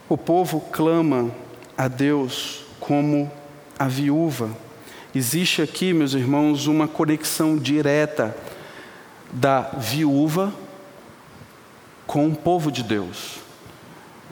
O 0.08 0.18
povo 0.18 0.60
clama 0.60 1.32
a 1.78 1.88
Deus 1.88 2.64
como 2.80 3.32
a 3.78 3.88
viúva. 3.88 4.50
Existe 5.14 5.62
aqui, 5.62 5.94
meus 5.94 6.14
irmãos, 6.14 6.68
uma 6.68 6.88
conexão 6.88 7.58
direta 7.58 8.36
da 9.32 9.62
viúva 9.78 10.54
com 12.06 12.28
o 12.28 12.36
povo 12.36 12.72
de 12.72 12.84
Deus. 12.84 13.40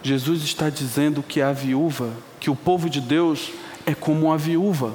Jesus 0.04 0.44
está 0.44 0.70
dizendo 0.70 1.24
que 1.24 1.42
a 1.42 1.52
viúva 1.52 2.14
que 2.40 2.50
o 2.50 2.56
povo 2.56 2.90
de 2.90 3.02
Deus 3.02 3.52
é 3.86 3.94
como 3.94 4.32
a 4.32 4.38
viúva. 4.38 4.94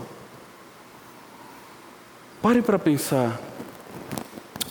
Pare 2.44 2.60
para 2.60 2.78
pensar. 2.78 3.40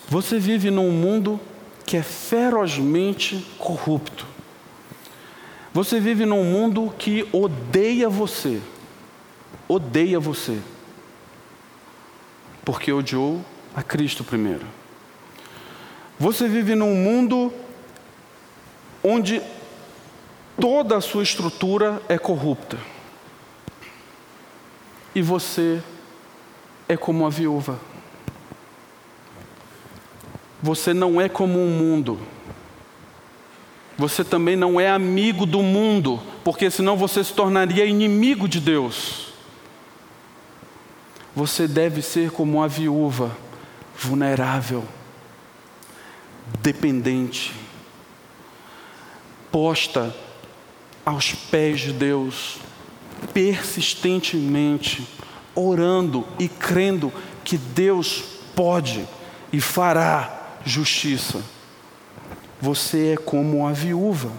Você 0.07 0.37
vive 0.37 0.69
num 0.69 0.91
mundo 0.91 1.39
que 1.87 1.97
é 1.97 2.03
ferozmente 2.03 3.43
corrupto. 3.57 4.27
Você 5.73 5.99
vive 5.99 6.23
num 6.23 6.43
mundo 6.43 6.93
que 6.99 7.27
odeia 7.31 8.07
você. 8.07 8.61
Odeia 9.67 10.19
você. 10.19 10.59
Porque 12.63 12.93
odiou 12.93 13.43
a 13.75 13.81
Cristo 13.81 14.23
primeiro. 14.23 14.67
Você 16.19 16.47
vive 16.47 16.75
num 16.75 16.93
mundo 16.93 17.51
onde 19.03 19.41
toda 20.61 20.97
a 20.97 21.01
sua 21.01 21.23
estrutura 21.23 21.99
é 22.07 22.19
corrupta. 22.19 22.77
E 25.15 25.23
você 25.23 25.81
é 26.87 26.97
como 26.97 27.25
a 27.25 27.29
viúva. 27.29 27.79
Você 30.61 30.93
não 30.93 31.19
é 31.19 31.27
como 31.27 31.59
o 31.59 31.63
um 31.63 31.69
mundo. 31.69 32.19
Você 33.97 34.23
também 34.23 34.55
não 34.55 34.79
é 34.79 34.89
amigo 34.89 35.45
do 35.45 35.61
mundo, 35.61 36.19
porque 36.43 36.71
senão 36.71 36.97
você 36.97 37.23
se 37.23 37.33
tornaria 37.33 37.85
inimigo 37.85 38.47
de 38.47 38.59
Deus. 38.59 39.33
Você 41.35 41.67
deve 41.67 42.01
ser 42.01 42.31
como 42.31 42.61
a 42.61 42.67
viúva, 42.67 43.35
vulnerável, 43.95 44.83
dependente, 46.61 47.53
posta 49.51 50.15
aos 51.05 51.33
pés 51.33 51.81
de 51.81 51.93
Deus, 51.93 52.57
persistentemente, 53.33 55.07
orando 55.55 56.25
e 56.39 56.47
crendo 56.47 57.11
que 57.43 57.57
Deus 57.57 58.23
pode 58.55 59.07
e 59.51 59.59
fará 59.59 60.57
justiça. 60.65 61.41
Você 62.59 63.13
é 63.13 63.17
como 63.17 63.67
a 63.67 63.71
viúva. 63.71 64.31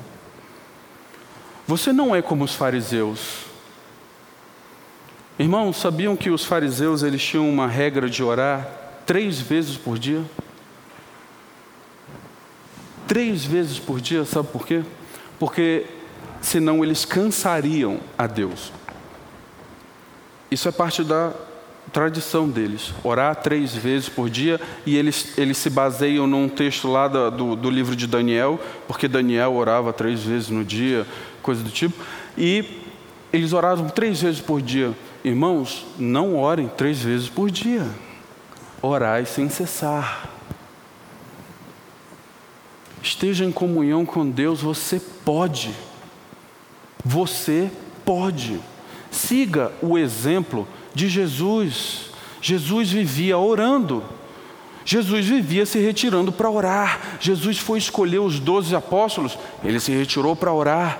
Você 1.67 1.93
não 1.93 2.15
é 2.15 2.21
como 2.21 2.45
os 2.45 2.55
fariseus. 2.55 3.45
Irmãos, 5.39 5.77
sabiam 5.77 6.17
que 6.17 6.31
os 6.31 6.45
fariseus 6.45 7.03
eles 7.03 7.23
tinham 7.23 7.49
uma 7.49 7.67
regra 7.67 8.09
de 8.09 8.23
orar 8.23 8.69
três 9.05 9.41
vezes 9.41 9.77
por 9.77 9.99
dia? 9.99 10.23
Três 13.07 13.45
vezes 13.45 13.79
por 13.79 14.01
dia, 14.01 14.25
sabe 14.25 14.49
por 14.49 14.67
quê? 14.67 14.83
Porque 15.39 15.87
senão 16.41 16.85
eles 16.85 17.05
cansariam 17.05 18.01
a 18.17 18.27
Deus. 18.27 18.73
Isso 20.55 20.69
é 20.69 20.71
parte 20.71 21.03
da 21.03 21.33
tradição 21.93 22.49
deles, 22.49 22.95
orar 23.03 23.35
três 23.35 23.75
vezes 23.75 24.09
por 24.09 24.31
dia, 24.31 24.61
e 24.87 24.97
eles, 24.97 25.37
eles 25.37 25.59
se 25.59 25.69
baseiam 25.69 26.29
num 26.29 26.49
texto 26.49 26.87
lá 26.87 27.09
do, 27.09 27.57
do 27.57 27.69
livro 27.69 27.97
de 27.97 28.07
Daniel, 28.07 28.61
porque 28.87 29.09
Daniel 29.09 29.53
orava 29.55 29.93
três 29.93 30.23
vezes 30.23 30.51
no 30.51 30.65
dia, 30.65 31.05
coisa 31.43 31.61
do 31.61 31.71
tipo, 31.71 32.01
e 32.39 32.85
eles 33.33 33.53
oravam 33.53 33.89
três 33.89 34.23
vezes 34.23 34.41
por 34.41 34.63
dia. 34.63 34.95
Irmãos, 35.25 35.85
não 35.99 36.37
orem 36.37 36.69
três 36.69 37.01
vezes 37.03 37.29
por 37.29 37.51
dia, 37.51 37.85
orai 38.81 39.27
sem 39.27 39.49
cessar. 39.49 40.31
Esteja 43.03 43.45
em 43.45 43.51
comunhão 43.51 44.07
com 44.07 44.31
Deus, 44.31 44.61
você 44.63 45.03
pode. 45.25 45.75
Você 47.05 47.73
pode. 48.05 48.61
Siga 49.15 49.71
o 49.81 49.97
exemplo 49.97 50.67
de 50.93 51.09
Jesus. 51.09 52.11
Jesus 52.43 52.91
vivia 52.91 53.39
orando. 53.39 54.03
Jesus 54.85 55.25
vivia 55.25 55.65
se 55.65 55.79
retirando 55.79 56.33
para 56.33 56.51
orar. 56.51 57.19
Jesus 57.21 57.59
foi 57.59 57.79
escolher 57.79 58.19
os 58.19 58.41
doze 58.41 58.75
apóstolos, 58.75 59.39
ele 59.63 59.79
se 59.79 59.93
retirou 59.93 60.35
para 60.35 60.53
orar. 60.53 60.99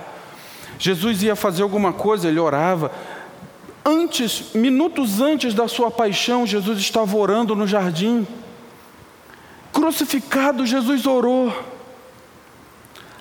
Jesus 0.79 1.21
ia 1.23 1.35
fazer 1.35 1.61
alguma 1.61 1.91
coisa, 1.91 2.29
ele 2.29 2.39
orava. 2.39 2.89
Antes, 3.83 4.53
minutos 4.55 5.19
antes 5.19 5.53
da 5.53 5.67
sua 5.67 5.91
paixão, 5.91 6.47
Jesus 6.47 6.79
estava 6.79 7.17
orando 7.17 7.53
no 7.53 7.67
jardim. 7.67 8.25
Crucificado, 9.73 10.65
Jesus 10.65 11.05
orou. 11.05 11.53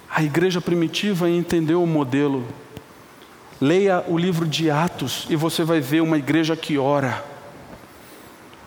A 0.09 0.22
igreja 0.22 0.61
primitiva 0.61 1.28
entendeu 1.28 1.82
o 1.82 1.86
modelo. 1.86 2.47
Leia 3.61 4.05
o 4.09 4.18
livro 4.18 4.46
de 4.46 4.70
Atos 4.70 5.26
e 5.30 5.36
você 5.36 5.64
vai 5.64 5.80
ver 5.80 6.02
uma 6.02 6.18
igreja 6.18 6.57
que 6.57 6.76
ora. 6.76 7.24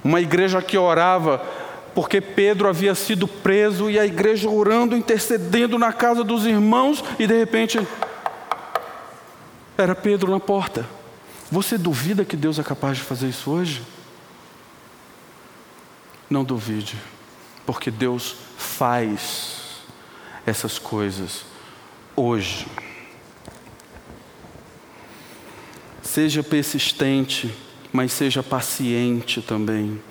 Uma 0.03 0.21
igreja 0.21 0.61
que 0.61 0.77
orava 0.77 1.43
porque 1.97 2.21
Pedro 2.21 2.69
havia 2.69 2.93
sido 2.93 3.27
preso 3.27 3.89
e 3.89 3.99
a 3.99 4.05
igreja 4.05 4.47
orando, 4.47 4.95
intercedendo 4.95 5.79
na 5.79 5.91
casa 5.91 6.23
dos 6.23 6.45
irmãos 6.45 7.03
e 7.17 7.25
de 7.25 7.35
repente 7.35 7.79
era 9.75 9.95
Pedro 9.95 10.31
na 10.31 10.39
porta. 10.39 10.85
Você 11.51 11.77
duvida 11.77 12.23
que 12.23 12.37
Deus 12.37 12.59
é 12.59 12.63
capaz 12.63 12.97
de 12.97 13.03
fazer 13.03 13.29
isso 13.29 13.49
hoje? 13.49 13.81
Não 16.29 16.43
duvide, 16.43 16.95
porque 17.65 17.89
Deus 17.89 18.35
faz 18.57 19.81
essas 20.45 20.77
coisas 20.77 21.45
hoje. 22.15 22.67
Seja 26.17 26.41
persistente, 26.41 27.53
mas 27.93 28.11
seja 28.11 28.41
paciente 28.41 29.39
também. 29.39 30.01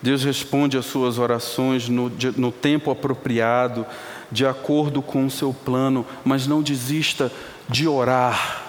Deus 0.00 0.22
responde 0.22 0.78
às 0.78 0.86
suas 0.86 1.18
orações 1.18 1.88
no, 1.88 2.12
no, 2.36 2.52
tempo 2.52 2.92
apropriado, 2.92 3.84
de 4.30 4.46
acordo 4.46 5.02
com 5.02 5.26
o 5.26 5.30
seu 5.32 5.52
plano, 5.52 6.06
mas 6.24 6.46
não 6.46 6.62
desista 6.62 7.32
de 7.68 7.88
orar. 7.88 8.66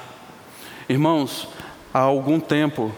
Irmãos, 0.89 1.47
há 1.93 1.99
algum 1.99 2.39
tempo, 2.39 2.91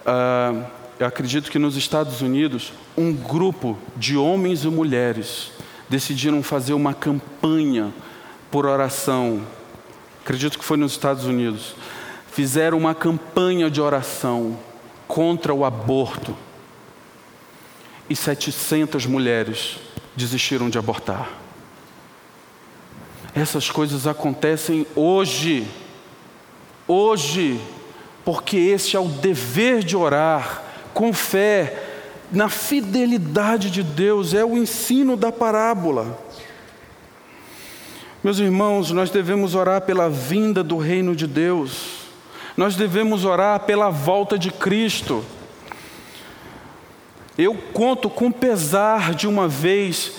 uh, 0.00 0.66
eu 1.00 1.06
acredito 1.06 1.50
que 1.50 1.58
nos 1.58 1.76
Estados 1.78 2.20
Unidos, 2.20 2.74
um 2.94 3.10
grupo 3.10 3.78
de 3.96 4.18
homens 4.18 4.64
e 4.64 4.68
mulheres 4.68 5.50
decidiram 5.88 6.42
fazer 6.42 6.74
uma 6.74 6.92
campanha 6.92 7.90
por 8.50 8.66
oração. 8.66 9.40
Acredito 10.22 10.58
que 10.58 10.64
foi 10.64 10.76
nos 10.76 10.92
Estados 10.92 11.24
Unidos. 11.24 11.74
Fizeram 12.38 12.78
uma 12.78 12.94
campanha 12.94 13.68
de 13.68 13.80
oração 13.80 14.56
contra 15.08 15.52
o 15.52 15.64
aborto. 15.64 16.36
E 18.08 18.14
700 18.14 19.06
mulheres 19.06 19.80
desistiram 20.14 20.70
de 20.70 20.78
abortar. 20.78 21.30
Essas 23.34 23.68
coisas 23.68 24.06
acontecem 24.06 24.86
hoje. 24.94 25.66
Hoje, 26.86 27.60
porque 28.24 28.56
esse 28.56 28.94
é 28.94 29.00
o 29.00 29.08
dever 29.08 29.82
de 29.82 29.96
orar 29.96 30.62
com 30.94 31.12
fé 31.12 31.86
na 32.30 32.48
fidelidade 32.48 33.68
de 33.68 33.82
Deus, 33.82 34.32
é 34.32 34.44
o 34.44 34.56
ensino 34.56 35.16
da 35.16 35.32
parábola. 35.32 36.16
Meus 38.22 38.38
irmãos, 38.38 38.92
nós 38.92 39.10
devemos 39.10 39.56
orar 39.56 39.80
pela 39.80 40.08
vinda 40.08 40.62
do 40.62 40.76
reino 40.76 41.16
de 41.16 41.26
Deus, 41.26 41.97
nós 42.58 42.74
devemos 42.74 43.24
orar 43.24 43.60
pela 43.60 43.88
volta 43.88 44.36
de 44.36 44.50
Cristo. 44.50 45.24
Eu 47.38 47.54
conto 47.72 48.10
com 48.10 48.32
pesar 48.32 49.14
de 49.14 49.28
uma 49.28 49.46
vez, 49.46 50.14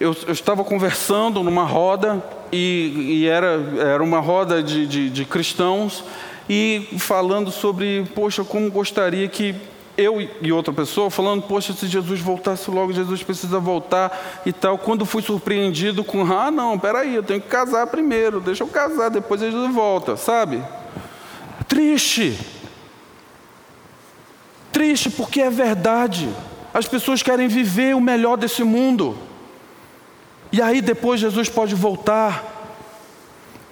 eu, 0.00 0.16
eu 0.26 0.32
estava 0.32 0.64
conversando 0.64 1.42
numa 1.42 1.64
roda, 1.64 2.24
e, 2.50 3.18
e 3.20 3.26
era, 3.26 3.60
era 3.78 4.02
uma 4.02 4.18
roda 4.18 4.62
de, 4.62 4.86
de, 4.86 5.10
de 5.10 5.24
cristãos, 5.26 6.02
e 6.48 6.88
falando 6.98 7.50
sobre, 7.50 8.06
poxa, 8.14 8.42
como 8.42 8.70
gostaria 8.70 9.28
que 9.28 9.54
eu 9.94 10.26
e 10.40 10.50
outra 10.50 10.72
pessoa 10.72 11.10
falando, 11.10 11.42
poxa, 11.42 11.74
se 11.74 11.86
Jesus 11.86 12.18
voltasse 12.18 12.70
logo, 12.70 12.94
Jesus 12.94 13.22
precisa 13.22 13.60
voltar 13.60 14.40
e 14.46 14.54
tal. 14.54 14.78
Quando 14.78 15.04
fui 15.04 15.20
surpreendido 15.20 16.02
com, 16.02 16.22
ah, 16.32 16.50
não, 16.50 16.78
peraí, 16.78 17.14
eu 17.14 17.22
tenho 17.22 17.42
que 17.42 17.48
casar 17.48 17.86
primeiro, 17.88 18.40
deixa 18.40 18.64
eu 18.64 18.68
casar, 18.68 19.10
depois 19.10 19.42
Jesus 19.42 19.74
volta, 19.74 20.16
sabe? 20.16 20.62
Triste. 21.78 22.36
Triste 24.72 25.10
porque 25.10 25.40
é 25.40 25.48
verdade. 25.48 26.28
As 26.74 26.88
pessoas 26.88 27.22
querem 27.22 27.46
viver 27.46 27.94
o 27.94 28.00
melhor 28.00 28.36
desse 28.36 28.64
mundo. 28.64 29.16
E 30.50 30.60
aí 30.60 30.80
depois 30.82 31.20
Jesus 31.20 31.48
pode 31.48 31.76
voltar. 31.76 32.74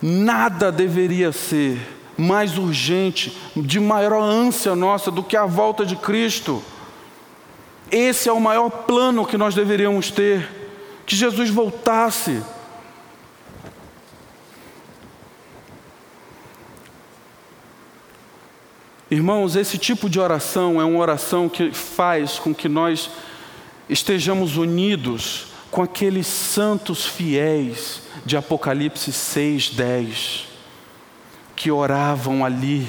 Nada 0.00 0.70
deveria 0.70 1.32
ser 1.32 1.80
mais 2.16 2.56
urgente, 2.56 3.36
de 3.56 3.80
maior 3.80 4.22
ânsia 4.22 4.76
nossa 4.76 5.10
do 5.10 5.24
que 5.24 5.36
a 5.36 5.44
volta 5.44 5.84
de 5.84 5.96
Cristo. 5.96 6.62
Esse 7.90 8.28
é 8.28 8.32
o 8.32 8.40
maior 8.40 8.70
plano 8.70 9.26
que 9.26 9.36
nós 9.36 9.52
deveríamos 9.52 10.12
ter: 10.12 10.48
que 11.04 11.16
Jesus 11.16 11.50
voltasse. 11.50 12.40
Irmãos, 19.08 19.54
esse 19.54 19.78
tipo 19.78 20.10
de 20.10 20.18
oração 20.18 20.80
é 20.80 20.84
uma 20.84 20.98
oração 20.98 21.48
que 21.48 21.70
faz 21.70 22.40
com 22.40 22.52
que 22.52 22.68
nós 22.68 23.08
estejamos 23.88 24.56
unidos 24.56 25.46
com 25.70 25.80
aqueles 25.80 26.26
santos 26.26 27.06
fiéis 27.06 28.02
de 28.24 28.36
Apocalipse 28.36 29.12
6, 29.12 29.70
10 29.70 30.46
que 31.54 31.70
oravam 31.70 32.44
ali 32.44 32.86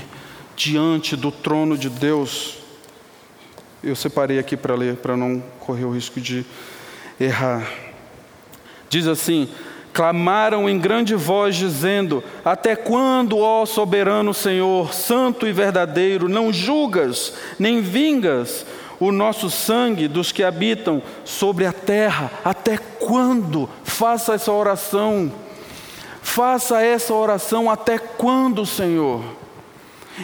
diante 0.56 1.16
do 1.16 1.32
trono 1.32 1.78
de 1.78 1.90
Deus. 1.90 2.58
Eu 3.84 3.96
separei 3.96 4.40
aqui 4.40 4.58
para 4.58 4.76
ler, 4.76 4.98
para 4.98 5.16
não 5.16 5.40
correr 5.60 5.86
o 5.86 5.92
risco 5.92 6.20
de 6.20 6.44
errar. 7.20 7.72
Diz 8.90 9.08
assim: 9.08 9.50
clamaram 9.98 10.70
em 10.70 10.78
grande 10.78 11.16
voz, 11.16 11.56
dizendo: 11.56 12.24
Até 12.46 12.76
quando, 12.76 13.40
ó 13.40 13.66
soberano 13.66 14.32
Senhor, 14.32 14.94
santo 14.94 15.48
e 15.48 15.52
verdadeiro, 15.52 16.30
não 16.30 16.54
julgas 16.54 17.34
nem 17.58 17.82
vingas 17.82 18.64
o 19.00 19.12
nosso 19.12 19.50
sangue 19.50 20.08
dos 20.08 20.32
que 20.32 20.44
habitam 20.44 21.02
sobre 21.26 21.66
a 21.66 21.74
terra? 21.74 22.30
Até 22.46 22.78
quando? 22.78 23.68
Faça 23.84 24.36
essa 24.36 24.52
oração. 24.52 25.34
Faça 26.22 26.80
essa 26.80 27.16
oração 27.16 27.68
até 27.68 27.98
quando, 27.98 28.68
Senhor? 28.68 29.24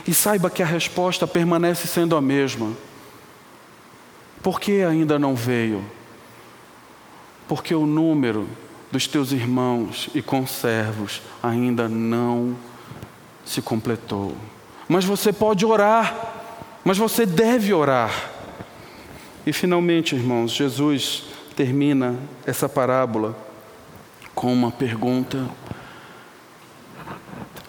E 0.07 0.13
saiba 0.13 0.51
que 0.51 0.61
a 0.61 0.67
resposta 0.67 1.26
permanece 1.26 1.88
sendo 1.88 2.15
a 2.15 2.21
mesma. 2.21 2.74
Por 4.43 4.59
que 4.59 4.84
ainda 4.84 5.17
não 5.17 5.34
veio? 5.34 5.84
Porque 7.47 7.74
o 7.74 7.88
número 7.88 8.47
dos 8.93 9.07
teus 9.07 9.31
irmãos 9.31 10.07
e 10.13 10.21
conservos 10.21 11.19
ainda 11.41 11.89
não 11.89 12.55
se 13.43 13.59
completou. 13.59 14.37
Mas 14.87 15.03
você 15.03 15.33
pode 15.33 15.65
orar, 15.65 16.15
mas 16.85 16.95
você 16.95 17.25
deve 17.25 17.73
orar. 17.73 18.29
E 19.47 19.51
finalmente, 19.51 20.15
irmãos, 20.15 20.51
Jesus 20.51 21.23
termina 21.55 22.15
essa 22.45 22.69
parábola 22.69 23.35
com 24.35 24.53
uma 24.53 24.69
pergunta 24.69 25.49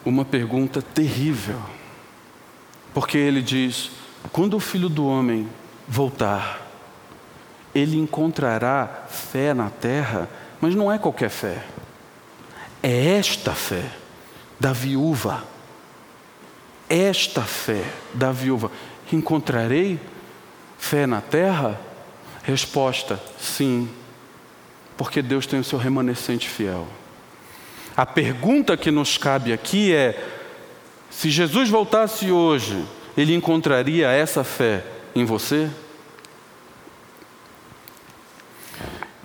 uma 0.04 0.26
pergunta 0.26 0.82
terrível. 0.82 1.58
Porque 2.92 3.16
ele 3.16 3.40
diz: 3.40 3.90
quando 4.30 4.58
o 4.58 4.60
filho 4.60 4.90
do 4.90 5.06
homem 5.06 5.48
voltar, 5.88 6.60
ele 7.74 7.96
encontrará 7.96 9.06
fé 9.08 9.54
na 9.54 9.70
terra, 9.70 10.28
mas 10.60 10.74
não 10.74 10.90
é 10.90 10.98
qualquer 10.98 11.30
fé. 11.30 11.62
É 12.82 13.16
esta 13.16 13.52
fé 13.52 13.84
da 14.58 14.72
viúva. 14.72 15.42
Esta 16.88 17.42
fé 17.42 17.84
da 18.14 18.30
viúva. 18.32 18.70
Encontrarei? 19.12 19.98
fé 20.84 21.06
na 21.06 21.20
terra? 21.20 21.80
Resposta: 22.42 23.20
sim, 23.38 23.88
porque 24.96 25.22
Deus 25.22 25.46
tem 25.46 25.58
o 25.58 25.64
seu 25.64 25.78
remanescente 25.78 26.48
fiel. 26.48 26.86
A 27.96 28.04
pergunta 28.04 28.76
que 28.76 28.90
nos 28.90 29.16
cabe 29.16 29.52
aqui 29.52 29.94
é: 29.94 30.22
se 31.10 31.30
Jesus 31.30 31.70
voltasse 31.70 32.30
hoje, 32.30 32.84
ele 33.16 33.34
encontraria 33.34 34.08
essa 34.08 34.44
fé 34.44 34.84
em 35.14 35.24
você? 35.24 35.70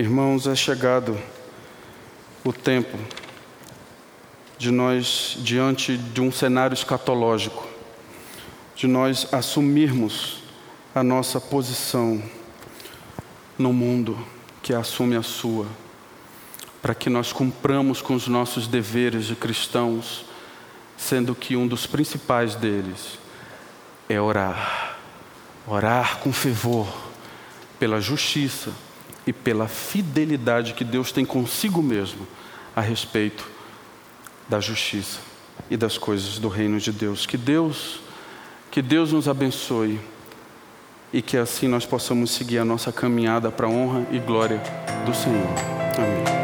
Irmãos, 0.01 0.47
é 0.47 0.55
chegado 0.55 1.19
o 2.45 2.53
tempo 2.53 2.97
de 4.57 4.71
nós, 4.71 5.35
diante 5.39 5.97
de 5.97 6.21
um 6.21 6.31
cenário 6.31 6.73
escatológico, 6.73 7.67
de 8.77 8.87
nós 8.87 9.27
assumirmos 9.33 10.41
a 10.95 11.03
nossa 11.03 11.41
posição 11.41 12.23
no 13.57 13.73
mundo 13.73 14.17
que 14.63 14.73
assume 14.73 15.17
a 15.17 15.21
sua, 15.21 15.67
para 16.81 16.95
que 16.95 17.09
nós 17.09 17.33
cumpramos 17.33 18.01
com 18.01 18.13
os 18.13 18.25
nossos 18.25 18.67
deveres 18.67 19.25
de 19.25 19.35
cristãos, 19.35 20.23
sendo 20.97 21.35
que 21.35 21.57
um 21.57 21.67
dos 21.67 21.85
principais 21.85 22.55
deles 22.55 23.19
é 24.07 24.21
orar, 24.21 24.97
orar 25.67 26.19
com 26.19 26.31
fervor 26.31 26.87
pela 27.77 27.99
justiça 27.99 28.71
e 29.29 29.33
pela 29.33 29.67
fidelidade 29.67 30.73
que 30.73 30.83
Deus 30.83 31.11
tem 31.11 31.23
consigo 31.23 31.83
mesmo 31.83 32.27
a 32.75 32.81
respeito 32.81 33.47
da 34.47 34.59
justiça 34.59 35.19
e 35.69 35.77
das 35.77 35.99
coisas 35.99 36.39
do 36.39 36.47
reino 36.47 36.79
de 36.79 36.91
Deus. 36.91 37.27
Que 37.27 37.37
Deus, 37.37 37.99
que 38.71 38.81
Deus 38.81 39.13
nos 39.13 39.27
abençoe 39.27 39.99
e 41.13 41.21
que 41.21 41.37
assim 41.37 41.67
nós 41.67 41.85
possamos 41.85 42.31
seguir 42.31 42.57
a 42.57 42.65
nossa 42.65 42.91
caminhada 42.91 43.51
para 43.51 43.67
a 43.67 43.69
honra 43.69 44.07
e 44.09 44.17
glória 44.17 44.63
do 45.05 45.13
Senhor. 45.13 45.47
Amém. 45.95 46.38